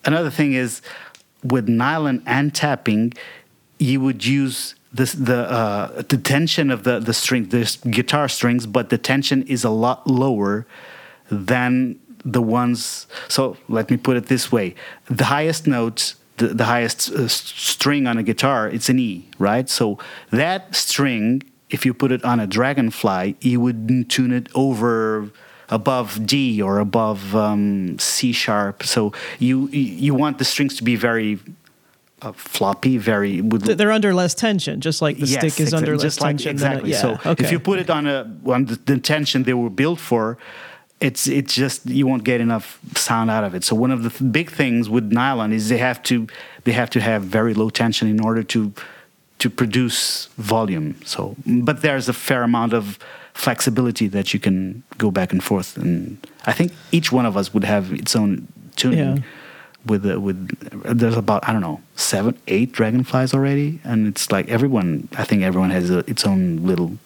Another 0.05 0.31
thing 0.31 0.55
is 0.55 0.81
with 1.45 1.69
nylon 1.69 2.23
and 2.27 2.55
tapping, 2.55 3.13
you 3.79 4.01
would 4.01 4.25
use 4.25 4.75
this, 4.93 5.13
the 5.13 5.51
uh, 5.51 6.03
the 6.09 6.17
tension 6.17 6.71
of 6.71 6.85
the 6.85 7.01
the 7.01 7.13
string, 7.13 7.49
the 7.51 7.79
guitar 7.91 8.29
strings, 8.29 8.67
but 8.67 8.89
the 8.89 8.99
tension 8.99 9.43
is 9.43 9.63
a 9.63 9.71
lot 9.71 10.07
lower 10.07 10.67
than 11.31 12.01
the 12.33 12.43
ones. 12.43 13.07
So 13.29 13.57
let 13.69 13.91
me 13.91 13.97
put 13.97 14.17
it 14.17 14.27
this 14.27 14.51
way: 14.53 14.75
the 15.07 15.25
highest 15.25 15.67
note, 15.67 16.15
the, 16.37 16.49
the 16.49 16.65
highest 16.65 17.11
uh, 17.11 17.29
string 17.29 18.07
on 18.07 18.19
a 18.19 18.23
guitar, 18.23 18.69
it's 18.69 18.89
an 18.89 18.99
E, 18.99 19.29
right? 19.39 19.69
So 19.69 19.99
that 20.31 20.75
string, 20.75 21.43
if 21.71 21.87
you 21.87 21.95
put 21.95 22.13
it 22.13 22.25
on 22.25 22.41
a 22.41 22.47
Dragonfly, 22.47 23.37
you 23.41 23.61
wouldn't 23.61 24.11
tune 24.11 24.33
it 24.33 24.49
over 24.55 25.31
above 25.69 26.27
D 26.27 26.63
or 26.63 26.79
above 26.79 27.35
um, 27.35 27.99
C 27.99 28.33
sharp. 28.33 28.83
So 28.83 29.13
you 29.39 29.69
you 29.69 30.15
want 30.15 30.39
the 30.39 30.45
strings 30.45 30.77
to 30.77 30.85
be 30.85 30.97
very 30.97 31.39
uh, 32.23 32.33
floppy, 32.33 32.99
very 32.99 33.41
They're 33.41 33.93
under 33.93 34.15
less 34.15 34.35
tension, 34.35 34.81
just 34.81 35.03
like 35.03 35.17
the 35.19 35.27
Yes, 35.27 35.39
stick 35.41 35.61
is 35.61 35.69
exactly. 35.69 35.79
under 35.79 35.99
less 36.03 36.21
like 36.21 36.37
tension. 36.39 36.57
than 36.57 36.73
a- 36.73 36.75
exactly. 36.79 36.91
yeah. 36.93 37.01
So 37.23 37.31
okay. 37.33 37.45
if 37.45 37.53
you 37.53 37.61
put 37.61 37.79
it 37.79 37.91
on 37.91 38.07
a 38.07 38.19
on 38.47 38.67
the, 38.67 38.77
the 38.77 38.99
tension 38.99 39.43
they 39.43 39.55
were 39.55 39.71
built 39.71 40.01
for, 40.01 40.39
it's 41.01 41.27
it's 41.27 41.55
just 41.55 41.85
you 41.87 42.07
won't 42.07 42.25
get 42.25 42.41
enough 42.41 42.79
sound 42.95 43.31
out 43.31 43.45
of 43.45 43.55
it. 43.55 43.65
So 43.65 43.77
one 43.77 43.91
of 43.91 44.03
the 44.03 44.11
th- 44.11 44.33
big 44.33 44.51
things 44.51 44.89
with 44.89 45.13
nylon 45.13 45.53
is 45.53 45.69
they 45.69 45.79
have 45.79 46.03
to 46.05 46.27
they 46.65 46.73
have 46.73 46.89
to 46.91 47.01
have 47.01 47.23
very 47.23 47.53
low 47.55 47.69
tension 47.71 48.09
in 48.09 48.21
order 48.21 48.43
to 48.45 48.73
to 49.39 49.51
produce 49.51 50.27
volume. 50.39 50.95
So 51.05 51.37
but 51.47 51.83
there's 51.83 52.09
a 52.09 52.13
fair 52.15 52.43
amount 52.43 52.73
of 52.73 52.99
flexibility 53.35 54.09
that 54.09 54.33
you 54.33 54.41
can 54.41 54.83
go 54.97 55.11
back 55.11 55.33
and 55.33 55.45
forth 55.45 55.77
and 55.77 56.17
I 56.47 56.53
think 56.53 56.73
each 56.93 57.13
one 57.13 57.27
of 57.27 57.37
us 57.37 57.53
would 57.53 57.65
have 57.65 57.93
its 57.93 58.17
own 58.17 58.49
tuning 58.77 58.99
Yeah. 58.99 59.17
with 59.85 60.03
the, 60.05 60.19
with 60.19 60.39
there's 60.99 61.17
about 61.19 61.47
I 61.49 61.53
don't 61.53 61.61
know 61.61 61.81
seven 61.97 62.35
eight 62.49 62.73
dragonflies 62.73 63.35
already, 63.35 63.81
and 63.85 64.07
it's 64.07 64.33
like 64.33 64.49
everyone. 64.49 65.09
I 65.19 65.25
think 65.25 65.43
everyone 65.43 65.71
has 65.71 65.91
a, 65.91 65.99
its 66.11 66.25
own 66.27 66.67
little 66.67 66.97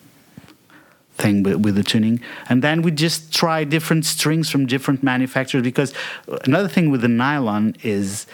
thing 1.20 1.44
with, 1.44 1.56
with 1.64 1.74
the 1.76 1.84
tuning, 1.84 2.20
and 2.48 2.62
then 2.62 2.82
we 2.82 2.90
just 2.90 3.32
try 3.32 3.64
different 3.64 4.04
strings 4.04 4.50
from 4.50 4.66
different 4.66 5.02
manufacturers 5.02 5.62
because 5.62 5.94
another 6.44 6.68
thing 6.68 6.90
with 6.90 7.02
the 7.02 7.08
nylon 7.08 7.76
is. 7.82 8.26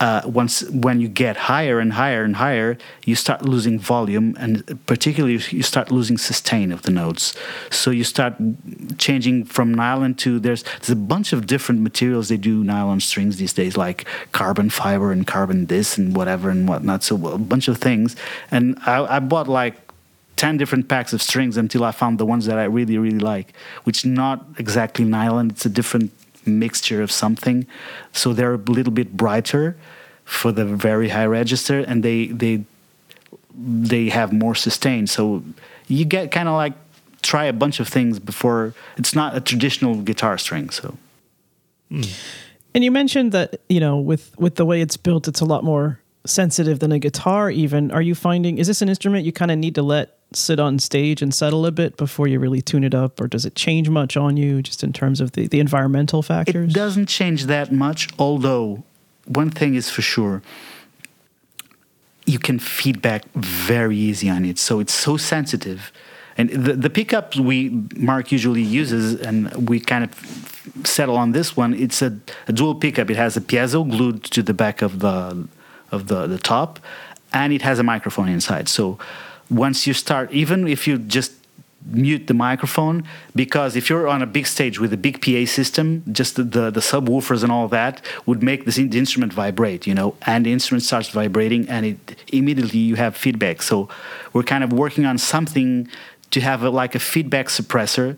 Uh, 0.00 0.20
once 0.26 0.68
when 0.70 0.98
you 1.00 1.06
get 1.06 1.36
higher 1.36 1.78
and 1.78 1.92
higher 1.92 2.24
and 2.24 2.34
higher, 2.34 2.76
you 3.04 3.14
start 3.14 3.42
losing 3.42 3.78
volume, 3.78 4.34
and 4.36 4.52
particularly 4.86 5.38
you 5.50 5.62
start 5.62 5.92
losing 5.92 6.18
sustain 6.18 6.72
of 6.72 6.82
the 6.82 6.90
notes. 6.90 7.38
So 7.70 7.92
you 7.92 8.02
start 8.02 8.34
changing 8.98 9.44
from 9.44 9.72
nylon 9.72 10.14
to 10.14 10.40
there's 10.40 10.64
there's 10.80 10.90
a 10.90 10.96
bunch 10.96 11.32
of 11.32 11.46
different 11.46 11.82
materials 11.82 12.28
they 12.28 12.36
do 12.36 12.64
nylon 12.64 12.98
strings 12.98 13.36
these 13.36 13.52
days, 13.52 13.76
like 13.76 14.04
carbon 14.32 14.70
fiber 14.70 15.12
and 15.12 15.24
carbon 15.24 15.66
this 15.66 15.96
and 15.98 16.16
whatever 16.16 16.50
and 16.50 16.68
whatnot. 16.68 17.04
So 17.04 17.14
a 17.28 17.38
bunch 17.38 17.68
of 17.68 17.78
things, 17.78 18.16
and 18.50 18.76
I, 18.84 19.16
I 19.16 19.18
bought 19.20 19.46
like 19.46 19.76
10 20.36 20.56
different 20.56 20.88
packs 20.88 21.12
of 21.12 21.22
strings 21.22 21.56
until 21.56 21.84
I 21.84 21.92
found 21.92 22.18
the 22.18 22.26
ones 22.26 22.46
that 22.46 22.58
I 22.58 22.64
really, 22.64 22.98
really 22.98 23.18
like, 23.18 23.54
which 23.84 24.04
not 24.04 24.44
exactly 24.58 25.04
nylon. 25.04 25.50
It's 25.50 25.66
a 25.66 25.68
different 25.70 26.10
mixture 26.46 27.02
of 27.02 27.12
something. 27.12 27.66
So 28.12 28.32
they're 28.32 28.54
a 28.54 28.58
little 28.58 28.92
bit 28.92 29.16
brighter 29.16 29.76
for 30.24 30.52
the 30.52 30.64
very 30.64 31.10
high 31.10 31.26
register 31.26 31.80
and 31.80 32.02
they, 32.02 32.26
they, 32.26 32.64
they 33.54 34.08
have 34.08 34.32
more 34.32 34.54
sustain. 34.54 35.06
So 35.06 35.42
you 35.86 36.04
get 36.04 36.30
kind 36.30 36.48
of 36.48 36.54
like 36.54 36.74
try 37.22 37.44
a 37.44 37.52
bunch 37.52 37.80
of 37.80 37.88
things 37.88 38.18
before 38.18 38.74
it's 38.96 39.14
not 39.14 39.36
a 39.36 39.40
traditional 39.40 39.96
guitar 39.96 40.38
string. 40.38 40.70
So 40.70 40.96
hmm. 41.88 42.02
And 42.74 42.82
you 42.82 42.90
mentioned 42.90 43.32
that 43.32 43.60
you 43.68 43.80
know 43.80 43.98
with 43.98 44.38
with 44.38 44.56
the 44.56 44.64
way 44.64 44.80
it's 44.80 44.96
built, 44.96 45.28
it's 45.28 45.40
a 45.40 45.44
lot 45.44 45.62
more 45.62 46.00
sensitive 46.24 46.78
than 46.78 46.92
a 46.92 46.98
guitar. 46.98 47.50
Even 47.50 47.90
are 47.90 48.02
you 48.02 48.14
finding 48.14 48.58
is 48.58 48.66
this 48.66 48.82
an 48.82 48.88
instrument 48.88 49.24
you 49.24 49.32
kind 49.32 49.50
of 49.50 49.58
need 49.58 49.74
to 49.74 49.82
let 49.82 50.18
sit 50.32 50.58
on 50.58 50.78
stage 50.78 51.20
and 51.20 51.34
settle 51.34 51.66
a 51.66 51.70
bit 51.70 51.96
before 51.96 52.26
you 52.26 52.38
really 52.38 52.62
tune 52.62 52.84
it 52.84 52.94
up, 52.94 53.20
or 53.20 53.28
does 53.28 53.44
it 53.44 53.54
change 53.54 53.88
much 53.90 54.16
on 54.16 54.36
you 54.36 54.62
just 54.62 54.82
in 54.82 54.92
terms 54.92 55.20
of 55.20 55.32
the 55.32 55.46
the 55.48 55.60
environmental 55.60 56.22
factors? 56.22 56.70
It 56.70 56.74
doesn't 56.74 57.06
change 57.06 57.46
that 57.46 57.72
much, 57.72 58.08
although 58.18 58.84
one 59.26 59.50
thing 59.50 59.74
is 59.74 59.90
for 59.90 60.02
sure 60.02 60.42
you 62.24 62.38
can 62.38 62.58
feedback 62.58 63.24
very 63.34 63.96
easy 63.96 64.28
on 64.28 64.44
it. 64.44 64.58
So 64.58 64.80
it's 64.80 64.92
so 64.94 65.16
sensitive. 65.16 65.92
And 66.38 66.50
the, 66.50 66.74
the 66.74 66.90
pickups 66.90 67.38
we 67.38 67.70
Mark 67.96 68.32
usually 68.32 68.62
uses, 68.62 69.20
and 69.20 69.68
we 69.68 69.80
kind 69.80 70.04
of 70.04 70.14
settle 70.84 71.16
on 71.16 71.32
this 71.32 71.56
one. 71.56 71.74
It's 71.74 72.00
a, 72.00 72.18
a 72.48 72.52
dual 72.52 72.74
pickup. 72.74 73.10
It 73.10 73.16
has 73.16 73.36
a 73.36 73.40
piezo 73.40 73.88
glued 73.88 74.24
to 74.24 74.42
the 74.42 74.54
back 74.54 74.82
of 74.82 75.00
the 75.00 75.46
of 75.92 76.08
the, 76.08 76.26
the 76.26 76.38
top, 76.38 76.80
and 77.32 77.52
it 77.52 77.62
has 77.62 77.78
a 77.78 77.82
microphone 77.82 78.28
inside. 78.28 78.68
So 78.68 78.98
once 79.50 79.86
you 79.86 79.94
start, 79.94 80.32
even 80.32 80.66
if 80.66 80.88
you 80.88 80.98
just 80.98 81.32
mute 81.86 82.26
the 82.26 82.34
microphone 82.34 83.02
because 83.34 83.74
if 83.76 83.90
you're 83.90 84.06
on 84.06 84.22
a 84.22 84.26
big 84.26 84.46
stage 84.46 84.78
with 84.78 84.92
a 84.92 84.96
big 84.96 85.20
PA 85.20 85.44
system, 85.50 86.04
just 86.12 86.36
the, 86.36 86.44
the, 86.44 86.70
the 86.70 86.80
subwoofers 86.80 87.42
and 87.42 87.50
all 87.50 87.68
that 87.68 88.04
would 88.26 88.42
make 88.42 88.64
the, 88.64 88.98
instrument 88.98 89.32
vibrate, 89.32 89.86
you 89.86 89.94
know, 89.94 90.14
and 90.22 90.46
the 90.46 90.52
instrument 90.52 90.82
starts 90.82 91.08
vibrating 91.08 91.68
and 91.68 91.86
it 91.86 92.24
immediately 92.32 92.78
you 92.78 92.96
have 92.96 93.16
feedback. 93.16 93.62
So 93.62 93.88
we're 94.32 94.42
kind 94.44 94.62
of 94.64 94.72
working 94.72 95.06
on 95.06 95.18
something 95.18 95.88
to 96.30 96.40
have 96.40 96.62
a, 96.62 96.70
like 96.70 96.94
a 96.94 96.98
feedback 96.98 97.48
suppressor 97.48 98.16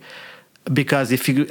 because 0.73 1.13
if 1.13 1.29
you 1.29 1.47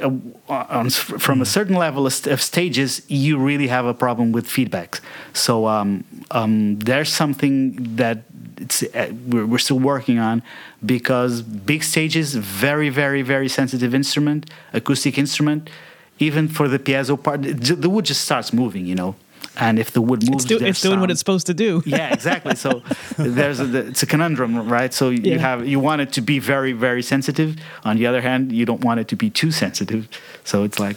uh, 0.48 0.64
on, 0.68 0.90
from 0.90 1.40
a 1.40 1.44
certain 1.44 1.76
level 1.76 2.06
of, 2.06 2.26
of, 2.26 2.42
stages 2.42 3.02
you 3.08 3.38
really 3.38 3.68
have 3.68 3.86
a 3.86 3.94
problem 3.94 4.32
with 4.32 4.46
feedback 4.46 5.00
so 5.32 5.66
um, 5.66 6.04
um, 6.32 6.78
there's 6.80 7.12
something 7.12 7.76
that 7.96 8.24
it's 8.58 8.82
uh, 8.82 9.12
we're, 9.28 9.46
we're, 9.46 9.58
still 9.58 9.78
working 9.78 10.18
on 10.18 10.42
because 10.84 11.42
big 11.42 11.84
stages 11.84 12.34
very 12.34 12.88
very 12.88 13.22
very 13.22 13.48
sensitive 13.48 13.94
instrument 13.94 14.50
acoustic 14.72 15.16
instrument 15.16 15.70
even 16.18 16.48
for 16.48 16.66
the 16.66 16.78
piezo 16.78 17.20
part 17.20 17.42
the 17.42 17.90
wood 17.90 18.04
just 18.04 18.22
starts 18.22 18.52
moving 18.52 18.84
you 18.84 18.96
know 18.96 19.14
and 19.56 19.78
if 19.78 19.92
the 19.92 20.00
wood 20.00 20.28
moves, 20.28 20.44
it's, 20.44 20.60
do, 20.60 20.64
it's 20.64 20.80
doing 20.80 21.00
what 21.00 21.10
it's 21.10 21.20
supposed 21.20 21.46
to 21.46 21.54
do. 21.54 21.82
yeah, 21.86 22.12
exactly. 22.12 22.54
So 22.56 22.82
there's 23.18 23.60
a, 23.60 23.88
it's 23.88 24.02
a 24.02 24.06
conundrum, 24.06 24.68
right? 24.68 24.92
So 24.92 25.10
you 25.10 25.32
yeah. 25.32 25.38
have 25.38 25.66
you 25.66 25.80
want 25.80 26.00
it 26.02 26.12
to 26.12 26.20
be 26.20 26.38
very 26.38 26.72
very 26.72 27.02
sensitive. 27.02 27.56
On 27.84 27.96
the 27.96 28.06
other 28.06 28.20
hand, 28.20 28.52
you 28.52 28.64
don't 28.64 28.84
want 28.84 29.00
it 29.00 29.08
to 29.08 29.16
be 29.16 29.30
too 29.30 29.50
sensitive. 29.50 30.08
So 30.44 30.64
it's 30.64 30.78
like 30.78 30.96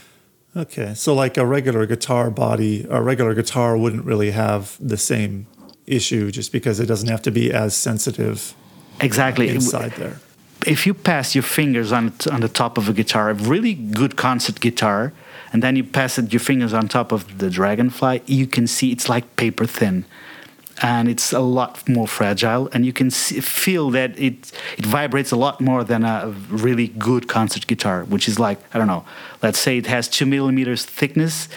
okay, 0.55 0.93
so 0.93 1.13
like 1.13 1.37
a 1.37 1.45
regular 1.45 1.85
guitar 1.85 2.31
body, 2.31 2.85
a 2.89 3.01
regular 3.01 3.33
guitar 3.33 3.77
wouldn't 3.77 4.05
really 4.05 4.31
have 4.31 4.77
the 4.79 4.97
same 4.97 5.47
issue 5.85 6.31
just 6.31 6.51
because 6.51 6.79
it 6.79 6.85
doesn't 6.85 7.09
have 7.09 7.21
to 7.23 7.31
be 7.31 7.51
as 7.51 7.75
sensitive. 7.75 8.53
Exactly 8.99 9.49
inside 9.49 9.91
there. 9.93 10.19
If 10.65 10.87
you 10.87 10.93
pass 10.93 11.35
your 11.35 11.43
fingers 11.43 11.91
on 11.91 12.13
on 12.31 12.41
the 12.41 12.49
top 12.49 12.77
of 12.77 12.89
a 12.89 12.93
guitar, 12.93 13.29
a 13.29 13.33
really 13.35 13.73
good 13.73 14.15
concert 14.15 14.59
guitar 14.59 15.13
and 15.53 15.63
then 15.63 15.75
you 15.75 15.83
pass 15.83 16.17
it, 16.17 16.33
your 16.33 16.39
fingers 16.39 16.73
on 16.73 16.87
top 16.87 17.11
of 17.11 17.37
the 17.37 17.49
dragonfly, 17.49 18.21
you 18.25 18.47
can 18.47 18.67
see 18.67 18.91
it's 18.91 19.07
like 19.09 19.35
paper 19.35 19.65
thin. 19.65 20.05
And 20.79 21.09
it's 21.09 21.33
a 21.33 21.39
lot 21.39 21.89
more 21.89 22.07
fragile, 22.07 22.69
and 22.71 22.85
you 22.85 22.93
can 22.93 23.09
see, 23.09 23.39
feel 23.39 23.89
that 23.91 24.11
it 24.19 24.51
it 24.77 24.85
vibrates 24.85 25.31
a 25.31 25.35
lot 25.35 25.59
more 25.59 25.83
than 25.83 26.03
a 26.03 26.35
really 26.49 26.89
good 26.89 27.27
concert 27.27 27.65
guitar, 27.65 28.03
which 28.03 28.27
is 28.27 28.37
like 28.37 28.59
I 28.75 28.77
don't 28.77 28.85
know. 28.85 29.03
Let's 29.41 29.57
say 29.57 29.79
it 29.79 29.87
has 29.87 30.07
two 30.07 30.27
millimeters 30.27 30.85
thickness, 30.85 31.49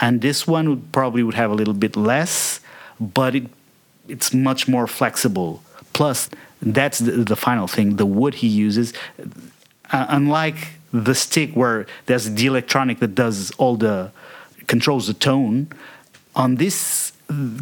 and 0.00 0.22
this 0.22 0.48
one 0.48 0.68
would 0.70 0.90
probably 0.90 1.22
would 1.22 1.36
have 1.36 1.52
a 1.52 1.54
little 1.54 1.74
bit 1.74 1.94
less, 1.94 2.58
but 2.98 3.36
it 3.36 3.44
it's 4.08 4.34
much 4.34 4.66
more 4.66 4.88
flexible. 4.88 5.62
Plus, 5.92 6.28
that's 6.60 6.98
the, 6.98 7.12
the 7.12 7.36
final 7.36 7.66
thing. 7.68 7.96
The 7.96 8.06
wood 8.06 8.34
he 8.34 8.48
uses, 8.48 8.92
uh, 9.92 10.06
unlike 10.08 10.68
the 10.94 11.14
stick 11.14 11.52
where 11.54 11.86
there's 12.06 12.30
the 12.30 12.46
electronic 12.46 13.00
that 13.00 13.14
does 13.14 13.50
all 13.58 13.76
the 13.76 14.12
controls 14.68 15.08
the 15.08 15.14
tone. 15.14 15.68
On 16.36 16.54
this 16.56 17.12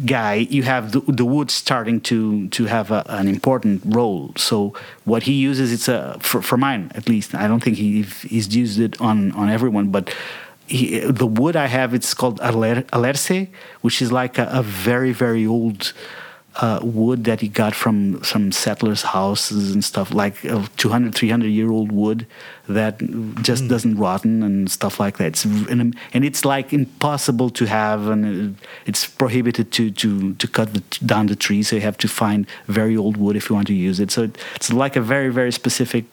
guy, 0.05 0.35
you 0.35 0.63
have 0.63 0.91
the, 0.91 0.99
the 1.01 1.25
wood 1.25 1.49
starting 1.49 1.99
to 2.01 2.47
to 2.49 2.65
have 2.65 2.91
a, 2.91 3.03
an 3.09 3.27
important 3.27 3.81
role. 3.85 4.31
So 4.37 4.73
what 5.05 5.23
he 5.23 5.33
uses, 5.33 5.73
it's 5.73 5.87
a 5.87 6.17
for, 6.19 6.41
for 6.41 6.57
mine 6.57 6.91
at 6.93 7.09
least. 7.09 7.33
I 7.33 7.47
don't 7.47 7.63
think 7.63 7.77
he 7.77 8.03
he's 8.03 8.55
used 8.55 8.79
it 8.79 9.01
on 9.01 9.31
on 9.33 9.49
everyone, 9.49 9.89
but. 9.89 10.13
He, 10.65 10.99
the 10.99 11.27
wood 11.27 11.57
I 11.57 11.67
have, 11.67 11.93
it's 11.93 12.13
called 12.13 12.39
alerce, 12.41 13.29
which 13.81 14.01
is 14.01 14.13
like 14.13 14.37
a, 14.37 14.47
a 14.49 14.63
very, 14.63 15.11
very 15.11 15.45
old 15.45 15.91
uh, 16.57 16.79
wood 16.83 17.23
that 17.23 17.41
he 17.41 17.47
got 17.47 17.73
from 17.73 18.23
some 18.23 18.51
settlers' 18.51 19.01
houses 19.01 19.73
and 19.73 19.83
stuff, 19.83 20.13
like 20.13 20.45
uh, 20.45 20.65
200, 20.77 21.15
300 21.15 21.47
year 21.47 21.71
old 21.71 21.91
wood 21.91 22.27
that 22.69 22.99
just 23.41 23.63
mm. 23.63 23.69
doesn't 23.69 23.97
rotten 23.97 24.43
and 24.43 24.69
stuff 24.69 24.99
like 24.99 25.17
that. 25.17 25.27
It's, 25.27 25.45
and, 25.45 25.97
and, 26.13 26.25
it's 26.25 26.45
like 26.45 26.71
impossible 26.71 27.49
to 27.51 27.65
have, 27.65 28.07
and 28.07 28.55
it's 28.85 29.07
prohibited 29.07 29.71
to, 29.71 29.89
to, 29.91 30.35
to 30.35 30.47
cut 30.47 30.73
the, 30.73 30.83
down 31.05 31.25
the 31.25 31.35
tree, 31.35 31.63
so 31.63 31.75
you 31.75 31.81
have 31.81 31.97
to 31.97 32.07
find 32.07 32.45
very 32.67 32.95
old 32.95 33.17
wood 33.17 33.35
if 33.35 33.49
you 33.49 33.55
want 33.55 33.67
to 33.67 33.73
use 33.73 33.99
it. 33.99 34.11
So 34.11 34.23
it, 34.23 34.37
it's 34.55 34.71
like 34.71 34.95
a 34.95 35.01
very, 35.01 35.29
very 35.29 35.51
specific 35.51 36.05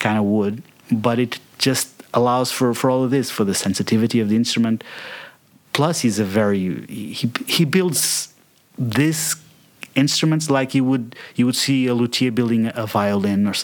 kind 0.00 0.18
of 0.18 0.24
wood, 0.24 0.62
but 0.90 1.20
it 1.20 1.38
just 1.58 2.02
allows 2.14 2.50
for, 2.50 2.74
for 2.74 2.90
all 2.90 3.04
of 3.04 3.12
this, 3.12 3.30
for 3.30 3.44
the 3.44 3.54
sensitivity 3.54 4.18
of 4.18 4.28
the 4.28 4.34
instrument. 4.34 4.82
Plus, 5.72 6.00
he's 6.00 6.18
a 6.18 6.24
very, 6.24 6.84
he, 6.86 7.30
he 7.46 7.64
builds 7.64 8.34
this 8.76 9.36
instruments 9.98 10.48
like 10.48 10.74
you 10.74 10.84
would 10.84 11.14
you 11.36 11.44
would 11.46 11.56
see 11.56 11.86
a 11.86 11.94
luthier 11.94 12.30
building 12.30 12.70
a 12.74 12.86
violin 12.86 13.46
or 13.46 13.54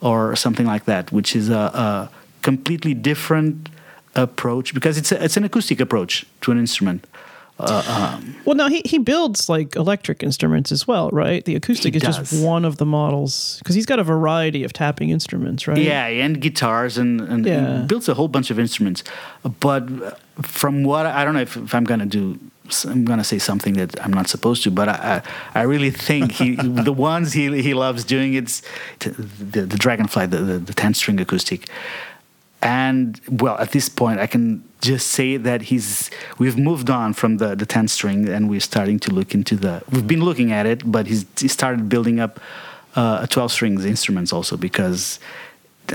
or 0.00 0.36
something 0.36 0.66
like 0.66 0.84
that, 0.84 1.12
which 1.12 1.34
is 1.36 1.48
a, 1.48 1.54
a 1.54 2.10
completely 2.42 2.94
different 2.94 3.68
approach 4.14 4.74
because 4.74 4.98
it's 4.98 5.12
a, 5.12 5.24
it's 5.24 5.36
an 5.36 5.44
acoustic 5.44 5.80
approach 5.80 6.26
to 6.40 6.52
an 6.52 6.58
instrument. 6.58 7.06
Uh, 7.58 7.82
um, 8.18 8.36
well, 8.44 8.54
now 8.54 8.68
he, 8.68 8.82
he 8.84 8.98
builds 8.98 9.48
like 9.48 9.76
electric 9.76 10.22
instruments 10.22 10.70
as 10.70 10.86
well, 10.86 11.08
right? 11.10 11.42
The 11.46 11.54
acoustic 11.54 11.96
is 11.96 12.02
does. 12.02 12.18
just 12.18 12.44
one 12.44 12.66
of 12.66 12.76
the 12.76 12.84
models 12.84 13.58
because 13.60 13.74
he's 13.74 13.86
got 13.86 13.98
a 13.98 14.04
variety 14.04 14.62
of 14.62 14.74
tapping 14.74 15.08
instruments, 15.08 15.66
right? 15.66 15.78
Yeah, 15.78 16.06
and 16.06 16.38
guitars 16.38 16.98
and, 16.98 17.20
and 17.22 17.46
yeah. 17.46 17.84
builds 17.86 18.10
a 18.10 18.14
whole 18.14 18.28
bunch 18.28 18.50
of 18.50 18.58
instruments. 18.58 19.02
But 19.60 20.20
from 20.42 20.84
what 20.84 21.06
I 21.06 21.24
don't 21.24 21.32
know 21.32 21.40
if, 21.40 21.56
if 21.56 21.74
I'm 21.74 21.84
going 21.84 22.00
to 22.00 22.06
do 22.06 22.38
I'm 22.84 23.04
going 23.04 23.18
to 23.18 23.24
say 23.24 23.38
something 23.38 23.74
that 23.74 24.02
I'm 24.04 24.12
not 24.12 24.28
supposed 24.28 24.62
to, 24.64 24.70
but 24.70 24.88
I, 24.88 25.22
I, 25.54 25.60
I 25.60 25.62
really 25.62 25.90
think 25.90 26.32
he, 26.32 26.54
the 26.56 26.92
ones 26.92 27.32
he, 27.32 27.62
he 27.62 27.74
loves 27.74 28.04
doing 28.04 28.34
it's 28.34 28.62
the, 29.00 29.62
the 29.62 29.78
Dragonfly, 29.78 30.26
the, 30.26 30.38
the, 30.38 30.58
the 30.58 30.74
10 30.74 30.94
string 30.94 31.20
acoustic. 31.20 31.68
And 32.62 33.20
well, 33.28 33.56
at 33.58 33.72
this 33.72 33.88
point, 33.88 34.18
I 34.18 34.26
can 34.26 34.64
just 34.80 35.08
say 35.08 35.36
that 35.36 35.62
he's 35.62 36.10
we've 36.38 36.58
moved 36.58 36.90
on 36.90 37.12
from 37.12 37.36
the, 37.36 37.54
the 37.54 37.66
10 37.66 37.88
string 37.88 38.28
and 38.28 38.48
we're 38.48 38.60
starting 38.60 38.98
to 39.00 39.12
look 39.12 39.34
into 39.34 39.56
the, 39.56 39.82
we've 39.90 40.06
been 40.06 40.24
looking 40.24 40.52
at 40.52 40.66
it, 40.66 40.90
but 40.90 41.06
he's, 41.06 41.26
he 41.38 41.48
started 41.48 41.88
building 41.88 42.18
up 42.18 42.40
uh, 42.96 43.20
a 43.22 43.26
12 43.26 43.52
strings 43.52 43.84
instruments 43.84 44.32
also 44.32 44.56
because 44.56 45.20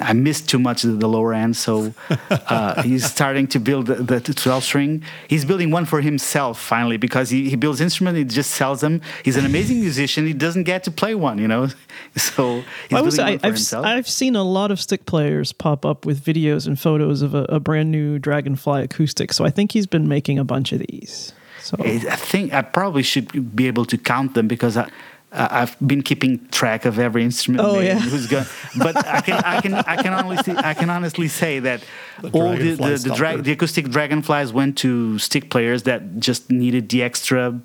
I 0.01 0.13
missed 0.13 0.49
too 0.49 0.59
much 0.59 0.83
of 0.83 0.99
the 0.99 1.07
lower 1.07 1.33
end, 1.33 1.55
so 1.55 1.93
uh, 2.29 2.81
he's 2.83 3.05
starting 3.05 3.47
to 3.47 3.59
build 3.59 3.87
the, 3.87 4.19
the 4.19 4.33
12 4.33 4.63
string. 4.63 5.03
He's 5.27 5.45
building 5.45 5.71
one 5.71 5.85
for 5.85 6.01
himself 6.01 6.59
finally 6.59 6.97
because 6.97 7.29
he, 7.29 7.49
he 7.49 7.55
builds 7.55 7.81
instruments, 7.81 8.17
he 8.17 8.23
just 8.23 8.51
sells 8.51 8.81
them. 8.81 9.01
He's 9.23 9.37
an 9.37 9.45
amazing 9.45 9.79
musician. 9.81 10.25
He 10.25 10.33
doesn't 10.33 10.63
get 10.63 10.83
to 10.85 10.91
play 10.91 11.15
one, 11.15 11.37
you 11.37 11.47
know. 11.47 11.69
So 12.15 12.63
he's 12.89 12.97
I 12.97 13.01
was, 13.01 13.19
I, 13.19 13.31
have 13.43 13.73
I've 13.73 14.09
seen 14.09 14.35
a 14.35 14.43
lot 14.43 14.69
of 14.69 14.81
stick 14.81 15.05
players 15.05 15.53
pop 15.53 15.85
up 15.85 16.05
with 16.05 16.23
videos 16.23 16.67
and 16.67 16.77
photos 16.77 17.21
of 17.21 17.33
a, 17.33 17.43
a, 17.43 17.59
brand 17.59 17.89
new 17.89 18.19
Dragonfly 18.19 18.83
acoustic. 18.83 19.31
So 19.31 19.45
I 19.45 19.49
think 19.49 19.71
he's 19.71 19.87
been 19.87 20.09
making 20.09 20.37
a 20.37 20.43
bunch 20.43 20.73
of 20.73 20.79
these. 20.79 21.31
So 21.61 21.77
I 21.79 21.99
think 21.99 22.53
I 22.53 22.63
probably 22.63 23.03
should 23.03 23.55
be 23.55 23.67
able 23.67 23.85
to 23.85 23.97
count 23.97 24.33
them 24.33 24.47
because 24.47 24.75
I, 24.75 24.89
uh, 25.31 25.47
I've 25.49 25.77
been 25.79 26.01
keeping 26.01 26.45
track 26.49 26.85
of 26.85 26.99
every 26.99 27.23
instrument 27.23 27.63
oh, 27.63 27.79
yeah. 27.79 27.99
who's 27.99 28.27
going, 28.27 28.45
but 28.77 28.97
I 29.07 29.21
can 29.21 29.35
I 29.35 29.61
can 29.61 29.73
I 29.73 29.95
can 29.95 30.13
honestly 30.13 30.55
I 30.57 30.73
can 30.73 30.89
honestly 30.89 31.27
say 31.29 31.59
that 31.59 31.83
the 32.21 32.29
all 32.31 32.55
the 32.55 32.75
the, 32.75 32.97
the, 32.97 33.13
dra- 33.15 33.41
the, 33.41 33.53
acoustic 33.53 33.89
dragonflies 33.89 34.51
went 34.51 34.77
to 34.79 35.17
stick 35.19 35.49
players 35.49 35.83
that 35.83 36.19
just 36.19 36.51
needed 36.51 36.89
the 36.89 37.01
extra 37.01 37.61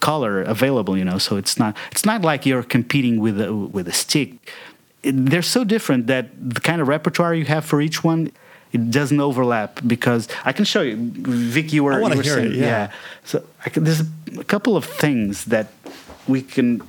color 0.00 0.42
available. 0.42 0.98
You 0.98 1.04
know, 1.04 1.18
so 1.18 1.36
it's 1.36 1.58
not 1.58 1.76
it's 1.92 2.04
not 2.04 2.22
like 2.22 2.44
you're 2.44 2.64
competing 2.64 3.20
with 3.20 3.40
a, 3.40 3.54
with 3.54 3.86
a 3.86 3.92
stick. 3.92 4.32
It, 5.04 5.12
they're 5.30 5.42
so 5.42 5.62
different 5.62 6.08
that 6.08 6.30
the 6.36 6.60
kind 6.60 6.80
of 6.80 6.88
repertoire 6.88 7.34
you 7.34 7.44
have 7.44 7.64
for 7.64 7.80
each 7.80 8.02
one 8.02 8.32
it 8.72 8.90
doesn't 8.90 9.20
overlap 9.20 9.80
because 9.86 10.28
I 10.44 10.52
can 10.52 10.64
show 10.64 10.82
you, 10.82 10.96
Vic. 10.98 11.72
You 11.72 11.84
were, 11.84 11.92
I 11.92 12.00
want 12.00 12.14
to 12.14 12.22
hear 12.22 12.34
saying, 12.34 12.52
it. 12.52 12.56
Yeah. 12.56 12.66
yeah. 12.66 12.92
So 13.24 13.44
can, 13.62 13.84
there's 13.84 14.02
a 14.36 14.44
couple 14.44 14.76
of 14.76 14.84
things 14.84 15.44
that 15.46 15.68
we 16.26 16.42
can 16.42 16.82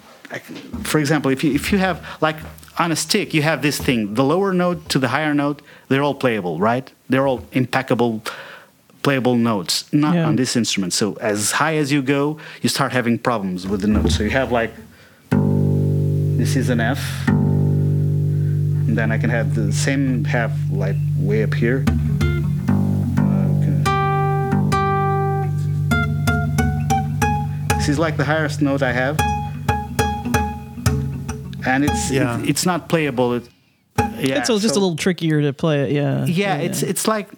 for 0.84 1.00
example, 1.00 1.32
if 1.32 1.44
you, 1.44 1.54
if 1.54 1.72
you 1.72 1.78
have 1.78 2.06
like 2.22 2.38
on 2.78 2.92
a 2.92 2.96
stick, 2.96 3.34
you 3.34 3.42
have 3.42 3.62
this 3.62 3.80
thing, 3.80 4.14
the 4.14 4.24
lower 4.24 4.54
note 4.54 4.90
to 4.90 5.00
the 5.00 5.10
higher 5.10 5.34
note, 5.34 5.62
they're 5.88 6.04
all 6.04 6.16
playable, 6.16 6.60
right? 6.60 6.92
They're 7.10 7.28
all 7.28 7.44
impeccable 7.52 8.22
playable 9.04 9.36
notes, 9.36 9.92
not 9.94 10.16
yeah. 10.16 10.28
on 10.28 10.36
this 10.36 10.56
instrument. 10.56 10.92
So 10.94 11.14
as 11.22 11.52
high 11.52 11.78
as 11.78 11.92
you 11.92 12.02
go, 12.02 12.40
you 12.62 12.70
start 12.70 12.92
having 12.92 13.18
problems 13.18 13.66
with 13.66 13.82
the 13.82 13.88
notes. 13.88 14.18
So 14.18 14.24
you 14.24 14.30
have 14.32 14.52
like 14.52 14.74
this 15.32 16.56
is 16.56 16.70
an 16.70 16.80
F, 16.82 17.28
and 17.28 18.98
then 18.98 19.12
I 19.12 19.18
can 19.18 19.30
have 19.30 19.56
the 19.56 19.72
same 19.72 20.26
half 20.26 20.52
like 20.70 20.96
way 21.18 21.44
up 21.44 21.54
here. 21.54 21.86
Okay. 23.58 23.82
This 27.78 27.90
is 27.90 27.98
like 27.98 28.18
the 28.18 28.26
highest 28.26 28.62
note 28.62 28.84
I 28.84 28.92
have 28.92 29.18
and 31.68 31.84
it's 31.84 32.12
yeah. 32.12 32.40
it, 32.40 32.50
it's 32.50 32.66
not 32.66 32.90
playable. 32.90 33.34
It, 33.34 33.50
yeah, 34.20 34.40
it's 34.40 34.48
just 34.48 34.62
so, 34.62 34.72
a 34.72 34.74
little 34.74 34.96
trickier 34.96 35.42
to 35.42 35.54
play 35.54 35.84
it. 35.84 35.92
Yeah. 35.92 36.26
yeah. 36.26 36.58
yeah, 36.58 36.58
it's 36.58 36.84
it's 36.84 37.08
like 37.08 37.30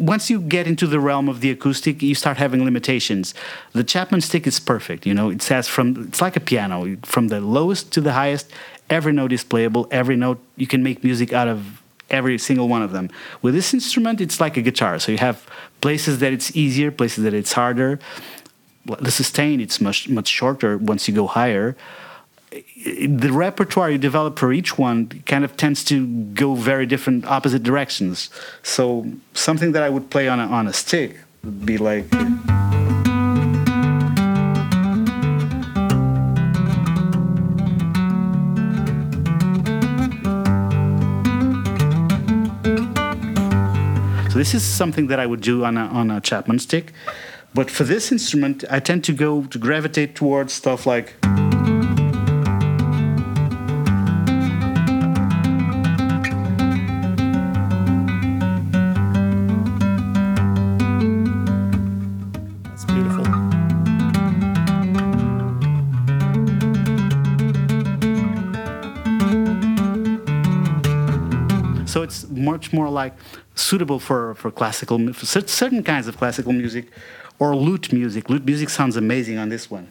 once 0.00 0.30
you 0.30 0.40
get 0.40 0.66
into 0.66 0.86
the 0.86 1.00
realm 1.00 1.28
of 1.28 1.40
the 1.40 1.50
acoustic, 1.50 2.02
you 2.02 2.14
start 2.14 2.36
having 2.36 2.64
limitations. 2.64 3.34
The 3.72 3.84
Chapman 3.84 4.20
stick 4.20 4.46
is 4.46 4.60
perfect. 4.60 5.06
You 5.06 5.14
know, 5.14 5.30
it 5.30 5.42
says 5.42 5.66
from 5.68 6.08
it's 6.08 6.20
like 6.20 6.36
a 6.36 6.40
piano, 6.40 6.96
from 7.02 7.28
the 7.28 7.40
lowest 7.40 7.92
to 7.92 8.00
the 8.00 8.12
highest, 8.12 8.50
every 8.90 9.12
note 9.12 9.32
is 9.32 9.44
playable. 9.44 9.86
Every 9.90 10.16
note 10.16 10.38
you 10.56 10.66
can 10.66 10.82
make 10.82 11.02
music 11.02 11.32
out 11.32 11.48
of 11.48 11.82
every 12.10 12.38
single 12.38 12.68
one 12.68 12.82
of 12.82 12.92
them. 12.92 13.10
With 13.40 13.54
this 13.54 13.72
instrument, 13.72 14.20
it's 14.20 14.40
like 14.40 14.56
a 14.56 14.62
guitar. 14.62 14.98
So 14.98 15.10
you 15.10 15.18
have 15.18 15.46
places 15.80 16.18
that 16.18 16.32
it's 16.32 16.54
easier, 16.54 16.90
places 16.90 17.24
that 17.24 17.34
it's 17.34 17.52
harder. 17.52 17.98
The 18.86 19.10
sustain 19.10 19.60
it's 19.60 19.80
much 19.80 20.08
much 20.10 20.28
shorter 20.28 20.76
once 20.76 21.08
you 21.08 21.14
go 21.14 21.26
higher. 21.26 21.76
The 22.84 23.30
repertoire 23.32 23.90
you 23.90 23.96
develop 23.96 24.38
for 24.38 24.52
each 24.52 24.76
one 24.76 25.08
kind 25.24 25.42
of 25.42 25.56
tends 25.56 25.82
to 25.84 26.06
go 26.34 26.54
very 26.54 26.84
different 26.84 27.24
opposite 27.24 27.62
directions. 27.62 28.28
So 28.62 29.06
something 29.32 29.72
that 29.72 29.82
I 29.82 29.88
would 29.88 30.10
play 30.10 30.28
on 30.28 30.38
a, 30.38 30.46
on 30.46 30.66
a 30.66 30.72
stick 30.74 31.18
would 31.44 31.64
be 31.64 31.78
like. 31.78 32.04
So 44.30 44.38
this 44.38 44.52
is 44.52 44.62
something 44.62 45.06
that 45.06 45.18
I 45.18 45.24
would 45.24 45.40
do 45.40 45.64
on 45.64 45.78
a, 45.78 45.86
on 45.86 46.10
a 46.10 46.20
Chapman 46.20 46.58
stick. 46.58 46.92
But 47.54 47.70
for 47.70 47.84
this 47.84 48.12
instrument, 48.12 48.62
I 48.68 48.78
tend 48.80 49.04
to 49.04 49.14
go 49.14 49.44
to 49.44 49.58
gravitate 49.58 50.14
towards 50.14 50.52
stuff 50.52 50.84
like. 50.84 51.14
Much 72.54 72.72
more 72.72 72.88
like 72.88 73.14
suitable 73.56 73.98
for, 73.98 74.20
for 74.36 74.48
classical, 74.60 74.96
for 75.12 75.26
certain 75.26 75.82
kinds 75.82 76.06
of 76.06 76.16
classical 76.16 76.52
music 76.52 76.84
or 77.40 77.56
lute 77.56 77.92
music. 77.92 78.30
Lute 78.30 78.46
music 78.46 78.68
sounds 78.70 78.96
amazing 78.96 79.38
on 79.38 79.48
this 79.48 79.64
one. 79.68 79.86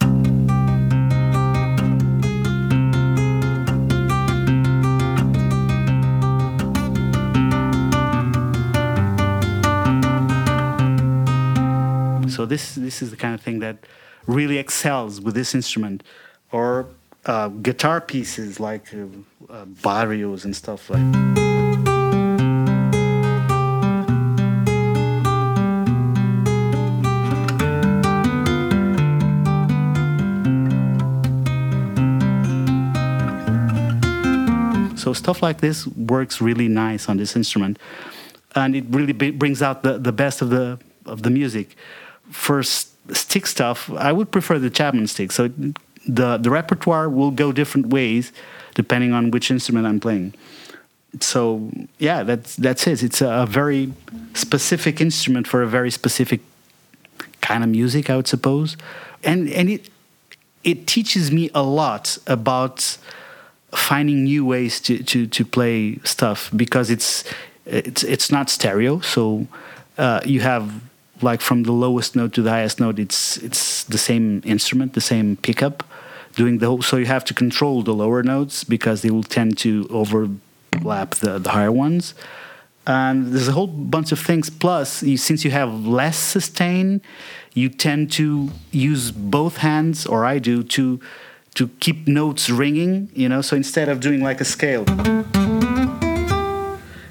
So 12.29 12.45
this 12.47 12.75
this 12.75 13.01
is 13.03 13.11
the 13.11 13.17
kind 13.17 13.35
of 13.35 13.41
thing 13.41 13.59
that 13.59 13.77
really 14.25 14.57
excels 14.57 15.21
with 15.21 15.35
this 15.35 15.53
instrument, 15.53 16.01
or 16.51 16.87
uh, 17.25 17.49
guitar 17.67 18.01
pieces 18.01 18.59
like 18.59 18.85
uh, 18.93 19.05
uh, 19.53 19.65
barrios 19.65 20.43
and 20.45 20.55
stuff 20.55 20.89
like. 20.89 21.32
So 35.03 35.11
stuff 35.11 35.43
like 35.43 35.59
this 35.59 35.85
works 35.85 36.39
really 36.39 36.69
nice 36.69 37.09
on 37.09 37.17
this 37.17 37.35
instrument, 37.35 37.77
and 38.55 38.73
it 38.73 38.85
really 38.89 39.11
brings 39.11 39.61
out 39.61 39.83
the, 39.83 39.97
the 39.97 40.13
best 40.13 40.41
of 40.41 40.49
the 40.49 40.79
of 41.05 41.23
the 41.23 41.29
music. 41.29 41.75
For 42.31 42.63
stick 42.63 43.45
stuff, 43.45 43.91
I 43.91 44.13
would 44.13 44.31
prefer 44.31 44.57
the 44.59 44.69
Chapman 44.69 45.07
stick. 45.07 45.33
So 45.33 45.49
the 46.07 46.37
the 46.37 46.49
repertoire 46.49 47.09
will 47.09 47.31
go 47.31 47.51
different 47.51 47.87
ways 47.87 48.31
depending 48.75 49.11
on 49.11 49.29
which 49.29 49.51
instrument 49.51 49.85
I'm 49.85 49.99
playing. 49.99 50.35
So 51.19 51.69
yeah, 51.99 52.23
that's 52.23 52.55
that's 52.55 52.87
it. 52.87 53.03
It's 53.03 53.19
a 53.19 53.45
very 53.45 53.91
specific 54.35 55.01
instrument 55.01 55.47
for 55.47 55.61
a 55.61 55.67
very 55.67 55.91
specific 55.91 56.39
kind 57.41 57.61
of 57.61 57.69
music, 57.69 58.09
I 58.09 58.15
would 58.15 58.29
suppose, 58.29 58.77
and 59.21 59.49
and 59.49 59.69
it 59.69 59.89
it 60.63 60.87
teaches 60.87 61.29
me 61.29 61.49
a 61.53 61.61
lot 61.61 62.17
about 62.25 62.97
finding 63.75 64.23
new 64.23 64.45
ways 64.45 64.79
to, 64.81 65.03
to, 65.03 65.27
to 65.27 65.45
play 65.45 65.97
stuff 66.03 66.51
because 66.55 66.89
it's 66.89 67.23
it's 67.65 68.03
it's 68.03 68.31
not 68.31 68.49
stereo. 68.49 68.99
So 68.99 69.47
uh, 69.97 70.21
you 70.25 70.41
have 70.41 70.81
like 71.21 71.41
from 71.41 71.63
the 71.63 71.71
lowest 71.71 72.15
note 72.15 72.33
to 72.33 72.41
the 72.41 72.49
highest 72.49 72.79
note 72.79 72.99
it's 72.99 73.37
it's 73.37 73.85
the 73.85 73.97
same 73.97 74.41
instrument 74.43 74.93
the 74.93 75.01
same 75.01 75.37
pickup 75.37 75.83
doing 76.35 76.57
the 76.57 76.65
whole 76.65 76.81
so 76.81 76.97
you 76.97 77.05
have 77.05 77.23
to 77.23 77.33
control 77.33 77.81
the 77.83 77.93
lower 77.93 78.23
notes 78.23 78.63
because 78.63 79.01
they 79.01 79.09
will 79.09 79.23
tend 79.23 79.57
to 79.57 79.87
overlap 79.89 81.15
the, 81.15 81.39
the 81.39 81.51
higher 81.51 81.71
ones. 81.71 82.13
And 82.85 83.27
there's 83.27 83.47
a 83.47 83.53
whole 83.53 83.67
bunch 83.67 84.11
of 84.11 84.19
things. 84.19 84.49
Plus 84.49 85.03
you, 85.03 85.15
since 85.15 85.45
you 85.45 85.51
have 85.51 85.85
less 85.85 86.17
sustain 86.17 87.01
you 87.53 87.69
tend 87.69 88.11
to 88.11 88.49
use 88.71 89.11
both 89.11 89.57
hands 89.57 90.05
or 90.05 90.25
i 90.25 90.39
do 90.39 90.63
to 90.63 90.99
to 91.53 91.67
keep 91.79 92.07
notes 92.07 92.49
ringing 92.49 93.09
you 93.13 93.27
know 93.29 93.41
so 93.41 93.55
instead 93.55 93.89
of 93.89 93.99
doing 93.99 94.21
like 94.23 94.41
a 94.41 94.45
scale 94.45 94.85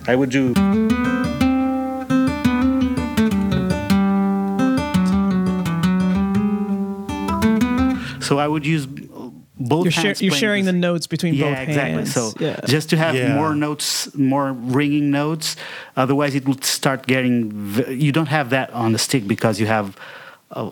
i 0.08 0.14
would 0.16 0.30
do 0.30 0.52
so 8.20 8.38
i 8.38 8.46
would 8.46 8.64
use 8.66 8.86
both 8.86 9.84
You're, 9.84 9.92
shar- 9.92 10.04
hands 10.06 10.22
you're 10.22 10.34
sharing 10.34 10.64
this- 10.64 10.72
the 10.72 10.78
notes 10.78 11.06
between 11.06 11.34
yeah, 11.34 11.50
both 11.50 11.68
exactly. 11.68 11.92
hands. 11.92 12.12
So 12.14 12.32
yeah. 12.40 12.58
just 12.66 12.90
to 12.90 12.96
have 12.96 13.14
Yeah. 13.14 13.34
more 13.36 13.54
notes, 13.54 14.12
more 14.16 14.52
ringing 14.52 15.12
notes. 15.12 15.54
Otherwise, 15.96 16.34
it 16.34 16.44
would 16.48 16.64
start 16.64 17.06
getting. 17.06 17.52
v- 17.52 17.94
You 17.94 18.10
don't 18.10 18.26
have 18.38 18.50
that 18.50 18.70
on 18.72 18.90
the 18.92 18.98
stick 18.98 19.28
because 19.28 19.60
you 19.60 19.66
have. 19.66 19.96
Uh, 20.50 20.70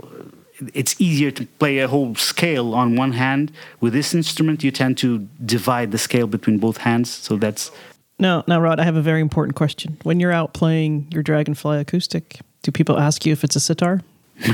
it's 0.75 1.01
easier 1.01 1.31
to 1.33 1.47
play 1.59 1.79
a 1.79 1.89
whole 1.89 2.15
scale 2.15 2.75
on 2.75 2.97
one 2.97 3.13
hand. 3.13 3.53
With 3.81 3.93
this 3.93 4.15
instrument, 4.15 4.63
you 4.63 4.71
tend 4.71 4.99
to 4.99 5.29
divide 5.45 5.93
the 5.93 5.99
scale 5.99 6.27
between 6.27 6.59
both 6.59 6.79
hands. 6.79 7.11
So 7.11 7.37
that's 7.37 7.71
Now, 8.19 8.45
now, 8.47 8.61
Rod, 8.61 8.81
I 8.81 8.85
have 8.85 8.97
a 8.97 9.03
very 9.03 9.21
important 9.21 9.57
question. 9.57 9.97
When 10.03 10.21
you're 10.21 10.33
out 10.33 10.53
playing 10.53 11.09
your 11.11 11.23
Dragonfly 11.23 11.79
acoustic, 11.79 12.41
do 12.63 12.71
people 12.71 12.99
ask 12.99 13.25
you 13.25 13.33
if 13.33 13.45
it's 13.45 13.57
a 13.57 13.61
sitar? 13.61 14.03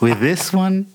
with 0.00 0.20
this 0.20 0.52
one. 0.52 0.86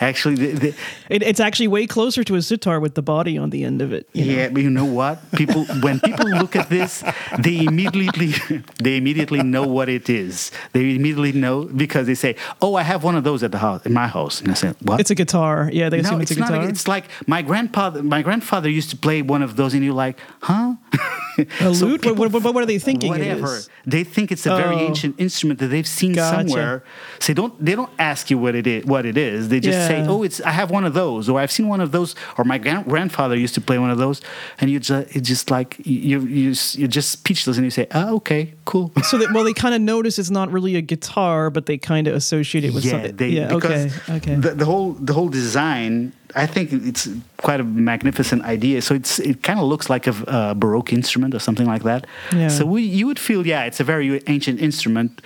Actually, 0.00 0.36
the, 0.36 0.46
the, 0.52 0.68
It, 1.10 1.22
it's 1.22 1.40
actually 1.40 1.66
way 1.68 1.86
closer 1.86 2.22
to 2.22 2.36
a 2.36 2.42
sitar 2.42 2.78
with 2.78 2.94
the 2.94 3.02
body 3.02 3.36
on 3.36 3.50
the 3.50 3.64
end 3.64 3.82
of 3.82 3.92
it. 3.92 4.08
you 4.12 4.24
know? 4.24 4.32
yeah, 4.32 4.48
but 4.48 4.62
you 4.62 4.70
know 4.70 4.84
what? 4.84 5.18
People, 5.32 5.64
when 5.82 5.98
people 6.00 6.28
look 6.28 6.54
at 6.54 6.68
this, 6.70 7.02
they 7.38 7.64
immediately 7.64 8.32
they 8.82 8.96
immediately 8.96 9.42
know 9.42 9.66
what 9.66 9.88
it 9.88 10.08
is. 10.08 10.52
They 10.72 10.94
immediately 10.94 11.32
know 11.32 11.64
because 11.64 12.06
they 12.06 12.14
say, 12.14 12.36
"Oh, 12.62 12.76
I 12.76 12.82
have 12.82 13.02
one 13.02 13.16
of 13.16 13.24
those 13.24 13.42
at 13.42 13.50
the 13.50 13.58
house, 13.58 13.84
in 13.86 13.92
my 13.92 14.06
house." 14.06 14.40
And 14.40 14.50
I 14.50 14.54
say, 14.54 14.72
"What?" 14.82 15.00
It's 15.00 15.10
a 15.10 15.16
guitar. 15.16 15.68
Yeah, 15.72 15.88
they 15.88 15.98
assume 16.00 16.18
no, 16.18 16.22
it's, 16.22 16.30
it's 16.30 16.40
a 16.40 16.44
guitar. 16.44 16.62
A, 16.62 16.68
it's 16.68 16.86
like 16.86 17.06
my 17.26 17.42
grandfather. 17.42 18.02
My 18.02 18.22
grandfather 18.22 18.68
used 18.70 18.90
to 18.90 18.96
play 18.96 19.22
one 19.22 19.42
of 19.42 19.56
those, 19.56 19.74
and 19.74 19.82
you're 19.84 19.94
like, 19.94 20.18
"Huh?" 20.42 20.74
a 21.60 21.74
So 21.74 21.86
lute? 21.86 22.04
what, 22.04 22.30
what, 22.32 22.42
what 22.54 22.62
are 22.62 22.66
they 22.66 22.78
thinking 22.78 23.10
Whatever. 23.10 23.60
They 23.86 24.04
think 24.04 24.30
it's 24.32 24.46
a 24.46 24.50
very 24.56 24.76
Oh. 24.76 24.86
ancient 24.88 25.14
instrument 25.18 25.58
that 25.60 25.68
they've 25.68 25.86
seen 25.86 26.12
Gotcha. 26.12 26.36
somewhere. 26.48 26.84
So 27.20 27.32
they 27.32 27.34
don't 27.34 27.64
they 27.64 27.74
don't 27.74 27.90
ask 27.98 28.30
you 28.30 28.38
what 28.38 28.54
it 28.54 28.66
is. 28.66 28.84
What 28.84 29.06
it 29.06 29.16
is. 29.16 29.48
They 29.48 29.60
just 29.60 29.87
say, 29.88 30.06
"Oh, 30.06 30.22
it's 30.22 30.40
I 30.40 30.50
have 30.50 30.70
one 30.70 30.84
of 30.84 30.94
those," 30.94 31.28
or 31.28 31.40
"I've 31.40 31.52
seen 31.52 31.68
one 31.68 31.80
of 31.80 31.90
those," 31.92 32.14
or 32.36 32.44
"My 32.44 32.58
gran- 32.58 32.84
grandfather 32.84 33.36
used 33.36 33.54
to 33.54 33.60
play 33.60 33.78
one 33.78 33.90
of 33.90 33.98
those," 33.98 34.20
and 34.60 34.70
you 34.70 34.78
just 34.80 35.16
it's 35.16 35.28
just 35.28 35.50
like 35.50 35.76
you 35.84 36.20
you 36.20 36.54
you're 36.74 36.88
just 36.88 37.10
speechless, 37.10 37.56
and 37.56 37.64
you 37.64 37.70
say, 37.70 37.86
"Oh, 37.92 38.16
okay, 38.16 38.54
cool." 38.64 38.92
So 39.08 39.16
that 39.18 39.32
well, 39.32 39.44
they 39.44 39.54
kind 39.54 39.74
of 39.74 39.80
notice 39.80 40.18
it's 40.18 40.30
not 40.30 40.52
really 40.52 40.76
a 40.76 40.82
guitar, 40.82 41.50
but 41.50 41.64
they 41.64 41.78
kind 41.78 42.06
of 42.06 42.14
associate 42.14 42.64
it 42.64 42.74
with 42.74 42.84
yeah, 42.84 42.90
something. 42.90 43.16
they, 43.16 43.28
yeah, 43.28 43.54
okay, 43.54 43.90
okay. 44.10 44.34
The, 44.34 44.50
the 44.50 44.64
whole 44.66 44.92
the 44.92 45.14
whole 45.14 45.28
design, 45.28 46.12
I 46.34 46.46
think 46.46 46.72
it's 46.72 47.08
quite 47.38 47.60
a 47.60 47.64
magnificent 47.64 48.44
idea. 48.44 48.82
So 48.82 48.94
it's 48.94 49.18
it 49.18 49.42
kind 49.42 49.58
of 49.58 49.66
looks 49.66 49.88
like 49.88 50.06
a, 50.06 50.14
a 50.26 50.54
baroque 50.54 50.92
instrument 50.92 51.34
or 51.34 51.38
something 51.38 51.66
like 51.66 51.82
that. 51.84 52.06
Yeah. 52.32 52.48
So 52.48 52.66
we, 52.66 52.82
you 52.82 53.06
would 53.06 53.18
feel, 53.18 53.46
yeah, 53.46 53.64
it's 53.64 53.80
a 53.80 53.84
very 53.84 54.22
ancient 54.26 54.60
instrument, 54.60 55.22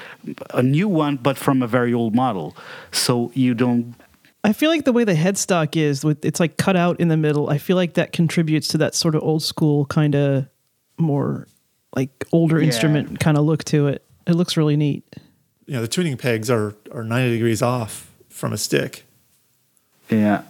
a 0.54 0.62
new 0.62 0.88
one, 0.88 1.16
but 1.16 1.36
from 1.36 1.62
a 1.62 1.66
very 1.66 1.92
old 1.92 2.14
model. 2.14 2.56
So 2.92 3.32
you 3.34 3.54
don't. 3.54 3.94
I 4.45 4.53
feel 4.53 4.70
like 4.70 4.84
the 4.84 4.93
way 4.93 5.05
the 5.05 5.14
headstock 5.14 5.76
is, 5.76 6.05
with 6.05 6.24
it's 6.24 6.40
like 6.40 6.57
cut 6.57 6.74
out 6.76 6.99
in 7.01 7.09
the 7.09 7.16
middle. 7.16 7.49
I 7.49 7.59
feel 7.59 7.76
like 7.76 7.95
that 7.95 8.12
contributes 8.12 8.68
to 8.68 8.78
that 8.78 8.95
sort 8.95 9.14
of 9.14 9.22
old 9.22 9.43
school 9.43 9.86
kind 9.86 10.14
of 10.16 10.47
more 10.99 11.47
like 11.95 12.11
older 12.32 12.59
Yeah. 12.59 12.66
instrument 12.66 13.20
kind 13.20 13.36
of 13.38 13.45
look 13.45 13.64
to 13.64 13.86
it. 13.88 14.05
It 14.26 14.32
looks 14.34 14.57
really 14.57 14.76
neat. 14.76 15.05
You 15.66 15.74
know, 15.74 15.80
the 15.82 15.88
tuning 15.88 16.16
pegs 16.16 16.51
are 16.51 16.74
are 16.93 17.05
90 17.05 17.30
degrees 17.32 17.62
off 17.62 18.11
from 18.30 18.53
a 18.53 18.59
stick. 18.59 19.05
Yeah. 20.11 20.43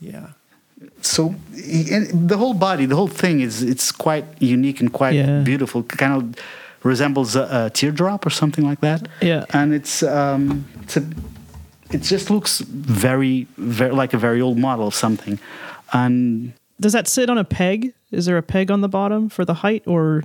Yeah. 0.00 0.28
So 1.02 1.34
the 1.52 2.36
whole 2.38 2.54
body, 2.54 2.86
the 2.86 2.96
whole 2.96 3.08
thing 3.08 3.40
is 3.40 3.62
it's 3.62 3.92
quite 3.92 4.24
unique 4.40 4.80
and 4.80 4.92
quite 4.92 5.14
Yeah. 5.14 5.40
beautiful. 5.42 5.82
Kind 5.82 6.14
of 6.14 6.44
resembles 6.82 7.36
a, 7.36 7.66
a 7.66 7.70
teardrop 7.70 8.24
or 8.26 8.30
something 8.30 8.64
like 8.64 8.80
that. 8.80 9.06
Yeah. 9.20 9.44
and 9.52 9.74
it's 9.74 10.02
um, 10.02 10.64
it's 10.82 10.96
a 10.96 11.02
it 11.92 12.02
just 12.02 12.30
looks 12.30 12.60
very, 12.60 13.46
very 13.56 13.92
like 13.92 14.12
a 14.14 14.18
very 14.18 14.40
old 14.40 14.58
model 14.58 14.86
of 14.88 14.94
something. 14.94 15.38
And 15.92 16.54
Does 16.80 16.92
that 16.92 17.06
sit 17.08 17.28
on 17.30 17.38
a 17.38 17.44
peg? 17.44 17.94
Is 18.10 18.26
there 18.26 18.38
a 18.38 18.42
peg 18.42 18.70
on 18.70 18.80
the 18.80 18.88
bottom 18.88 19.28
for 19.28 19.44
the 19.44 19.54
height 19.54 19.82
or 19.86 20.22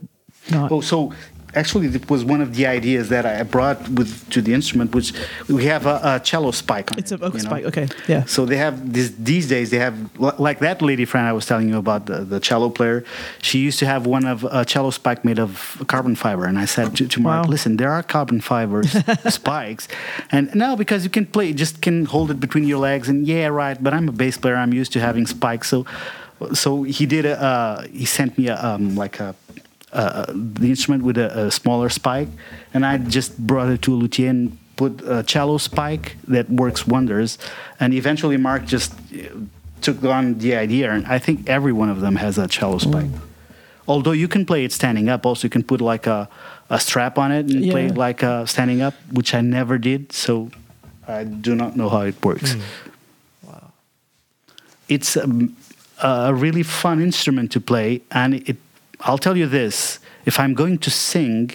not? 0.51 0.71
oh, 0.71 0.81
so 0.81 1.13
actually, 1.61 1.87
it 1.99 2.09
was 2.09 2.21
one 2.33 2.41
of 2.45 2.49
the 2.57 2.65
ideas 2.77 3.09
that 3.09 3.25
I 3.25 3.43
brought 3.43 3.79
with 3.99 4.09
to 4.33 4.39
the 4.41 4.53
instrument, 4.53 4.93
which 4.97 5.09
we 5.49 5.65
have 5.73 5.83
a, 5.85 5.99
a 6.03 6.19
cello 6.29 6.51
spike 6.51 6.91
on 6.91 6.99
It's 6.99 7.11
a 7.11 7.15
it, 7.15 7.21
you 7.21 7.29
know? 7.29 7.37
spike. 7.49 7.65
Okay, 7.71 7.87
yeah. 8.07 8.23
So 8.25 8.39
they 8.45 8.57
have 8.65 8.75
this, 8.93 9.07
these 9.31 9.45
days. 9.55 9.69
They 9.73 9.79
have 9.87 9.95
like 10.47 10.59
that 10.59 10.81
lady 10.81 11.05
friend 11.05 11.25
I 11.27 11.33
was 11.39 11.45
telling 11.45 11.67
you 11.69 11.77
about 11.85 12.01
the, 12.05 12.19
the 12.33 12.39
cello 12.39 12.69
player. 12.69 13.03
She 13.41 13.57
used 13.67 13.79
to 13.79 13.85
have 13.85 14.01
one 14.05 14.25
of 14.33 14.43
a 14.43 14.63
cello 14.65 14.91
spike 14.91 15.21
made 15.25 15.39
of 15.39 15.83
carbon 15.87 16.15
fiber, 16.15 16.45
and 16.45 16.57
I 16.57 16.65
said 16.65 16.95
to, 16.97 17.07
to 17.07 17.19
Mark, 17.19 17.45
Wow. 17.45 17.49
"Listen, 17.55 17.77
there 17.77 17.91
are 17.91 18.03
carbon 18.03 18.39
fiber 18.41 18.83
spikes, 19.29 19.87
and 20.31 20.43
no, 20.55 20.75
because 20.75 21.03
you 21.03 21.09
can 21.17 21.25
play, 21.25 21.53
just 21.53 21.81
can 21.81 22.05
hold 22.05 22.31
it 22.31 22.39
between 22.39 22.65
your 22.71 22.79
legs, 22.79 23.09
and 23.09 23.27
yeah, 23.27 23.47
right. 23.47 23.77
But 23.83 23.93
I'm 23.93 24.07
a 24.09 24.11
bass 24.21 24.37
player. 24.37 24.55
I'm 24.55 24.73
used 24.73 24.91
to 24.93 24.99
having 24.99 25.25
spikes, 25.27 25.67
so 25.69 25.85
so 26.53 26.83
he 26.83 27.05
did 27.05 27.25
a 27.25 27.35
uh, 27.41 27.81
he 28.01 28.05
sent 28.05 28.37
me 28.37 28.47
a 28.47 28.57
um, 28.63 28.95
like 28.95 29.19
a 29.19 29.35
uh, 29.97 30.25
the 30.61 30.69
instrument 30.69 31.03
with 31.03 31.17
a, 31.17 31.47
a 31.47 31.51
smaller 31.51 31.89
spike, 31.89 32.29
and 32.73 32.85
I 32.85 32.97
just 32.97 33.37
brought 33.37 33.69
it 33.69 33.81
to 33.81 33.93
a 33.93 33.97
luthier 33.97 34.29
and 34.29 34.57
put 34.75 35.01
a 35.05 35.23
cello 35.23 35.57
spike 35.57 36.15
that 36.27 36.49
works 36.49 36.85
wonders. 36.85 37.37
And 37.79 37.93
eventually, 37.93 38.37
Mark 38.37 38.65
just 38.65 38.93
uh, 38.93 39.41
took 39.81 40.03
on 40.03 40.37
the 40.37 40.55
idea, 40.55 40.91
and 40.91 41.03
I 41.07 41.19
think 41.19 41.49
every 41.49 41.73
one 41.73 41.89
of 41.89 41.99
them 42.01 42.15
has 42.17 42.37
a 42.37 42.47
cello 42.47 42.77
spike. 42.77 43.11
Although 43.87 44.11
you 44.11 44.27
can 44.27 44.45
play 44.45 44.65
it 44.65 44.71
standing 44.71 45.09
up, 45.09 45.25
also 45.25 45.45
you 45.45 45.49
can 45.49 45.63
put 45.63 45.81
like 45.81 46.05
a, 46.07 46.29
a 46.69 46.79
strap 46.79 47.17
on 47.17 47.31
it 47.31 47.49
and 47.49 47.71
play 47.71 47.85
it 47.87 47.97
like 47.97 48.21
uh, 48.21 48.45
standing 48.45 48.81
up, 48.81 48.93
which 49.11 49.33
I 49.33 49.41
never 49.41 49.77
did. 49.79 50.11
So 50.11 50.51
I 51.07 51.23
do 51.23 51.55
not 51.55 51.75
know 51.75 51.89
how 51.89 52.01
it 52.01 52.15
works. 52.23 52.55
It's 54.89 55.17
um, 55.17 55.55
a 56.03 56.33
really 56.33 56.63
fun 56.63 57.01
instrument 57.01 57.51
to 57.53 57.59
play, 57.59 58.01
and 58.11 58.35
it. 58.47 58.57
I'll 59.01 59.17
tell 59.17 59.37
you 59.37 59.47
this: 59.47 59.99
if 60.25 60.39
I'm 60.39 60.53
going 60.53 60.77
to 60.79 60.89
sing, 60.89 61.51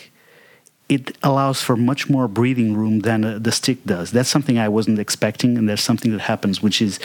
it 0.88 1.16
allows 1.22 1.62
for 1.62 1.76
much 1.76 2.08
more 2.10 2.28
breathing 2.28 2.74
room 2.74 3.00
than 3.00 3.24
uh, 3.24 3.38
the 3.38 3.52
stick 3.52 3.84
does. 3.84 4.10
That's 4.10 4.28
something 4.28 4.58
I 4.58 4.68
wasn't 4.68 4.98
expecting, 4.98 5.56
and 5.56 5.68
there's 5.68 5.82
something 5.82 6.12
that 6.12 6.22
happens, 6.22 6.62
which 6.62 6.82
is 6.82 6.98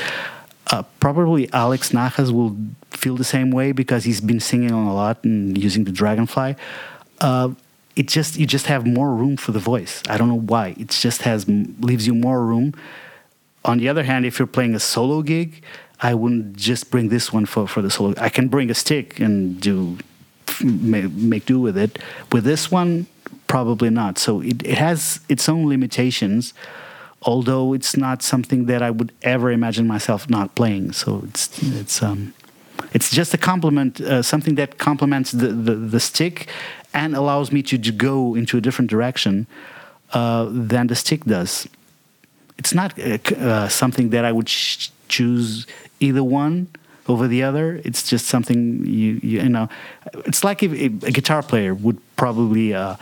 uh, 0.71 0.83
probably 0.99 1.51
Alex 1.53 1.91
Najas 1.91 2.31
will 2.31 2.55
feel 2.91 3.15
the 3.15 3.23
same 3.23 3.51
way 3.51 3.71
because 3.71 4.03
he's 4.03 4.21
been 4.21 4.39
singing 4.39 4.71
on 4.71 4.85
a 4.88 4.93
lot 4.93 5.23
and 5.23 5.57
using 5.57 5.85
the 5.85 5.91
Dragonfly. 5.91 6.55
Uh, 7.21 7.51
it 7.95 8.07
just 8.07 8.38
you 8.38 8.45
just 8.45 8.67
have 8.67 8.85
more 8.85 9.15
room 9.15 9.38
for 9.38 9.51
the 9.51 9.59
voice. 9.59 10.03
I 10.07 10.17
don't 10.17 10.27
know 10.27 10.39
why. 10.39 10.75
It 10.77 10.89
just 10.89 11.23
has 11.23 11.47
leaves 11.47 12.05
you 12.05 12.13
more 12.13 12.45
room. 12.45 12.73
On 13.65 13.79
the 13.79 13.89
other 13.89 14.03
hand, 14.03 14.25
if 14.25 14.39
you're 14.39 14.47
playing 14.47 14.75
a 14.75 14.79
solo 14.79 15.21
gig, 15.21 15.63
I 15.99 16.13
wouldn't 16.13 16.55
just 16.55 16.91
bring 16.91 17.09
this 17.09 17.33
one 17.33 17.45
for, 17.45 17.67
for 17.67 17.81
the 17.81 17.89
solo. 17.89 18.13
I 18.17 18.29
can 18.29 18.47
bring 18.49 18.69
a 18.69 18.73
stick 18.73 19.19
and 19.19 19.59
do 19.59 19.97
make, 20.64 21.45
do 21.45 21.60
with 21.60 21.78
it. 21.78 21.99
With 22.32 22.43
this 22.43 22.72
one, 22.72 23.08
probably 23.47 23.89
not. 23.89 24.18
So 24.18 24.41
it, 24.41 24.64
it 24.66 24.78
has 24.78 25.20
its 25.30 25.49
own 25.49 25.68
limitations, 25.68 26.53
although 27.22 27.74
it's 27.74 27.95
not 27.97 28.22
something 28.22 28.66
that 28.66 28.82
I 28.82 28.91
would 28.91 29.12
ever 29.22 29.51
imagine 29.51 29.88
myself 29.88 30.30
not 30.30 30.55
playing. 30.55 30.93
So 30.93 31.24
it's 31.28 31.62
it's 31.64 32.03
um 32.03 32.34
it's 32.93 33.10
just 33.10 33.34
a 33.34 33.38
complement, 33.38 33.99
uh, 34.01 34.22
something 34.22 34.55
that 34.55 34.78
complements 34.78 35.32
the, 35.32 35.47
the, 35.47 35.76
the 35.76 35.99
stick 35.99 36.47
and 36.93 37.16
allows 37.16 37.51
me 37.51 37.62
to, 37.64 37.78
to 37.78 37.91
go 37.91 38.36
into 38.36 38.58
a 38.58 38.62
different 38.62 38.89
direction 38.89 39.47
uh, 40.14 40.47
than 40.49 40.88
the 40.88 40.95
stick 40.95 41.26
does. 41.26 41.68
It's 42.58 42.74
not 42.74 42.97
uh, 42.99 43.18
uh, 43.36 43.68
something 43.68 44.10
that 44.12 44.26
I 44.26 44.32
would 44.32 44.47
choose 44.47 45.68
either 45.99 46.24
one 46.24 46.68
over 47.08 47.28
the 47.28 47.43
other. 47.43 47.82
It's 47.84 48.03
just 48.03 48.28
something 48.28 48.86
you 48.86 49.20
you, 49.24 49.41
you 49.41 49.49
know. 49.49 49.70
It's 50.26 50.43
like 50.43 50.64
if, 50.64 50.74
if 50.74 51.03
a 51.03 51.12
guitar 51.12 51.41
player 51.43 51.74
would 51.74 51.99
probably. 52.16 52.74
Uh, 52.74 52.95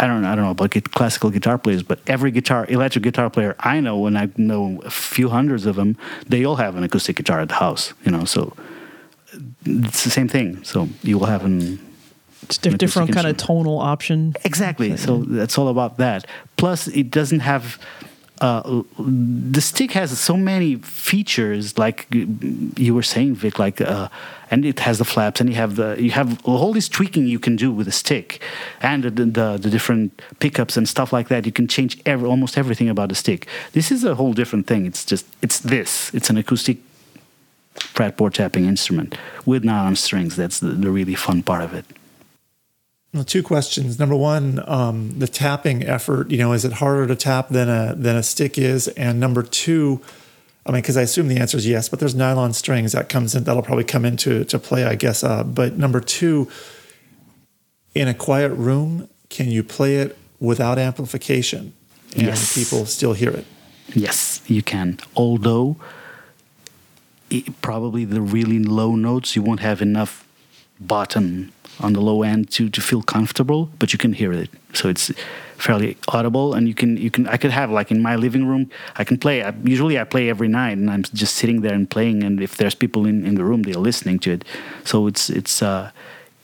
I 0.00 0.06
don't 0.06 0.22
know. 0.22 0.30
I 0.30 0.36
don't 0.36 0.44
know 0.44 0.52
about 0.52 0.70
classical 0.92 1.28
guitar 1.30 1.58
players, 1.58 1.82
but 1.82 1.98
every 2.06 2.30
guitar, 2.30 2.66
electric 2.68 3.02
guitar 3.02 3.28
player 3.30 3.56
I 3.58 3.80
know, 3.80 4.06
and 4.06 4.16
I 4.16 4.28
know 4.36 4.80
a 4.84 4.90
few 4.90 5.28
hundreds 5.28 5.66
of 5.66 5.74
them, 5.74 5.96
they 6.28 6.44
all 6.44 6.54
have 6.54 6.76
an 6.76 6.84
acoustic 6.84 7.16
guitar 7.16 7.40
at 7.40 7.48
the 7.48 7.56
house. 7.56 7.94
You 8.04 8.12
know, 8.12 8.24
so 8.24 8.52
it's 9.64 10.04
the 10.04 10.10
same 10.10 10.28
thing. 10.28 10.62
So 10.62 10.88
you 11.02 11.18
will 11.18 11.26
have 11.26 11.44
an 11.44 11.80
It's 12.42 12.58
diff- 12.58 12.78
different 12.78 13.12
kind 13.12 13.26
of 13.26 13.36
tonal 13.38 13.80
option. 13.80 14.34
Exactly. 14.44 14.96
So 14.96 15.24
that's 15.24 15.58
all 15.58 15.66
about 15.66 15.96
that. 15.96 16.26
Plus, 16.56 16.86
it 16.88 17.10
doesn't 17.10 17.40
have. 17.40 17.78
Uh, 18.40 18.82
the 18.98 19.60
stick 19.60 19.92
has 19.92 20.16
so 20.18 20.36
many 20.36 20.76
features, 20.76 21.76
like 21.76 22.06
you 22.10 22.94
were 22.94 23.02
saying, 23.02 23.34
Vic. 23.34 23.58
Like, 23.58 23.80
uh, 23.80 24.08
and 24.50 24.64
it 24.64 24.80
has 24.80 24.98
the 24.98 25.04
flaps, 25.04 25.40
and 25.40 25.50
you 25.50 25.56
have 25.56 25.74
the 25.76 25.96
you 25.98 26.12
have 26.12 26.40
all 26.46 26.72
this 26.72 26.88
tweaking 26.88 27.26
you 27.26 27.40
can 27.40 27.56
do 27.56 27.72
with 27.72 27.88
a 27.88 27.92
stick, 27.92 28.40
and 28.80 29.02
the, 29.04 29.10
the 29.10 29.58
the 29.58 29.70
different 29.70 30.22
pickups 30.38 30.76
and 30.76 30.88
stuff 30.88 31.12
like 31.12 31.28
that. 31.28 31.46
You 31.46 31.52
can 31.52 31.66
change 31.66 32.00
every, 32.06 32.28
almost 32.28 32.56
everything 32.56 32.88
about 32.88 33.08
the 33.08 33.14
stick. 33.14 33.48
This 33.72 33.90
is 33.90 34.04
a 34.04 34.14
whole 34.14 34.32
different 34.32 34.66
thing. 34.66 34.86
It's 34.86 35.04
just 35.04 35.26
it's 35.42 35.58
this. 35.58 36.14
It's 36.14 36.30
an 36.30 36.36
acoustic 36.36 36.78
fretboard 37.74 38.34
tapping 38.34 38.66
instrument 38.66 39.16
with 39.46 39.64
nylon 39.64 39.96
strings. 39.96 40.36
That's 40.36 40.60
the, 40.60 40.68
the 40.68 40.90
really 40.90 41.14
fun 41.14 41.42
part 41.42 41.62
of 41.62 41.74
it. 41.74 41.84
Well, 43.14 43.24
two 43.24 43.42
questions. 43.42 43.98
Number 43.98 44.14
one, 44.14 44.62
um, 44.68 45.18
the 45.18 45.28
tapping 45.28 45.82
effort. 45.82 46.30
You 46.30 46.38
know, 46.38 46.52
is 46.52 46.64
it 46.64 46.74
harder 46.74 47.06
to 47.06 47.16
tap 47.16 47.48
than 47.48 47.68
a 47.68 47.94
than 47.96 48.16
a 48.16 48.22
stick 48.22 48.58
is? 48.58 48.86
And 48.88 49.18
number 49.18 49.42
two, 49.42 50.02
I 50.66 50.72
mean, 50.72 50.82
because 50.82 50.98
I 50.98 51.02
assume 51.02 51.28
the 51.28 51.38
answer 51.38 51.56
is 51.56 51.66
yes, 51.66 51.88
but 51.88 52.00
there's 52.00 52.14
nylon 52.14 52.52
strings 52.52 52.92
that 52.92 53.08
comes 53.08 53.34
in. 53.34 53.44
That'll 53.44 53.62
probably 53.62 53.84
come 53.84 54.04
into 54.04 54.44
to 54.44 54.58
play, 54.58 54.84
I 54.84 54.94
guess. 54.94 55.24
Uh, 55.24 55.42
but 55.42 55.78
number 55.78 56.00
two, 56.00 56.50
in 57.94 58.08
a 58.08 58.14
quiet 58.14 58.50
room, 58.50 59.08
can 59.30 59.48
you 59.50 59.62
play 59.62 59.96
it 59.96 60.16
without 60.38 60.78
amplification 60.78 61.72
and 62.14 62.26
Yes. 62.26 62.54
people 62.54 62.84
still 62.84 63.14
hear 63.14 63.30
it? 63.30 63.46
Yes, 63.94 64.42
you 64.46 64.62
can. 64.62 64.98
Although, 65.16 65.76
it, 67.30 67.60
probably 67.62 68.04
the 68.04 68.20
really 68.20 68.58
low 68.58 68.94
notes, 68.96 69.34
you 69.34 69.40
won't 69.42 69.60
have 69.60 69.80
enough 69.80 70.26
bottom 70.78 71.52
on 71.80 71.92
the 71.92 72.00
low 72.00 72.22
end 72.22 72.50
to, 72.50 72.68
to 72.68 72.80
feel 72.80 73.02
comfortable, 73.02 73.70
but 73.78 73.92
you 73.92 73.98
can 73.98 74.12
hear 74.12 74.32
it. 74.32 74.50
So 74.74 74.88
it's 74.88 75.12
fairly 75.56 75.96
audible, 76.08 76.54
and 76.54 76.68
you 76.68 76.74
can 76.74 76.96
you 76.96 77.10
can 77.10 77.26
I 77.26 77.36
could 77.36 77.50
have 77.50 77.70
like 77.70 77.90
in 77.90 78.00
my 78.00 78.16
living 78.16 78.46
room, 78.46 78.70
I 78.96 79.04
can 79.04 79.18
play. 79.18 79.42
I, 79.42 79.52
usually, 79.64 79.98
I 79.98 80.04
play 80.04 80.28
every 80.28 80.48
night, 80.48 80.78
and 80.78 80.90
I'm 80.90 81.02
just 81.02 81.34
sitting 81.36 81.62
there 81.62 81.74
and 81.74 81.88
playing. 81.88 82.22
And 82.22 82.40
if 82.40 82.56
there's 82.56 82.74
people 82.74 83.06
in, 83.06 83.24
in 83.26 83.34
the 83.34 83.44
room, 83.44 83.62
they're 83.62 83.74
listening 83.74 84.18
to 84.20 84.32
it. 84.32 84.44
So 84.84 85.06
it's 85.06 85.30
it's 85.30 85.62
uh, 85.62 85.90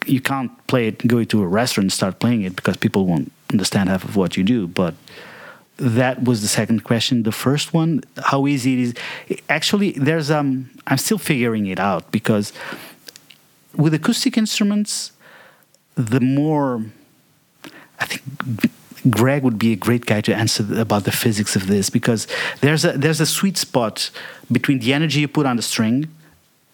you 0.06 0.20
can't 0.20 0.50
play 0.66 0.88
it, 0.88 1.06
go 1.06 1.24
to 1.24 1.42
a 1.42 1.46
restaurant 1.46 1.84
and 1.84 1.92
start 1.92 2.18
playing 2.18 2.42
it 2.42 2.56
because 2.56 2.76
people 2.76 3.06
won't 3.06 3.32
understand 3.50 3.88
half 3.88 4.04
of 4.04 4.16
what 4.16 4.36
you 4.36 4.44
do, 4.44 4.66
but 4.66 4.94
that 5.76 6.22
was 6.22 6.40
the 6.42 6.48
second 6.48 6.84
question. 6.84 7.24
The 7.24 7.32
first 7.32 7.74
one, 7.74 8.02
how 8.22 8.46
easy 8.46 8.74
it 8.74 8.78
is. 8.80 8.94
Actually, 9.48 9.92
there's 9.92 10.30
um, 10.30 10.70
I'm 10.86 10.98
still 10.98 11.18
figuring 11.18 11.66
it 11.66 11.80
out 11.80 12.10
because 12.12 12.52
with 13.74 13.94
acoustic 13.94 14.38
instruments, 14.38 15.12
the 15.94 16.20
more 16.20 16.84
I 18.00 18.06
think 18.06 18.70
Greg 19.10 19.42
would 19.42 19.58
be 19.58 19.72
a 19.72 19.76
great 19.76 20.06
guy 20.06 20.20
to 20.22 20.34
answer 20.34 20.66
about 20.80 21.04
the 21.04 21.12
physics 21.12 21.56
of 21.56 21.66
this 21.66 21.90
because 21.90 22.26
there's 22.60 22.84
a 22.84 22.92
there's 22.92 23.20
a 23.20 23.26
sweet 23.26 23.56
spot 23.56 24.10
between 24.50 24.78
the 24.78 24.92
energy 24.92 25.20
you 25.20 25.28
put 25.28 25.46
on 25.46 25.56
the 25.56 25.62
string 25.62 26.08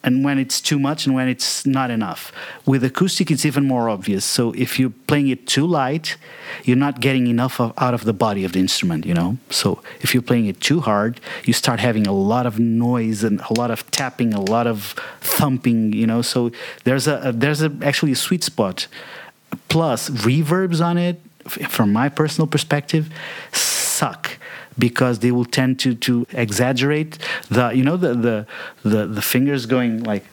and 0.02 0.24
when 0.24 0.38
it's 0.38 0.60
too 0.60 0.78
much 0.78 1.06
and 1.06 1.14
when 1.14 1.28
it's 1.28 1.66
not 1.66 1.90
enough. 1.90 2.32
With 2.64 2.82
acoustic, 2.82 3.30
it's 3.30 3.44
even 3.44 3.66
more 3.66 3.88
obvious. 3.88 4.24
So 4.24 4.52
if 4.52 4.78
you're 4.78 4.92
playing 5.06 5.28
it 5.28 5.46
too 5.46 5.66
light, 5.66 6.16
you're 6.64 6.76
not 6.76 7.00
getting 7.00 7.26
enough 7.26 7.60
of, 7.60 7.74
out 7.76 7.92
of 7.92 8.04
the 8.04 8.14
body 8.14 8.44
of 8.44 8.52
the 8.52 8.60
instrument, 8.60 9.04
you 9.04 9.12
know? 9.12 9.36
So 9.50 9.82
if 10.00 10.14
you're 10.14 10.22
playing 10.22 10.46
it 10.46 10.60
too 10.60 10.80
hard, 10.80 11.20
you 11.44 11.52
start 11.52 11.80
having 11.80 12.06
a 12.06 12.12
lot 12.12 12.46
of 12.46 12.58
noise 12.58 13.22
and 13.22 13.40
a 13.42 13.52
lot 13.58 13.70
of 13.70 13.90
tapping, 13.90 14.32
a 14.32 14.40
lot 14.40 14.66
of 14.66 14.94
thumping, 15.20 15.92
you 15.92 16.06
know? 16.06 16.22
So 16.22 16.50
there's 16.84 17.06
a, 17.06 17.16
a 17.24 17.32
there's 17.32 17.62
a, 17.62 17.70
actually 17.82 18.12
a 18.12 18.16
sweet 18.16 18.42
spot. 18.42 18.86
Plus, 19.68 20.08
reverbs 20.08 20.84
on 20.84 20.96
it, 20.96 21.20
from 21.46 21.92
my 21.92 22.08
personal 22.08 22.46
perspective, 22.46 23.10
suck 23.52 24.38
because 24.80 25.20
they 25.20 25.30
will 25.30 25.44
tend 25.44 25.78
to 25.78 25.94
to 25.94 26.26
exaggerate 26.32 27.18
the 27.50 27.70
you 27.70 27.84
know 27.84 27.96
the 27.96 28.14
the 28.14 28.46
the, 28.82 29.06
the 29.06 29.22
fingers 29.22 29.66
going 29.66 30.02
like 30.02 30.24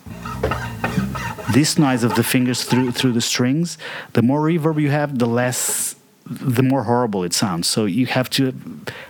this 1.53 1.77
noise 1.77 2.03
of 2.03 2.15
the 2.15 2.23
fingers 2.23 2.63
through 2.63 2.91
through 2.91 3.13
the 3.13 3.21
strings. 3.21 3.77
The 4.13 4.21
more 4.21 4.41
reverb 4.41 4.81
you 4.81 4.89
have 4.89 5.19
the 5.19 5.27
less 5.27 5.95
the 6.25 6.63
more 6.63 6.83
horrible 6.83 7.23
it 7.23 7.33
sounds. 7.33 7.67
So 7.67 7.85
you 7.85 8.05
have 8.07 8.29
to 8.31 8.53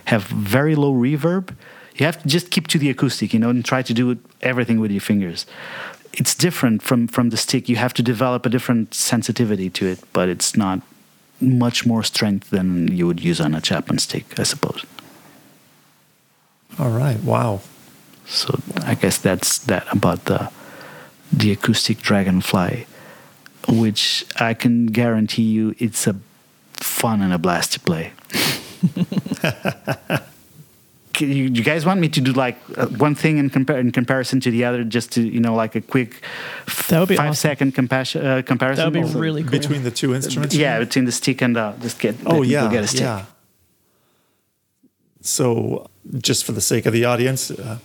have 0.04 0.24
very 0.24 0.74
low 0.74 0.92
reverb. 0.92 1.54
You 1.96 2.06
have 2.06 2.22
to 2.22 2.28
just 2.28 2.50
keep 2.50 2.68
to 2.68 2.78
the 2.78 2.90
acoustic 2.90 3.32
you 3.32 3.40
know 3.40 3.50
and 3.50 3.64
try 3.64 3.82
to 3.82 3.94
do 3.94 4.18
everything 4.42 4.78
with 4.80 4.90
your 4.90 5.00
fingers. 5.00 5.46
It's 6.12 6.34
different 6.34 6.82
from 6.82 7.08
from 7.08 7.30
the 7.30 7.36
stick. 7.36 7.68
You 7.68 7.76
have 7.76 7.94
to 7.94 8.02
develop 8.02 8.46
a 8.46 8.48
different 8.48 8.94
sensitivity 8.94 9.70
to 9.70 9.86
it 9.86 10.00
but 10.12 10.28
it's 10.28 10.56
not 10.56 10.80
much 11.40 11.86
more 11.86 12.02
strength 12.02 12.50
than 12.50 12.88
you 12.96 13.06
would 13.06 13.20
use 13.20 13.40
on 13.40 13.54
a 13.54 13.60
chapman 13.60 13.98
stick 13.98 14.38
i 14.38 14.42
suppose 14.42 14.84
All 16.78 16.90
right. 16.90 17.18
Wow. 17.22 17.60
So 18.26 18.58
I 18.84 18.94
guess 18.94 19.18
that's 19.18 19.58
that 19.58 19.86
about 19.92 20.24
the 20.26 20.50
the 21.32 21.52
acoustic 21.52 21.98
Dragonfly, 21.98 22.86
which 23.68 24.24
I 24.36 24.54
can 24.54 24.86
guarantee 24.86 25.42
you 25.42 25.74
it's 25.78 26.06
a 26.06 26.16
fun 26.74 27.20
and 27.22 27.32
a 27.32 27.38
blast 27.38 27.72
to 27.72 27.80
play. 27.80 28.12
Can 31.14 31.30
you, 31.32 31.44
you 31.46 31.64
guys 31.64 31.84
want 31.84 31.98
me 31.98 32.08
to 32.10 32.20
do 32.20 32.32
like 32.32 32.56
uh, 32.76 32.86
one 32.86 33.16
thing 33.16 33.38
in, 33.38 33.50
compar- 33.50 33.80
in 33.80 33.90
comparison 33.90 34.38
to 34.40 34.52
the 34.52 34.64
other, 34.64 34.84
just 34.84 35.10
to 35.12 35.22
you 35.22 35.40
know, 35.40 35.52
like 35.54 35.74
a 35.74 35.80
quick 35.80 36.22
That 36.88 37.00
would 37.00 37.08
be 37.08 37.16
five 37.16 37.30
awesome. 37.30 37.50
second 37.50 37.74
compas- 37.74 38.14
uh, 38.14 38.42
comparison? 38.46 38.76
That 38.76 38.84
would 38.86 38.92
be 38.92 39.02
Also- 39.02 39.18
really 39.18 39.42
cool. 39.42 39.50
Between 39.50 39.82
the 39.82 39.90
two 39.90 40.14
instruments? 40.14 40.54
yeah, 40.54 40.78
between 40.78 41.06
the 41.06 41.12
stick 41.12 41.42
and 41.42 41.56
the 41.56 41.74
just 41.80 41.98
get. 41.98 42.14
Oh 42.24 42.38
let 42.38 42.42
people 42.42 42.44
yeah, 42.46 42.70
get 42.70 42.84
a 42.84 42.86
stick. 42.86 43.00
yeah. 43.00 43.24
So, 45.20 45.90
just 46.18 46.44
for 46.44 46.52
the 46.52 46.60
sake 46.60 46.86
of 46.86 46.92
the 46.92 47.04
audience, 47.04 47.50
uh, 47.50 47.78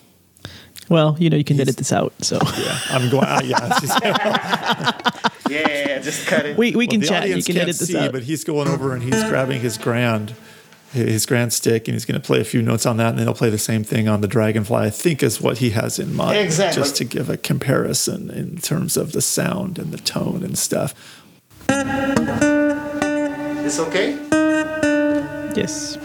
Well, 0.89 1.15
you 1.19 1.29
know, 1.29 1.37
you 1.37 1.43
can 1.43 1.59
edit 1.59 1.77
this 1.77 1.91
out. 1.91 2.13
So 2.21 2.39
yeah, 2.57 2.77
I'm 2.89 3.09
going. 3.09 3.25
Uh, 3.25 3.41
yeah, 3.43 3.79
just- 3.79 3.99
Yeah, 5.49 5.99
just 5.99 6.25
cut 6.27 6.45
it. 6.47 6.57
we, 6.57 6.71
we 6.71 6.85
well, 6.85 6.87
can 6.91 6.99
the 7.01 7.07
chat. 7.07 7.27
You 7.27 7.35
can 7.35 7.43
can't 7.43 7.57
edit 7.57 7.77
this 7.77 7.87
see, 7.89 7.97
out. 7.97 8.11
but 8.11 8.23
he's 8.23 8.43
going 8.43 8.67
over 8.67 8.93
and 8.93 9.03
he's 9.03 9.23
grabbing 9.25 9.61
his 9.61 9.77
grand, 9.77 10.33
his 10.93 11.25
grand 11.27 11.53
stick, 11.53 11.87
and 11.87 11.93
he's 11.93 12.05
going 12.05 12.19
to 12.19 12.25
play 12.25 12.39
a 12.41 12.43
few 12.43 12.61
notes 12.61 12.85
on 12.87 12.97
that, 12.97 13.09
and 13.09 13.19
then 13.19 13.27
he'll 13.27 13.35
play 13.35 13.49
the 13.51 13.57
same 13.59 13.83
thing 13.83 14.07
on 14.07 14.21
the 14.21 14.27
Dragonfly. 14.27 14.77
I 14.77 14.89
think 14.89 15.21
is 15.21 15.39
what 15.41 15.59
he 15.59 15.69
has 15.71 15.99
in 15.99 16.15
mind, 16.15 16.37
Exactly. 16.39 16.81
just 16.81 16.95
to 16.97 17.03
give 17.05 17.29
a 17.29 17.37
comparison 17.37 18.31
in 18.31 18.57
terms 18.57 18.97
of 18.97 19.11
the 19.11 19.21
sound 19.21 19.77
and 19.77 19.91
the 19.91 19.97
tone 19.99 20.43
and 20.43 20.57
stuff. 20.57 20.95
This 23.63 23.79
okay? 23.79 24.13
Yes. 25.55 25.97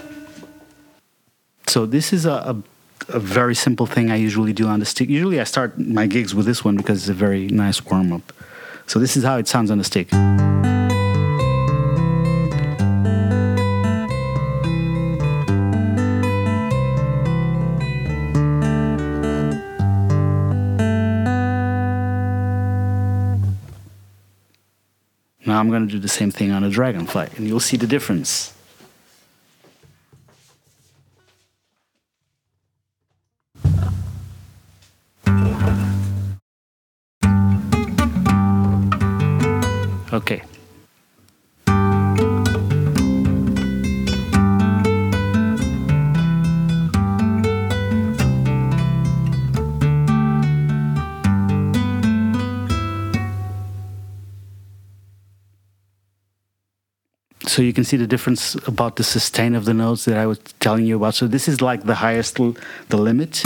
So 1.69 1.85
this 1.85 2.14
is 2.14 2.25
a, 2.25 2.31
a, 2.31 2.57
a 3.09 3.21
very 3.21 3.55
simple 3.55 3.85
thing 3.85 4.11
I 4.11 4.16
usually 4.16 4.55
do 4.55 4.66
on 4.69 4.81
the 4.81 4.87
stick. 4.87 5.11
Usually 5.11 5.39
I 5.39 5.45
start 5.45 5.79
my 5.79 6.07
gigs 6.07 6.35
with 6.35 6.47
this 6.47 6.64
one 6.64 6.79
because 6.79 7.03
it's 7.03 7.11
a 7.11 7.12
very 7.12 7.47
nice 7.49 7.85
warm 7.85 8.11
up. 8.11 8.33
So 8.87 8.99
this 8.99 9.19
is 9.19 9.23
how 9.23 9.37
it 9.37 9.47
sounds 9.47 9.71
on 9.71 9.77
the 9.77 9.85
stick. 9.85 10.11
Now 25.45 25.61
I'm 25.61 25.69
going 25.69 25.87
to 25.87 25.93
do 25.93 25.99
the 25.99 26.09
same 26.09 26.31
thing 26.31 26.51
on 26.51 26.64
a 26.64 26.71
dragonfly, 26.71 27.29
and 27.37 27.47
you'll 27.47 27.61
see 27.61 27.77
the 27.77 27.87
difference. 27.87 28.55
So 57.59 57.63
you 57.63 57.73
can 57.73 57.83
see 57.83 57.97
the 57.97 58.07
difference 58.07 58.55
about 58.69 58.95
the 58.95 59.03
sustain 59.03 59.57
of 59.57 59.65
the 59.65 59.75
notes 59.75 60.05
that 60.05 60.17
I 60.17 60.27
was 60.27 60.39
telling 60.61 60.87
you 60.87 60.95
about. 60.95 61.17
So 61.17 61.27
this 61.27 61.49
is 61.49 61.61
like 61.61 61.83
the 61.83 61.97
highest, 61.97 62.37
the 62.37 62.97
limit. 62.97 63.43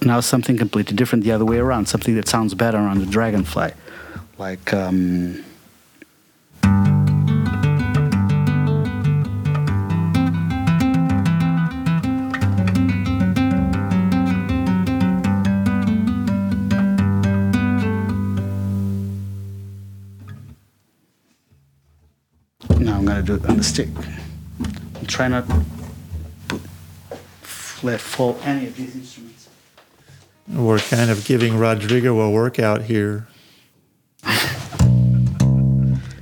Now 0.00 0.20
something 0.20 0.56
completely 0.56 0.96
different 0.96 1.24
the 1.24 1.32
other 1.32 1.44
way 1.44 1.58
around, 1.58 1.84
something 1.84 2.14
that 2.14 2.26
sounds 2.26 2.54
better 2.54 2.78
on 2.78 3.00
the 3.00 3.04
Dragonfly. 3.04 3.72
Like, 4.38 4.72
um, 4.72 5.44
it 23.34 23.46
on 23.46 23.56
the 23.56 23.64
stick. 23.64 23.88
And 24.58 25.08
Try 25.08 25.28
not 25.28 25.48
to 25.48 25.64
put, 26.48 26.60
let 27.82 28.00
fall 28.00 28.38
any 28.42 28.66
of 28.66 28.76
these 28.76 28.94
instruments. 28.94 29.48
We're 30.48 30.78
kind 30.78 31.10
of 31.10 31.24
giving 31.24 31.56
Rodrigo 31.56 32.20
a 32.20 32.30
workout 32.30 32.82
here. 32.82 33.26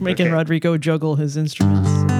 Making 0.01 0.27
Okay. 0.27 0.31
Rodrigo 0.35 0.77
juggle 0.79 1.17
his 1.17 1.37
instruments. 1.37 2.12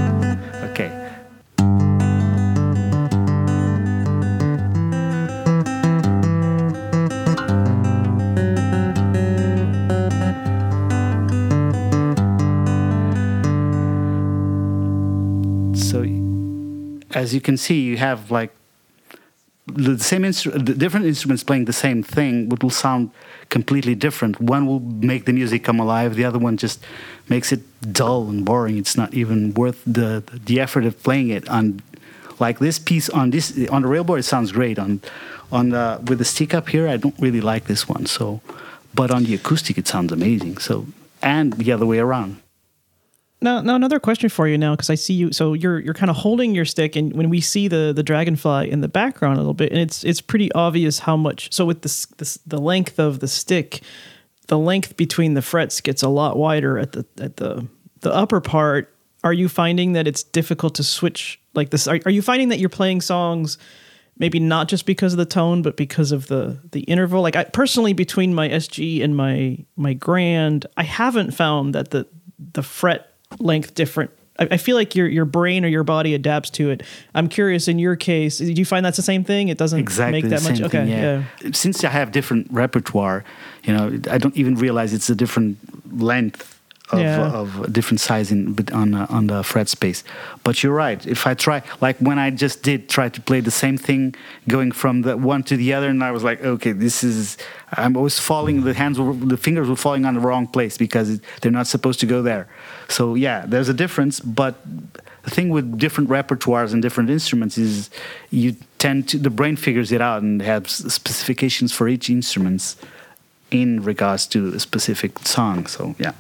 As 17.23 17.33
you 17.37 17.41
can 17.41 17.57
see, 17.57 17.79
you 17.91 17.97
have 18.09 18.31
like 18.39 18.53
the 19.67 19.97
same 19.99 20.23
instru- 20.31 20.59
the 20.69 20.75
different 20.75 21.07
instruments 21.07 21.43
playing 21.45 21.67
the 21.67 21.79
same 21.87 22.03
thing, 22.17 22.49
but 22.49 22.63
will 22.63 22.77
sound 22.87 23.11
completely 23.49 23.95
different. 23.95 24.41
One 24.41 24.67
will 24.67 24.81
make 25.13 25.23
the 25.25 25.33
music 25.41 25.61
come 25.69 25.79
alive. 25.87 26.11
The 26.21 26.25
other 26.25 26.41
one 26.49 26.57
just 26.57 26.79
makes 27.29 27.53
it 27.53 27.61
dull 28.01 28.23
and 28.33 28.45
boring. 28.45 28.77
It's 28.83 28.97
not 29.03 29.11
even 29.15 29.55
worth 29.55 29.81
the 29.87 30.09
the 30.49 30.57
effort 30.65 30.85
of 30.85 30.95
playing 31.07 31.29
it. 31.39 31.49
On 31.49 31.65
like 32.45 32.59
this 32.59 32.79
piece 32.91 33.09
on 33.21 33.31
this 33.31 33.47
on 33.75 33.83
the 33.83 33.89
railboard, 33.89 34.19
it 34.21 34.29
sounds 34.35 34.51
great. 34.59 34.79
On 34.79 35.01
on 35.59 35.65
the 35.75 35.87
with 36.09 36.19
the 36.19 36.29
stick 36.35 36.51
up 36.59 36.67
here, 36.75 36.87
I 36.95 36.97
don't 37.03 37.19
really 37.27 37.45
like 37.53 37.65
this 37.73 37.83
one. 37.95 38.05
So, 38.07 38.41
but 38.95 39.09
on 39.17 39.25
the 39.25 39.35
acoustic, 39.35 39.79
it 39.79 39.87
sounds 39.87 40.11
amazing. 40.13 40.59
So, 40.59 40.87
and 41.23 41.53
the 41.53 41.71
other 41.75 41.87
way 41.87 42.01
around. 42.01 42.33
Now, 43.43 43.61
now 43.61 43.75
another 43.75 43.99
question 43.99 44.29
for 44.29 44.47
you 44.47 44.57
now, 44.57 44.75
because 44.75 44.89
I 44.89 44.95
see 44.95 45.15
you. 45.15 45.33
So 45.33 45.53
you're 45.53 45.81
you're 45.81 45.95
kind 45.95 46.11
of 46.11 46.17
holding 46.17 46.55
your 46.55 46.65
stick, 46.65 46.95
and 46.95 47.13
when 47.13 47.29
we 47.29 47.41
see 47.41 47.67
the 47.67 47.93
the 47.95 48.03
dragonfly 48.03 48.71
in 48.71 48.81
the 48.81 48.89
background 48.89 49.37
a 49.37 49.41
little 49.41 49.53
bit, 49.53 49.73
and 49.73 49.81
it's 49.81 50.05
it's 50.05 50.21
pretty 50.21 50.51
obvious 50.53 51.01
how 51.01 51.17
much. 51.17 51.53
So 51.53 51.65
with 51.65 51.83
this 51.83 52.07
this 52.19 52.39
the 52.47 52.59
length 52.59 53.01
of 53.01 53.19
the 53.19 53.27
stick, 53.27 53.81
the 54.47 54.59
length 54.59 54.97
between 54.97 55.35
the 55.35 55.43
frets 55.43 55.81
gets 55.81 56.03
a 56.03 56.09
lot 56.09 56.37
wider 56.37 56.79
at 56.79 56.93
the 56.93 57.05
at 57.21 57.37
the 57.37 57.67
the 58.01 58.15
upper 58.15 58.41
part. 58.41 58.95
Are 59.25 59.33
you 59.33 59.49
finding 59.49 59.93
that 59.93 60.07
it's 60.07 60.23
difficult 60.23 60.77
to 60.77 60.85
switch 60.85 61.41
like 61.55 61.71
this? 61.71 61.87
Are, 61.87 61.99
are 62.05 62.11
you 62.11 62.23
finding 62.23 62.49
that 62.49 62.59
you're 62.59 62.69
playing 62.69 63.01
songs? 63.01 63.57
Maybe 64.19 64.41
not 64.41 64.69
just 64.69 64.85
because 64.85 65.15
of 65.15 65.19
the 65.19 65.27
tone, 65.27 65.63
but 65.63 65.77
because 65.77 66.13
of 66.13 66.29
the 66.29 66.61
the 66.71 66.83
interval. 66.83 67.23
Like 67.23 67.35
I 67.35 67.45
personally, 67.45 67.93
between 67.93 68.35
my 68.35 68.49
SG 68.49 69.03
and 69.03 69.17
my 69.17 69.59
my 69.75 69.95
grand, 69.95 70.67
I 70.77 70.85
haven't 70.85 71.33
found 71.33 71.75
that 71.75 71.91
the 71.91 72.07
the 72.39 72.63
fret 72.63 73.12
length 73.39 73.75
different. 73.75 74.11
I, 74.39 74.49
I 74.53 74.57
feel 74.57 74.77
like 74.77 74.95
your 74.95 75.09
your 75.09 75.25
brain 75.25 75.65
or 75.65 75.69
your 75.69 75.85
body 75.85 76.15
adapts 76.15 76.51
to 76.51 76.71
it. 76.71 76.83
I'm 77.15 77.29
curious. 77.29 77.69
In 77.69 77.79
your 77.79 77.97
case, 77.97 78.39
do 78.39 78.53
you 78.53 78.65
find 78.65 78.85
that's 78.85 78.97
the 78.97 79.03
same 79.03 79.25
thing? 79.25 79.49
It 79.49 79.59
doesn't 79.59 79.79
exactly 79.79 80.23
make 80.23 80.31
that 80.31 80.43
much. 80.43 80.57
same 80.57 80.67
okay, 80.67 80.79
thing, 80.79 80.89
yeah. 80.89 81.53
Since 81.53 81.85
I 81.85 81.91
have 81.91 82.13
different 82.13 82.47
repertoire, 82.51 83.25
you 83.65 83.75
know, 83.75 84.01
I 84.11 84.19
don't 84.19 84.37
even 84.37 84.55
realize 84.57 84.93
it's 84.95 85.11
a 85.11 85.15
different 85.15 85.59
length 86.03 86.49
of, 86.91 87.01
Yeah. 87.01 87.31
of 87.31 87.73
different 87.73 88.01
sizing 88.01 88.53
but 88.53 88.71
on 88.73 88.95
uh, 88.95 89.07
on 89.09 89.27
the 89.27 89.43
fret 89.43 89.69
space. 89.69 90.05
But 90.45 90.63
you're 90.63 90.75
right. 90.75 91.05
If 91.07 91.27
I 91.27 91.35
try, 91.35 91.63
like 91.81 91.97
when 91.99 92.19
I 92.19 92.31
just 92.31 92.63
did 92.63 92.89
try 92.89 93.09
to 93.09 93.21
play 93.21 93.41
the 93.41 93.51
same 93.51 93.79
thing, 93.79 94.15
going 94.49 94.73
from 94.73 95.03
the 95.03 95.17
one 95.17 95.43
to 95.45 95.57
the 95.57 95.73
other, 95.75 95.89
and 95.89 96.03
I 96.03 96.11
was 96.11 96.25
like, 96.25 96.43
okay, 96.43 96.73
this 96.73 97.03
is. 97.05 97.37
I'm 97.75 97.97
always 97.97 98.19
falling. 98.19 98.65
The 98.65 98.75
hands, 98.75 98.99
were, 98.99 99.15
the 99.15 99.39
fingers 99.39 99.67
were 99.69 99.77
falling 99.77 100.05
on 100.05 100.15
the 100.15 100.21
wrong 100.21 100.47
place 100.47 100.77
because 100.77 101.09
it, 101.09 101.21
they're 101.41 101.51
not 101.61 101.67
supposed 101.67 102.01
to 102.01 102.07
go 102.07 102.21
there. 102.21 102.47
So 102.89 103.15
yeah, 103.15 103.45
there's 103.47 103.69
a 103.69 103.75
difference, 103.75 104.21
but 104.21 104.55
the 105.23 105.31
thing 105.31 105.51
with 105.51 105.79
different 105.79 106.11
repertoires 106.11 106.73
and 106.73 106.83
different 106.83 107.11
instruments 107.11 107.57
is 107.59 107.91
you 108.31 108.57
tend 108.79 109.09
to 109.11 109.19
the 109.19 109.31
brain 109.31 109.57
figures 109.57 109.93
it 109.93 110.01
out 110.01 110.23
and 110.23 110.43
has 110.43 110.71
specifications 110.93 111.73
for 111.73 111.89
each 111.89 112.11
instruments 112.11 112.77
in 113.51 113.83
regards 113.83 114.27
to 114.27 114.49
a 114.49 114.59
specific 114.59 115.19
song 115.21 115.67
so 115.67 115.95
yeah 115.99 116.13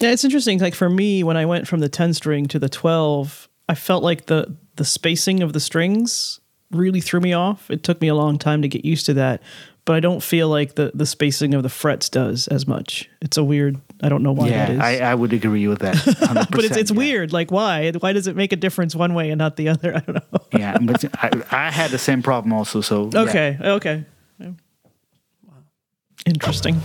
Yeah, 0.00 0.12
it's 0.12 0.24
interesting. 0.24 0.60
Like 0.60 0.76
for 0.76 0.88
me, 0.88 1.24
when 1.24 1.36
I 1.36 1.44
went 1.44 1.66
from 1.66 1.80
the 1.80 1.88
10 1.88 2.14
string 2.14 2.46
to 2.46 2.58
the 2.60 2.68
12, 2.68 3.48
I 3.68 3.74
felt 3.74 4.04
like 4.04 4.26
the 4.26 4.54
the 4.76 4.84
spacing 4.84 5.42
of 5.42 5.52
the 5.52 5.60
strings 5.60 6.38
really 6.70 7.00
threw 7.00 7.18
me 7.20 7.32
off. 7.32 7.68
It 7.68 7.82
took 7.82 8.00
me 8.00 8.06
a 8.06 8.14
long 8.14 8.38
time 8.38 8.62
to 8.62 8.68
get 8.68 8.84
used 8.84 9.06
to 9.06 9.14
that, 9.14 9.42
but 9.84 9.96
I 9.96 10.00
don't 10.00 10.22
feel 10.22 10.48
like 10.48 10.76
the 10.76 10.92
the 10.94 11.04
spacing 11.04 11.52
of 11.52 11.64
the 11.64 11.68
frets 11.68 12.08
does 12.08 12.46
as 12.46 12.66
much. 12.66 13.10
It's 13.20 13.36
a 13.36 13.42
weird 13.42 13.80
I 14.00 14.08
don't 14.08 14.22
know 14.22 14.32
why 14.32 14.48
yeah, 14.48 14.66
that 14.66 14.70
is. 14.74 14.80
I, 14.80 15.10
I 15.10 15.14
would 15.14 15.32
agree 15.32 15.66
with 15.66 15.80
that. 15.80 15.94
100%, 15.96 16.50
but 16.50 16.64
it's 16.64 16.76
it's 16.76 16.90
yeah. 16.90 16.96
weird. 16.96 17.32
Like 17.32 17.50
why? 17.50 17.90
Why 17.92 18.12
does 18.12 18.26
it 18.26 18.36
make 18.36 18.52
a 18.52 18.56
difference 18.56 18.94
one 18.94 19.14
way 19.14 19.30
and 19.30 19.38
not 19.38 19.56
the 19.56 19.68
other? 19.68 19.96
I 19.96 20.00
don't 20.00 20.14
know. 20.32 20.40
Yeah, 20.58 20.78
but 20.80 21.04
I, 21.16 21.30
I 21.50 21.70
had 21.70 21.90
the 21.90 21.98
same 21.98 22.22
problem 22.22 22.52
also. 22.52 22.80
So 22.80 23.10
yeah. 23.12 23.20
Okay. 23.20 23.58
Okay. 23.60 24.04
Interesting. 26.26 26.80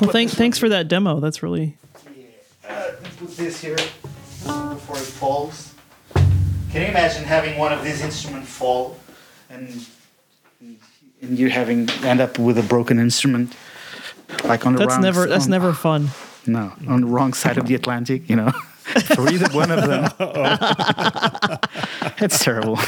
Well, 0.00 0.10
thank, 0.10 0.30
thanks 0.30 0.58
for 0.58 0.68
that 0.68 0.88
demo. 0.88 1.20
That's 1.20 1.42
really 1.42 1.76
put 2.62 3.28
uh, 3.28 3.34
this 3.36 3.60
here 3.60 3.76
before 3.76 4.96
it 4.96 5.02
falls. 5.02 5.74
Can 6.14 6.82
you 6.82 6.88
imagine 6.88 7.24
having 7.24 7.58
one 7.58 7.72
of 7.72 7.84
these 7.84 8.02
instruments 8.02 8.50
fall 8.50 8.98
and 9.48 9.86
and 11.22 11.38
you 11.38 11.48
having 11.48 11.88
end 12.02 12.20
up 12.20 12.38
with 12.38 12.58
a 12.58 12.62
broken 12.62 12.98
instrument 12.98 13.54
like 14.44 14.66
on 14.66 14.72
the 14.74 14.78
that's 14.78 14.92
wrong 14.94 15.02
never 15.02 15.26
that's 15.26 15.44
on- 15.44 15.50
never 15.50 15.72
fun. 15.72 16.08
no 16.46 16.72
on 16.88 17.00
the 17.00 17.06
wrong 17.06 17.32
side 17.32 17.58
of 17.58 17.66
the 17.66 17.74
Atlantic, 17.74 18.28
you 18.28 18.36
know. 18.36 18.50
For 19.16 19.28
either 19.30 19.48
one 19.56 19.70
of 19.70 19.80
them, 19.88 20.04
it's 22.18 22.38
terrible. 22.44 22.78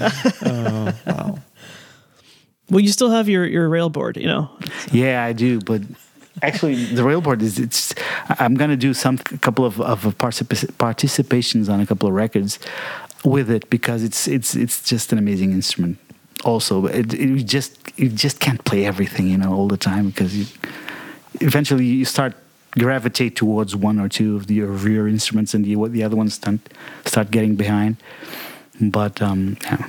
Uh, 0.00 0.92
wow. 1.06 1.38
Well, 2.70 2.80
you 2.80 2.88
still 2.92 3.10
have 3.10 3.28
your 3.28 3.44
your 3.44 3.68
railboard, 3.68 4.16
you 4.16 4.26
know. 4.26 4.48
Yeah, 4.92 5.24
I 5.24 5.32
do, 5.32 5.58
but 5.60 5.82
actually, 6.40 6.84
the 6.84 7.02
railboard 7.02 7.42
is 7.42 7.58
it's. 7.58 7.92
I'm 8.38 8.54
gonna 8.54 8.76
do 8.76 8.94
some 8.94 9.18
a 9.32 9.38
couple 9.38 9.64
of 9.64 9.80
of 9.80 10.04
particip- 10.18 10.72
participations 10.78 11.68
on 11.68 11.80
a 11.80 11.86
couple 11.86 12.08
of 12.08 12.14
records 12.14 12.60
with 13.24 13.50
it 13.50 13.68
because 13.70 14.04
it's 14.04 14.28
it's 14.28 14.54
it's 14.54 14.82
just 14.84 15.12
an 15.12 15.18
amazing 15.18 15.50
instrument. 15.52 15.98
Also, 16.44 16.86
it, 16.86 17.12
it 17.12 17.44
just 17.44 17.76
you 17.98 18.08
just 18.08 18.38
can't 18.38 18.64
play 18.64 18.86
everything, 18.86 19.26
you 19.28 19.36
know, 19.36 19.52
all 19.52 19.66
the 19.68 19.76
time 19.76 20.10
because 20.10 20.36
you 20.36 20.46
eventually 21.40 21.84
you 21.84 22.04
start 22.04 22.34
gravitate 22.78 23.34
towards 23.34 23.74
one 23.74 23.98
or 23.98 24.08
two 24.08 24.36
of 24.36 24.46
the 24.46 24.60
of 24.60 24.86
your 24.86 25.08
instruments 25.08 25.54
and 25.54 25.64
the 25.64 25.74
the 25.88 26.02
other 26.02 26.16
ones 26.16 26.34
start 26.34 26.60
start 27.04 27.30
getting 27.30 27.56
behind. 27.56 27.96
But 28.80 29.20
um, 29.20 29.56
yeah. 29.62 29.86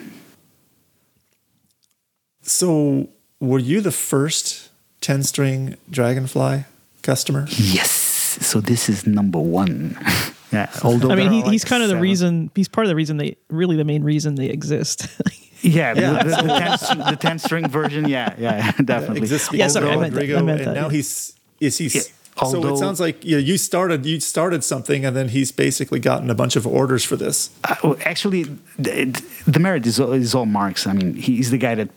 So, 2.42 3.08
were 3.40 3.60
you 3.60 3.82
the 3.82 3.92
first 3.92 4.70
10 5.02 5.24
string 5.24 5.78
Dragonfly 5.90 6.66
customer? 7.02 7.46
Yes. 7.50 7.92
So 7.92 8.60
this 8.62 8.90
is 8.90 9.06
number 9.06 9.40
one. 9.40 9.98
yeah. 10.52 10.70
Although 10.84 11.12
I 11.12 11.16
mean, 11.16 11.32
he, 11.32 11.42
like 11.44 11.52
he's 11.52 11.64
kind 11.64 11.84
of 11.84 11.90
the 11.90 11.98
reason. 11.98 12.50
He's 12.56 12.68
part 12.68 12.86
of 12.86 12.90
the 12.90 12.96
reason 12.96 13.18
they 13.18 13.38
really 13.50 13.76
the 13.76 13.86
main 13.86 14.04
reason 14.04 14.36
they 14.36 14.48
exist. 14.48 15.08
Yeah, 15.64 15.94
Yeah, 15.94 16.24
the, 16.24 16.30
the, 16.30 16.42
the, 16.42 16.58
10 16.58 16.78
string, 16.80 17.00
the 17.12 17.16
10 17.16 17.40
string 17.40 17.68
version. 17.68 18.10
Yeah, 18.10 18.34
yeah, 18.40 18.72
definitely. 18.84 19.20
Exists 19.20 19.48
Yeah, 19.52 19.58
because 19.68 19.74
sorry, 19.74 19.90
I 19.92 19.96
meant 19.98 20.14
that- 20.16 20.20
Rodrigo, 20.22 20.40
I 20.40 20.42
meant 20.42 20.62
and 20.62 20.70
that, 20.70 20.74
now 20.74 20.88
yeah. 20.88 20.92
he's 20.92 21.36
is 21.62 21.78
he? 21.78 21.88
Yeah, 21.88 22.02
so 22.50 22.74
it 22.74 22.78
sounds 22.78 23.00
like 23.00 23.24
yeah, 23.24 23.38
you 23.38 23.58
started 23.58 24.06
you 24.06 24.20
started 24.20 24.64
something, 24.64 25.06
and 25.06 25.16
then 25.16 25.30
he's 25.30 25.52
basically 25.52 26.00
gotten 26.00 26.30
a 26.30 26.36
bunch 26.36 26.56
of 26.58 26.66
orders 26.66 27.06
for 27.06 27.16
this. 27.16 27.50
Uh, 27.64 27.76
well, 27.84 27.98
actually, 28.06 28.44
the, 28.80 29.06
the 29.48 29.60
merit 29.60 29.86
is 29.86 30.00
all, 30.00 30.12
is 30.14 30.34
all 30.36 30.46
Mark's. 30.46 30.86
I 30.88 30.94
mean, 30.94 31.14
he's 31.14 31.52
the 31.52 31.58
guy 31.58 31.76
that. 31.76 31.90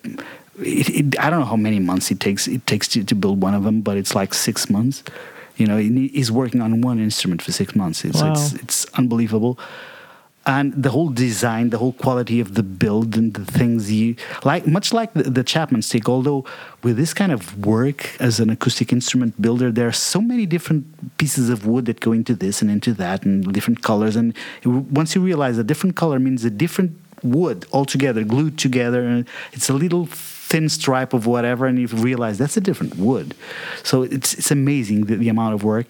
It, 0.61 0.89
it, 0.91 1.19
I 1.21 1.31
don't 1.31 1.41
know 1.41 1.47
how 1.47 1.57
many 1.57 1.81
months 1.81 2.11
it 2.13 2.21
takes. 2.21 2.47
It 2.47 2.65
takes 2.67 2.87
to, 2.89 3.03
to 3.03 3.15
build 3.17 3.43
one 3.43 3.55
of 3.55 3.65
them, 3.65 3.81
but 3.81 3.97
it's 3.97 4.15
like 4.15 4.33
six 4.35 4.71
months. 4.71 5.03
You 5.57 5.67
know, 5.67 5.79
he- 5.79 6.09
he's 6.09 6.31
working 6.31 6.61
on 6.61 6.81
one 6.81 7.01
instrument 7.01 7.43
for 7.43 7.51
six 7.53 7.75
months. 7.75 8.05
It's 8.05 8.21
Wow. 8.23 8.33
it's, 8.33 8.53
it's 8.63 8.85
unbelievable. 8.95 9.59
And 10.47 10.75
the 10.75 10.91
whole 10.91 11.09
design, 11.09 11.71
the 11.71 11.79
whole 11.79 11.95
quality 11.95 12.39
of 12.39 12.55
the 12.55 12.63
build, 12.63 13.17
and 13.17 13.33
the 13.33 13.47
things 13.47 13.91
you 13.91 14.17
like, 14.45 14.67
much 14.67 14.93
like 14.93 15.15
the, 15.15 15.23
the 15.23 15.43
Chapman 15.43 15.81
stick. 15.81 16.07
Although 16.07 16.45
with 16.83 16.99
this 16.99 17.15
kind 17.15 17.33
of 17.33 17.67
work 17.67 18.21
as 18.21 18.41
an 18.41 18.51
acoustic 18.51 18.93
instrument 18.93 19.41
builder, 19.41 19.73
there 19.73 19.89
are 19.89 19.93
so 19.93 20.21
many 20.21 20.45
different 20.45 21.17
pieces 21.17 21.49
of 21.49 21.67
wood 21.67 21.87
that 21.87 22.01
go 22.01 22.13
into 22.13 22.35
this 22.35 22.61
and 22.61 22.71
into 22.71 22.93
that, 22.93 23.25
and 23.25 23.55
different 23.55 23.83
colors. 23.83 24.17
And 24.17 24.37
once 24.65 25.15
you 25.15 25.23
realize 25.23 25.57
a 25.57 25.65
different 25.65 25.97
color 25.97 26.19
means 26.19 26.45
a 26.45 26.51
different 26.51 26.93
wood 27.23 27.65
altogether, 27.73 28.23
glued 28.23 28.59
together, 28.59 29.03
and 29.03 29.27
it's 29.55 29.71
a 29.71 29.73
little 29.73 30.09
thin 30.47 30.69
stripe 30.69 31.15
of 31.15 31.25
whatever, 31.27 31.65
and 31.67 31.79
you 31.79 31.87
realize 31.87 32.37
that's 32.37 32.57
a 32.57 32.61
different 32.61 32.97
wood. 32.97 33.35
So 33.83 34.03
it's 34.03 34.35
it's 34.35 34.51
amazing 34.51 35.07
the, 35.07 35.17
the 35.17 35.29
amount 35.31 35.55
of 35.55 35.65
work 35.65 35.87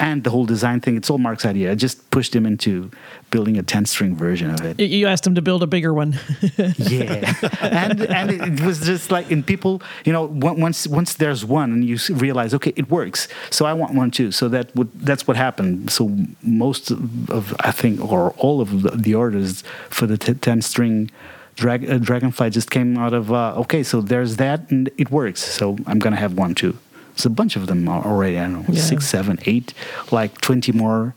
and 0.00 0.24
the 0.24 0.30
whole 0.30 0.46
design 0.46 0.80
thing. 0.80 0.96
It's 0.96 1.10
all 1.10 1.18
Mark's 1.18 1.44
idea. 1.44 1.70
I 1.70 1.74
just 1.74 2.10
pushed 2.10 2.34
him 2.34 2.46
into 2.46 2.90
building 3.30 3.58
a 3.58 3.62
ten 3.62 3.84
string 3.84 4.16
version 4.16 4.50
of 4.50 4.60
it. 4.64 4.80
You- 4.80 5.06
asked 5.08 5.26
him 5.26 5.34
to 5.34 5.42
build 5.42 5.62
a 5.62 5.66
bigger 5.66 5.92
one. 5.92 6.18
yeah, 6.78 7.34
and 7.60 8.00
and 8.02 8.30
it 8.30 8.60
was 8.64 8.80
just 8.80 9.10
like 9.10 9.30
in 9.30 9.42
people, 9.42 9.82
you 10.06 10.12
know, 10.12 10.24
once 10.24 10.86
once 10.86 11.14
there's 11.14 11.44
one 11.44 11.70
and 11.72 11.84
you 11.84 11.98
realize, 12.14 12.54
okay, 12.54 12.72
it 12.76 12.90
works. 12.90 13.28
So 13.50 13.66
I 13.66 13.74
want 13.74 13.94
one 13.94 14.10
too. 14.10 14.32
So 14.32 14.48
that 14.48 14.74
would 14.74 14.90
that's 15.00 15.26
what 15.28 15.36
happened. 15.36 15.90
So 15.90 16.10
most 16.42 16.90
of 16.90 17.54
I 17.60 17.72
think 17.72 18.00
or 18.00 18.32
all 18.38 18.60
of 18.60 18.82
the, 18.82 18.90
the 18.90 19.14
orders 19.14 19.62
for 19.90 20.06
the 20.06 20.16
t- 20.16 20.34
ten 20.34 20.62
string. 20.62 21.10
Drag, 21.58 21.90
uh, 21.90 21.98
Dragonfly 21.98 22.50
just 22.50 22.70
came 22.70 22.96
out 22.96 23.12
of 23.12 23.32
uh, 23.32 23.54
okay, 23.62 23.82
so 23.82 24.00
there's 24.00 24.36
that 24.36 24.70
and 24.70 24.88
it 24.96 25.10
works. 25.10 25.40
So 25.42 25.76
I'm 25.88 25.98
gonna 25.98 26.16
have 26.16 26.34
one 26.34 26.54
too. 26.54 26.78
There's 27.14 27.26
a 27.26 27.30
bunch 27.30 27.56
of 27.56 27.66
them 27.66 27.88
already. 27.88 28.38
I 28.38 28.42
don't 28.44 28.52
know, 28.68 28.74
Yeah. 28.74 28.80
six, 28.80 29.06
seven, 29.08 29.38
eight, 29.44 29.74
like 30.12 30.40
twenty 30.40 30.70
more 30.70 31.14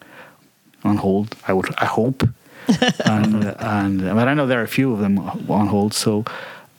on 0.83 0.97
hold. 0.97 1.35
I 1.47 1.53
would, 1.53 1.69
I 1.77 1.85
hope. 1.85 2.27
and, 3.05 3.43
and 3.59 4.01
but 4.01 4.27
I 4.27 4.33
know 4.33 4.47
there 4.47 4.59
are 4.61 4.63
a 4.63 4.67
few 4.79 4.91
of 4.93 4.99
them 4.99 5.19
on 5.49 5.67
hold. 5.67 5.93
So, 5.93 6.25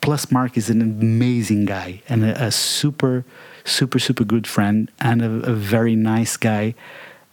plus 0.01 0.29
Mark 0.29 0.57
is 0.57 0.69
an 0.69 0.81
amazing 0.81 1.63
guy 1.65 2.01
and 2.09 2.25
a, 2.25 2.45
a 2.47 2.51
super, 2.51 3.23
super, 3.63 3.97
super 3.99 4.25
good 4.25 4.45
friend 4.45 4.91
and 4.99 5.21
a, 5.21 5.51
a 5.51 5.53
very 5.53 5.95
nice 5.95 6.35
guy. 6.35 6.75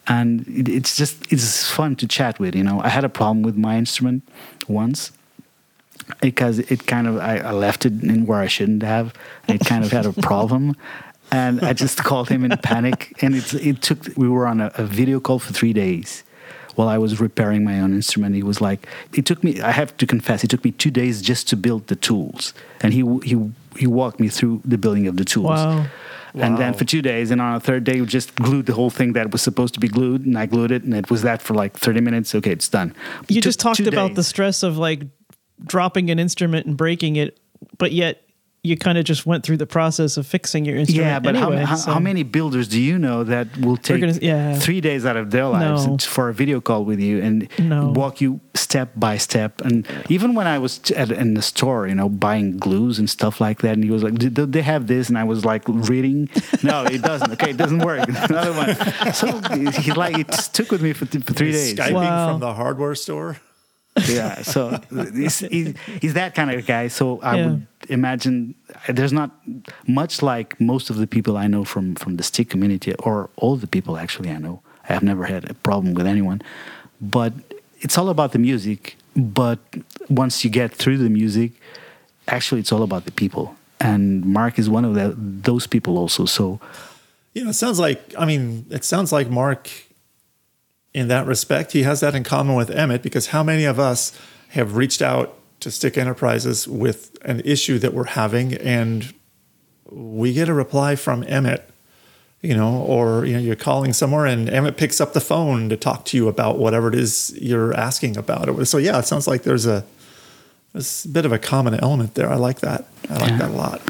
And 0.07 0.45
it's 0.47 0.97
just 0.97 1.33
it's 1.33 1.69
fun 1.71 1.97
to 1.97 2.07
chat 2.07 2.39
with. 2.39 2.55
You 2.55 2.63
know, 2.65 2.81
I 2.83 2.89
had 2.89 3.05
a 3.05 3.09
problem 3.09 3.43
with 3.43 3.57
my 3.57 3.77
instrument 3.77 4.23
once 4.69 5.11
because 6.21 6.59
it 6.59 6.87
kind 6.87 7.07
of 7.07 7.19
I, 7.19 7.39
I 7.39 7.53
left 7.53 7.87
it 7.87 8.03
in 8.03 8.27
where 8.27 8.41
I 8.41 8.47
shouldn't 8.47 8.83
have. 8.83 9.15
And 9.49 9.61
it 9.61 9.67
kind 9.67 9.85
of 9.85 9.91
had 9.91 10.07
a 10.07 10.13
problem. 10.23 10.77
And 11.33 11.63
I 11.63 11.73
just 11.73 12.03
called 12.03 12.29
him 12.29 12.45
in 12.45 12.53
a 12.53 12.57
panic. 12.57 13.15
And 13.23 13.35
it's, 13.35 13.55
it 13.55 13.83
took, 13.83 13.99
we 14.17 14.29
were 14.29 14.47
on 14.47 14.61
a, 14.61 14.73
a 14.75 14.85
video 14.85 15.21
call 15.21 15.39
for 15.39 15.53
three 15.53 15.73
days 15.73 16.25
while 16.75 16.89
I 16.89 16.99
was 16.99 17.21
repairing 17.21 17.65
my 17.65 17.81
own 17.81 17.93
instrument. 17.95 18.35
He 18.35 18.43
was 18.43 18.61
like, 18.61 18.87
it 19.13 19.27
took 19.27 19.45
me, 19.45 19.61
I 19.61 19.71
have 19.71 19.97
to 19.99 20.07
confess, 20.07 20.43
it 20.45 20.51
took 20.51 20.65
me 20.65 20.73
two 20.73 20.91
days 20.91 21.23
just 21.23 21.49
to 21.49 21.57
build 21.57 21.87
the 21.87 21.97
tools. 21.97 22.53
And 22.81 22.93
he, 22.93 23.03
he, 23.23 23.51
he 23.77 23.87
walked 23.87 24.19
me 24.19 24.29
through 24.29 24.63
the 24.65 24.79
building 24.79 25.07
of 25.07 25.17
the 25.17 25.25
tools. 25.25 25.61
Wow. 25.61 25.87
And 26.35 26.59
then 26.59 26.75
for 26.75 26.85
two 26.85 27.03
days, 27.03 27.31
and 27.31 27.41
on 27.41 27.57
a 27.57 27.61
third 27.61 27.85
day, 27.85 28.01
we 28.01 28.07
just 28.07 28.35
glued 28.37 28.67
the 28.67 28.73
whole 28.73 28.91
thing 28.91 29.15
that 29.15 29.33
was 29.33 29.43
supposed 29.43 29.75
to 29.75 29.81
be 29.81 29.89
glued, 29.89 30.25
and 30.25 30.39
I 30.39 30.47
glued 30.47 30.71
it, 30.71 30.85
and 30.85 30.95
it 30.95 31.11
was 31.11 31.23
that 31.23 31.43
for 31.43 31.55
like 31.55 31.77
30 31.77 32.01
minutes. 32.01 32.35
Okay, 32.37 32.53
it's 32.53 32.69
done. 32.69 32.95
You 33.29 33.41
just 33.41 33.59
talked 33.59 33.81
about 33.81 34.15
the 34.15 34.23
stress 34.23 34.63
of 34.63 34.79
like 34.79 35.03
dropping 35.65 36.11
an 36.11 36.19
instrument 36.19 36.67
and 36.67 36.77
breaking 36.77 37.17
it, 37.17 37.39
but 37.79 37.93
yet 37.93 38.23
you 38.63 38.77
kind 38.77 38.99
of 38.99 39.07
just 39.07 39.25
went 39.25 39.43
through 39.43 39.57
the 39.57 39.67
process 39.67 40.19
of 40.19 40.27
fixing 40.27 40.67
your 40.67 40.77
instrument. 40.77 41.07
Yeah, 41.07 41.19
but 41.19 41.35
anyway, 41.35 41.61
how, 41.61 41.65
how, 41.67 41.77
so- 41.77 41.93
how 41.95 41.99
many 41.99 42.23
builders 42.23 42.69
do 42.69 42.79
you 42.79 42.99
know 42.99 43.25
that 43.25 43.57
will 43.57 43.79
take 43.79 44.03
gonna- 44.03 44.19
yeah. 44.21 44.59
three 44.59 44.83
days 44.83 45.07
out 45.07 45.17
of 45.17 45.31
their 45.31 45.47
lives 45.47 45.87
No. 45.87 45.97
for 45.97 46.29
a 46.29 46.35
video 46.35 46.61
call 46.61 46.85
with 46.85 47.01
you 47.01 47.23
and 47.23 47.49
No. 47.59 47.89
walk 47.89 48.21
you 48.21 48.39
step 48.53 48.91
by 48.97 49.17
step? 49.17 49.63
And 49.63 49.87
even 50.11 50.35
when 50.35 50.47
I 50.47 50.59
was 50.59 50.79
at, 50.91 51.11
in 51.11 51.33
the 51.33 51.41
store, 51.41 51.89
you 51.89 51.95
know, 51.95 52.11
buying 52.11 52.59
glues 52.59 52.99
and 52.99 53.09
stuff 53.09 53.41
like 53.41 53.63
that, 53.63 53.73
and 53.77 53.83
he 53.83 53.91
was 53.91 54.03
like, 54.03 54.17
"Do 54.17 54.29
they 54.29 54.61
have 54.61 54.89
this?" 54.89 55.09
And 55.09 55.17
I 55.17 55.25
was 55.25 55.43
like 55.43 55.63
reading, 55.67 56.29
"No, 56.63 56.85
it 56.85 57.01
doesn't. 57.01 57.33
Okay, 57.33 57.53
it 57.53 57.57
doesn't 57.57 57.79
work." 57.79 58.07
Another 58.29 58.53
one. 58.53 59.15
So 59.15 59.41
he 59.81 59.93
like 59.93 60.19
it 60.19 60.29
took 60.53 60.71
with 60.71 60.83
me 60.83 60.93
for, 60.93 61.07
th- 61.07 61.25
for 61.25 61.33
three 61.33 61.53
days. 61.53 61.77
Skyping 61.77 61.93
Wow. 61.95 62.33
from 62.33 62.41
the 62.41 62.53
hardware 62.53 62.95
store. 62.95 63.39
Yeah 64.09 64.43
so 64.43 64.79
he's, 65.15 65.39
he's, 65.41 65.75
he's 66.01 66.15
that 66.15 66.35
kind 66.35 66.51
of 66.51 66.67
guy. 66.67 66.89
So 66.89 67.21
i 67.23 67.37
Yeah. 67.37 67.47
would 67.47 67.67
imagine 67.89 68.55
there's 68.89 69.13
not 69.13 69.31
much 69.87 70.23
like 70.23 70.61
most 70.61 70.91
of 70.91 70.97
the 70.97 71.07
people 71.07 71.37
i 71.37 71.47
know 71.47 71.65
from 71.65 71.95
from 71.97 72.17
the 72.17 72.23
stick 72.23 72.49
community 72.51 72.95
or 73.07 73.31
all 73.37 73.57
the 73.57 73.67
people 73.67 73.97
actually 73.97 74.31
i 74.31 74.39
know. 74.39 74.61
I 74.89 74.93
have 74.95 75.03
never 75.03 75.25
had 75.25 75.43
a 75.51 75.55
problem 75.55 75.95
with 75.95 76.07
anyone. 76.07 76.41
But 77.01 77.33
it's 77.85 77.97
all 77.99 78.09
about 78.09 78.33
the 78.33 78.39
music. 78.39 78.97
But 79.15 79.59
once 80.09 80.45
you 80.45 80.51
get 80.51 80.73
through 80.81 80.99
the 80.99 81.11
music 81.11 81.51
actually 82.29 82.61
it's 82.61 82.73
all 82.73 82.83
about 82.83 83.05
the 83.05 83.13
people. 83.13 83.55
And 83.81 84.25
mark 84.25 84.59
is 84.59 84.69
one 84.69 84.85
of 84.89 84.95
the, 84.95 85.15
those 85.51 85.67
people 85.69 85.97
also. 86.03 86.25
So 86.27 86.61
You 87.35 87.45
know, 87.45 87.51
it 87.51 87.55
sounds 87.65 87.79
like 87.79 88.01
I 88.19 88.25
mean, 88.27 88.67
it 88.71 88.85
sounds 88.85 89.11
like 89.13 89.29
Mark 89.31 89.69
in 90.93 91.09
that 91.09 91.27
respect, 91.27 91.73
he 91.73 91.83
has 91.85 92.01
that 92.01 92.15
in 92.15 92.25
common 92.25 92.57
with 92.57 92.71
Emmett 92.71 93.03
because 93.03 93.29
how 93.29 93.43
many 93.43 93.65
of 93.65 93.79
us 93.79 94.13
have 94.51 94.77
reached 94.77 95.01
out 95.03 95.37
to 95.61 95.71
Stick 95.71 95.97
Enterprises 95.99 96.67
with 96.67 97.17
an 97.23 97.41
issue 97.45 97.79
that 97.79 97.95
we're 97.95 98.05
having 98.05 98.55
and 98.55 99.13
we 99.91 100.33
get 100.33 100.49
a 100.49 100.55
reply 100.55 100.97
from 100.97 101.25
Emmett, 101.29 101.69
you 102.41 102.57
know, 102.57 102.79
or 102.83 103.25
you 103.25 103.35
know, 103.35 103.39
you're 103.41 103.57
calling 103.57 103.93
somewhere 103.93 104.25
and 104.27 104.49
Emmett 104.49 104.77
picks 104.77 105.01
up 105.01 105.13
the 105.13 105.21
phone 105.21 105.69
to 105.69 105.77
talk 105.77 106.05
to 106.07 106.17
you 106.17 106.29
about 106.29 106.59
whatever 106.59 106.89
it 106.89 106.95
is 106.95 107.37
you're 107.41 107.75
asking 107.75 108.17
about. 108.17 108.67
So 108.67 108.79
yeah, 108.79 108.99
it 108.99 109.07
sounds 109.07 109.29
like 109.29 109.43
there's 109.43 109.67
a 109.67 109.85
there's 110.73 111.05
a 111.05 111.09
bit 111.09 111.25
of 111.27 111.33
a 111.33 111.39
common 111.39 111.75
element 111.75 112.15
there. 112.15 112.31
I 112.31 112.37
like 112.37 112.61
that. 112.61 112.87
I 113.09 113.15
like 113.15 113.31
Yeah. 113.31 113.39
that 113.39 113.51
a 113.51 113.55
lot. 113.55 113.83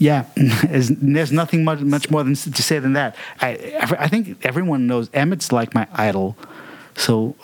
Yeah, 0.00 0.24
there's, 0.64 1.30
nothing 1.30 1.62
much 1.62 1.80
much 1.80 2.10
more 2.10 2.24
than 2.24 2.34
to 2.34 2.62
say 2.62 2.78
than 2.78 2.94
that. 2.94 3.14
I 3.40 3.76
I 3.98 4.08
think 4.08 4.44
everyone 4.44 4.86
knows 4.86 5.10
Emmett's 5.12 5.52
like 5.52 5.74
my 5.74 5.86
idol, 5.92 6.36
so 6.96 7.36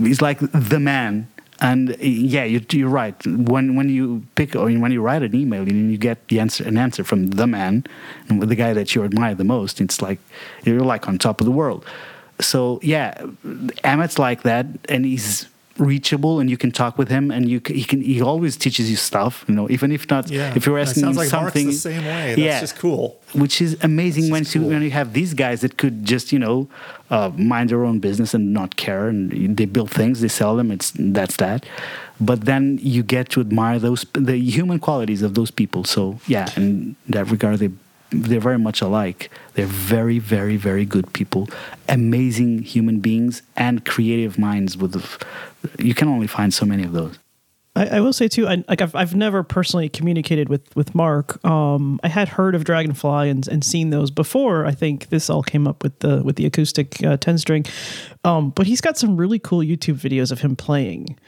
he's 0.00 0.22
like 0.22 0.38
the 0.38 0.80
man. 0.80 1.28
And 1.60 1.96
yeah, 2.00 2.44
you're, 2.44 2.62
you're 2.70 2.88
right. 2.88 3.14
When 3.26 3.74
when 3.74 3.88
you 3.88 4.22
pick 4.34 4.54
or 4.54 4.70
when 4.70 4.92
you 4.92 5.02
write 5.02 5.22
an 5.22 5.34
email 5.34 5.62
and 5.62 5.90
you 5.90 5.98
get 5.98 6.28
the 6.28 6.40
answer 6.40 6.64
an 6.64 6.76
answer 6.76 7.02
from 7.04 7.28
the 7.28 7.46
man, 7.46 7.84
the 8.28 8.56
guy 8.56 8.72
that 8.72 8.94
you 8.94 9.04
admire 9.04 9.34
the 9.34 9.44
most, 9.44 9.80
it's 9.80 10.00
like 10.00 10.20
you're 10.64 10.80
like 10.80 11.08
on 11.08 11.18
top 11.18 11.40
of 11.40 11.44
the 11.44 11.52
world. 11.52 11.84
So 12.40 12.78
yeah, 12.82 13.20
Emmett's 13.82 14.18
like 14.18 14.42
that, 14.42 14.66
and 14.88 15.04
he's 15.04 15.48
reachable 15.78 16.38
and 16.40 16.48
you 16.48 16.56
can 16.56 16.70
talk 16.70 16.96
with 16.96 17.08
him 17.08 17.30
and 17.32 17.48
you 17.48 17.60
c- 17.66 17.74
he 17.74 17.84
can 17.84 18.00
he 18.00 18.22
always 18.22 18.56
teaches 18.56 18.88
you 18.88 18.96
stuff 18.96 19.44
you 19.48 19.54
know 19.54 19.68
even 19.70 19.90
if 19.90 20.08
not 20.08 20.30
Yeah. 20.30 20.52
if 20.54 20.66
you're 20.66 20.78
asking 20.78 21.02
him 21.04 21.14
like 21.16 21.32
Mark's 21.32 21.52
something 21.52 21.66
the 21.66 21.72
same 21.72 22.04
way. 22.04 22.26
That's 22.28 22.38
yeah 22.38 22.60
just 22.60 22.76
cool. 22.78 23.18
which 23.32 23.60
is 23.60 23.76
amazing 23.82 24.30
when, 24.30 24.44
you, 24.44 24.60
cool. 24.60 24.68
when 24.70 24.82
you 24.82 24.90
have 24.90 25.12
these 25.14 25.34
guys 25.34 25.62
that 25.62 25.76
could 25.76 26.04
just 26.04 26.32
you 26.32 26.38
know 26.38 26.68
uh, 27.10 27.30
mind 27.36 27.70
their 27.70 27.84
own 27.84 27.98
business 27.98 28.34
and 28.34 28.52
not 28.52 28.76
care 28.76 29.08
and 29.08 29.56
they 29.56 29.64
build 29.64 29.90
things 29.90 30.20
they 30.20 30.28
sell 30.28 30.54
them 30.56 30.70
it's 30.70 30.92
that's 30.96 31.36
that 31.36 31.66
but 32.20 32.42
then 32.42 32.78
you 32.80 33.02
get 33.02 33.28
to 33.30 33.40
admire 33.40 33.78
those 33.80 34.06
the 34.12 34.36
human 34.36 34.78
qualities 34.78 35.22
of 35.22 35.34
those 35.34 35.50
people 35.50 35.82
so 35.82 36.18
yeah 36.28 36.48
in 36.56 36.94
that 37.08 37.28
regard 37.30 37.58
they 37.58 37.70
they're 38.22 38.40
very 38.40 38.58
much 38.58 38.80
alike 38.80 39.30
they're 39.54 39.66
very 39.66 40.18
very 40.18 40.56
very 40.56 40.84
good 40.84 41.12
people 41.12 41.48
amazing 41.88 42.62
human 42.62 43.00
beings 43.00 43.42
and 43.56 43.84
creative 43.84 44.38
minds 44.38 44.76
with 44.76 44.94
you 45.78 45.94
can 45.94 46.08
only 46.08 46.26
find 46.26 46.52
so 46.52 46.64
many 46.64 46.84
of 46.84 46.92
those 46.92 47.18
I, 47.76 47.86
I 47.96 48.00
will 48.00 48.12
say 48.12 48.28
too, 48.28 48.46
I, 48.46 48.64
like 48.68 48.80
I've, 48.80 48.94
I've 48.94 49.14
never 49.14 49.42
personally 49.42 49.88
communicated 49.88 50.48
with 50.48 50.74
with 50.76 50.94
Mark. 50.94 51.44
Um, 51.44 51.98
I 52.02 52.08
had 52.08 52.28
heard 52.28 52.54
of 52.54 52.64
Dragonfly 52.64 53.28
and, 53.28 53.46
and 53.48 53.64
seen 53.64 53.90
those 53.90 54.10
before. 54.10 54.66
I 54.66 54.72
think 54.72 55.08
this 55.08 55.28
all 55.28 55.42
came 55.42 55.66
up 55.66 55.82
with 55.82 55.98
the 56.00 56.22
with 56.22 56.36
the 56.36 56.46
acoustic 56.46 57.02
uh, 57.02 57.16
ten 57.16 57.38
string, 57.38 57.66
um, 58.24 58.50
but 58.50 58.66
he's 58.66 58.80
got 58.80 58.96
some 58.96 59.16
really 59.16 59.38
cool 59.38 59.60
YouTube 59.60 59.96
videos 59.96 60.30
of 60.30 60.40
him 60.40 60.56
playing. 60.56 61.18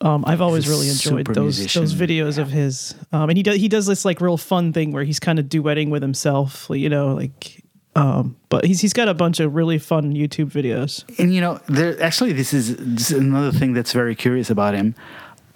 Um, 0.00 0.24
I've 0.26 0.40
always 0.40 0.68
really 0.68 0.88
enjoyed 0.88 1.26
those 1.26 1.58
musician. 1.58 1.82
those 1.82 1.94
videos 1.94 2.38
of 2.38 2.50
his, 2.50 2.94
um, 3.12 3.30
and 3.30 3.36
he 3.36 3.42
does 3.42 3.56
he 3.56 3.68
does 3.68 3.86
this 3.86 4.04
like 4.04 4.20
real 4.20 4.36
fun 4.36 4.72
thing 4.72 4.92
where 4.92 5.02
he's 5.02 5.18
kind 5.18 5.38
of 5.38 5.46
duetting 5.46 5.90
with 5.90 6.02
himself, 6.02 6.66
you 6.70 6.88
know, 6.88 7.14
like. 7.14 7.62
Um, 7.96 8.36
but 8.48 8.64
he's 8.64 8.80
he's 8.80 8.92
got 8.92 9.08
a 9.08 9.14
bunch 9.14 9.40
of 9.40 9.56
really 9.56 9.78
fun 9.78 10.12
YouTube 10.14 10.52
videos. 10.52 11.02
and 11.18 11.34
you 11.34 11.40
know 11.40 11.58
there 11.66 12.00
actually 12.00 12.32
this 12.32 12.54
is, 12.54 12.76
this 12.76 13.10
is 13.10 13.18
another 13.18 13.50
thing 13.50 13.72
that's 13.72 13.92
very 13.92 14.14
curious 14.14 14.50
about 14.50 14.74
him 14.74 14.94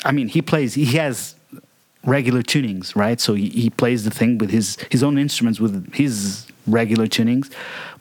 i 0.04 0.10
mean 0.10 0.26
he 0.26 0.42
plays 0.42 0.74
he 0.74 0.86
has 0.96 1.36
regular 2.04 2.42
tunings 2.42 2.96
right 2.96 3.20
so 3.20 3.34
he, 3.34 3.48
he 3.50 3.70
plays 3.70 4.02
the 4.02 4.10
thing 4.10 4.38
with 4.38 4.50
his 4.50 4.76
his 4.90 5.04
own 5.04 5.18
instruments 5.18 5.60
with 5.60 5.94
his 5.94 6.46
regular 6.66 7.06
tunings 7.06 7.52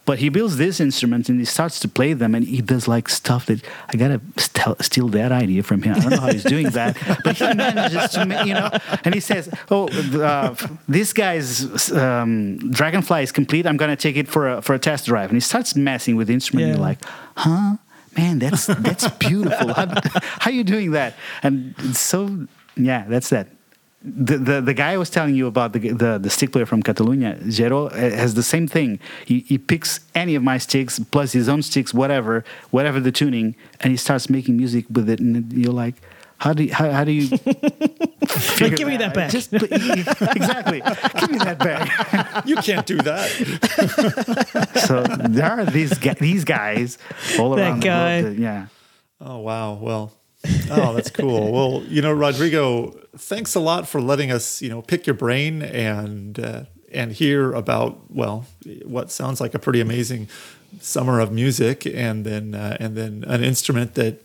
but 0.04 0.18
he 0.18 0.28
builds 0.28 0.56
this 0.56 0.80
instrument 0.80 1.28
and 1.28 1.38
he 1.38 1.44
starts 1.44 1.78
to 1.80 1.88
play 1.88 2.12
them 2.12 2.34
and 2.34 2.44
he 2.44 2.60
does 2.60 2.88
like 2.88 3.08
stuff 3.08 3.46
that 3.46 3.62
i 3.88 3.96
gotta 3.96 4.20
st- 4.36 4.82
steal 4.82 5.08
that 5.08 5.32
idea 5.32 5.62
from 5.62 5.82
him. 5.82 5.94
I 5.96 6.00
don't 6.00 6.10
know 6.10 6.20
how 6.20 6.32
he's 6.32 6.44
doing 6.44 6.70
that 6.70 6.96
but 7.24 7.36
he 7.36 7.54
manages 7.54 8.10
to 8.10 8.42
you 8.46 8.54
know? 8.54 8.70
And 9.04 9.14
he 9.14 9.20
says 9.20 9.48
oh 9.70 9.88
uh, 10.20 10.54
this 10.88 11.12
guy's 11.12 11.90
um, 11.92 12.70
dragonfly 12.70 13.22
is 13.22 13.32
complete. 13.32 13.66
I'm 13.66 13.76
gonna 13.76 13.96
take 13.96 14.16
it 14.16 14.28
for 14.28 14.48
a 14.48 14.62
for 14.62 14.74
a 14.74 14.78
test 14.78 15.06
drive. 15.06 15.30
And 15.30 15.36
he 15.36 15.40
starts 15.40 15.74
messing 15.76 16.16
with 16.16 16.28
the 16.28 16.34
instrument 16.34 16.66
and 16.66 16.76
you're 16.76 16.86
like 16.86 16.98
huh? 17.36 17.76
Man 18.16 18.38
that's 18.38 18.66
that's 18.66 19.08
beautiful. 19.08 19.72
How, 19.72 19.86
how 19.86 20.50
are 20.50 20.54
you 20.54 20.64
doing 20.64 20.92
that? 20.92 21.14
And 21.42 21.74
so 21.96 22.46
yeah 22.76 23.04
that's 23.08 23.30
that 23.30 23.48
the, 24.04 24.36
the 24.38 24.60
the 24.60 24.74
guy 24.74 24.92
I 24.92 24.96
was 24.96 25.10
telling 25.10 25.34
you 25.34 25.46
about 25.46 25.72
the 25.72 25.78
the, 25.90 26.18
the 26.18 26.30
stick 26.30 26.52
player 26.52 26.66
from 26.66 26.82
Catalonia, 26.82 27.36
Jero, 27.44 27.86
uh, 27.92 27.96
has 27.96 28.34
the 28.34 28.42
same 28.42 28.66
thing. 28.66 28.98
He, 29.24 29.40
he 29.40 29.58
picks 29.58 30.00
any 30.14 30.34
of 30.34 30.42
my 30.42 30.58
sticks 30.58 30.98
plus 30.98 31.32
his 31.32 31.48
own 31.48 31.62
sticks, 31.62 31.94
whatever, 31.94 32.44
whatever 32.70 32.98
the 33.00 33.12
tuning, 33.12 33.54
and 33.80 33.90
he 33.90 33.96
starts 33.96 34.28
making 34.28 34.56
music 34.56 34.86
with 34.90 35.08
it. 35.08 35.20
And 35.20 35.52
you're 35.52 35.72
like, 35.72 35.94
how 36.38 36.52
do 36.52 36.64
you, 36.64 36.74
how, 36.74 36.90
how 36.90 37.04
do 37.04 37.12
you? 37.12 37.28
figure 38.26 38.76
give 38.76 38.88
me 38.88 38.96
that 38.96 39.14
back. 39.14 39.30
Just 39.30 39.52
exactly, 39.52 40.80
give 41.20 41.30
me 41.30 41.38
that 41.38 41.58
back. 41.58 42.44
You 42.46 42.56
can't 42.56 42.86
do 42.86 42.96
that. 42.98 43.30
so 44.86 45.02
there 45.28 45.50
are 45.50 45.64
these 45.64 45.90
these 46.18 46.44
guys 46.44 46.98
all 47.38 47.54
That 47.54 47.60
around 47.62 47.80
guy. 47.80 48.16
the 48.20 48.24
world. 48.26 48.36
That, 48.36 48.42
yeah. 48.42 48.66
Oh 49.20 49.38
wow. 49.38 49.74
Well, 49.74 50.12
oh, 50.70 50.92
that's 50.94 51.10
cool. 51.10 51.52
Well, 51.52 51.82
you 51.84 52.02
know, 52.02 52.12
Rodrigo, 52.12 52.90
thanks 53.16 53.54
a 53.54 53.60
lot 53.60 53.86
for 53.86 54.00
letting 54.00 54.32
us, 54.32 54.60
you 54.60 54.68
know, 54.68 54.82
pick 54.82 55.06
your 55.06 55.14
brain 55.14 55.62
and 55.62 56.38
uh, 56.38 56.64
and 56.92 57.12
hear 57.12 57.52
about 57.52 58.00
well, 58.10 58.46
what 58.84 59.10
sounds 59.10 59.40
like 59.40 59.54
a 59.54 59.58
pretty 59.58 59.80
amazing 59.80 60.28
summer 60.80 61.20
of 61.20 61.32
music, 61.32 61.86
and 61.86 62.24
then 62.24 62.54
uh, 62.54 62.76
and 62.80 62.96
then 62.96 63.24
an 63.28 63.44
instrument 63.44 63.94
that 63.94 64.22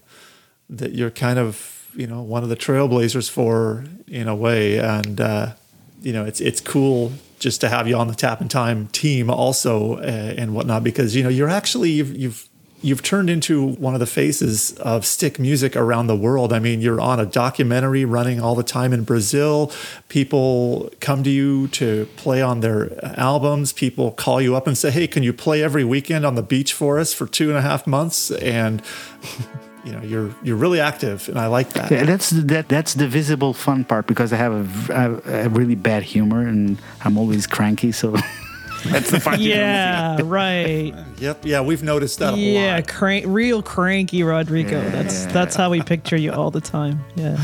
that 0.69 0.93
you're 0.93 1.11
kind 1.11 1.39
of 1.39 1.89
you 1.95 2.07
know 2.07 2.21
one 2.21 2.43
of 2.43 2.49
the 2.49 2.55
trailblazers 2.55 3.29
for 3.29 3.85
in 4.07 4.27
a 4.27 4.35
way, 4.35 4.79
and 4.79 5.21
uh, 5.21 5.53
you 6.01 6.13
know 6.13 6.25
it's 6.25 6.41
it's 6.41 6.61
cool 6.61 7.13
just 7.39 7.61
to 7.61 7.69
have 7.69 7.87
you 7.87 7.95
on 7.95 8.07
the 8.07 8.15
Tap 8.15 8.41
In 8.41 8.47
Time 8.47 8.87
team 8.87 9.29
also 9.29 9.97
uh, 9.97 10.33
and 10.37 10.55
whatnot 10.55 10.83
because 10.83 11.15
you 11.15 11.23
know 11.23 11.29
you're 11.29 11.49
actually 11.49 11.91
you've, 11.91 12.15
you've 12.15 12.49
you've 12.81 13.01
turned 13.01 13.29
into 13.29 13.73
one 13.75 13.93
of 13.93 13.99
the 13.99 14.05
faces 14.05 14.73
of 14.73 15.05
stick 15.05 15.39
music 15.39 15.75
around 15.75 16.07
the 16.07 16.15
world. 16.15 16.53
I 16.53 16.59
mean, 16.59 16.81
you're 16.81 17.01
on 17.01 17.19
a 17.19 17.25
documentary 17.25 18.05
running 18.05 18.39
all 18.39 18.55
the 18.55 18.63
time 18.63 18.93
in 18.93 19.03
Brazil. 19.03 19.71
People 20.09 20.91
come 20.99 21.23
to 21.23 21.29
you 21.29 21.67
to 21.69 22.07
play 22.15 22.41
on 22.41 22.59
their 22.59 23.03
albums. 23.19 23.73
People 23.73 24.11
call 24.11 24.41
you 24.41 24.55
up 24.55 24.67
and 24.67 24.77
say, 24.77 24.91
"Hey, 24.91 25.07
can 25.07 25.23
you 25.23 25.33
play 25.33 25.63
every 25.63 25.83
weekend 25.83 26.25
on 26.25 26.35
the 26.35 26.43
beach 26.43 26.73
for 26.73 26.99
us 26.99 27.13
for 27.13 27.25
two 27.25 27.49
and 27.49 27.57
a 27.57 27.61
half 27.61 27.87
months?" 27.87 28.31
And 28.31 28.81
you 29.83 29.91
know, 29.91 30.01
you're 30.01 30.35
you're 30.43 30.57
really 30.57 30.79
active, 30.79 31.29
and 31.29 31.39
I 31.39 31.47
like 31.47 31.73
that. 31.73 31.89
Yeah, 31.89 32.03
that's 32.03 32.29
that. 32.29 32.67
That's 32.67 32.93
the 32.93 33.07
visible 33.07 33.53
fun 33.53 33.85
part 33.85 34.05
because 34.05 34.33
I 34.33 34.37
have 34.37 34.89
a 34.89 35.49
really 35.49 35.75
bad 35.75 36.03
humor 36.03 36.41
and 36.41 36.77
I'm 37.01 37.17
always 37.17 37.47
cranky. 37.47 37.91
So 37.91 38.15
that's 38.91 39.11
the 39.11 39.19
fun. 39.19 39.39
Yeah, 39.41 40.19
right. 40.23 40.93
Yep, 41.19 41.45
yeah, 41.45 41.61
we've 41.61 41.81
noticed 41.81 42.19
that 42.19 42.35
a 42.35 42.37
Yeah, 42.37 42.75
lot. 42.75 42.87
crank, 42.87 43.25
real 43.27 43.63
cranky 43.63 44.21
Rodrigo. 44.23 44.79
That's 44.91 45.25
that's 45.27 45.55
how 45.55 45.71
we 45.71 45.81
picture 45.81 46.15
you 46.17 46.31
all 46.31 46.51
the 46.51 46.61
time. 46.61 46.99
Yeah. 47.15 47.43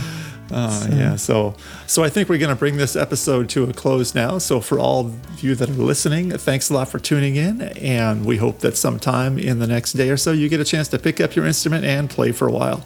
Uh, 0.52 0.88
yeah, 0.92 1.16
so 1.16 1.56
so 1.88 2.04
I 2.04 2.10
think 2.10 2.30
we're 2.30 2.38
going 2.38 2.54
to 2.54 2.60
bring 2.60 2.78
this 2.78 2.96
episode 2.96 3.50
to 3.50 3.64
a 3.64 3.74
close 3.74 4.14
now. 4.14 4.38
So 4.38 4.60
for 4.62 4.78
all 4.78 5.08
of 5.08 5.44
you 5.44 5.56
that 5.56 5.68
are 5.70 5.74
listening, 5.74 6.30
thanks 6.38 6.70
a 6.70 6.76
lot 6.76 6.90
for 6.90 7.00
tuning 7.00 7.36
in, 7.36 7.62
and 7.62 8.24
we 8.26 8.38
hope 8.38 8.60
that 8.60 8.78
sometime 8.78 9.40
in 9.40 9.58
the 9.58 9.66
next 9.68 9.94
day 9.94 10.10
or 10.12 10.18
so 10.18 10.32
you 10.32 10.50
get 10.50 10.60
a 10.60 10.66
chance 10.66 10.88
to 10.90 11.00
pick 11.00 11.20
up 11.20 11.36
your 11.36 11.48
instrument 11.48 11.86
and 11.86 12.08
play 12.10 12.32
for 12.32 12.48
a 12.48 12.52
while. 12.52 12.86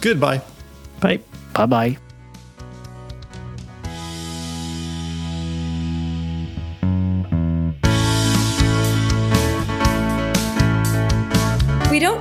Goodbye. 0.00 0.42
Bye. 1.00 1.20
Bye 1.54 1.66
bye. 1.66 2.03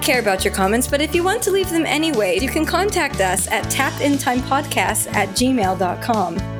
Care 0.04 0.20
about 0.20 0.44
your 0.44 0.54
comments, 0.54 0.88
but 0.88 1.02
if 1.02 1.16
you 1.16 1.24
want 1.24 1.42
to 1.44 1.52
leave 1.52 1.70
them 1.70 1.86
anyway, 1.86 2.38
you 2.40 2.50
can 2.50 2.66
contact 2.66 3.22
us 3.22 3.48
at 3.48 3.66
tapintimepodcast 3.66 5.14
at 5.14 5.30
gmail.com. 5.30 6.53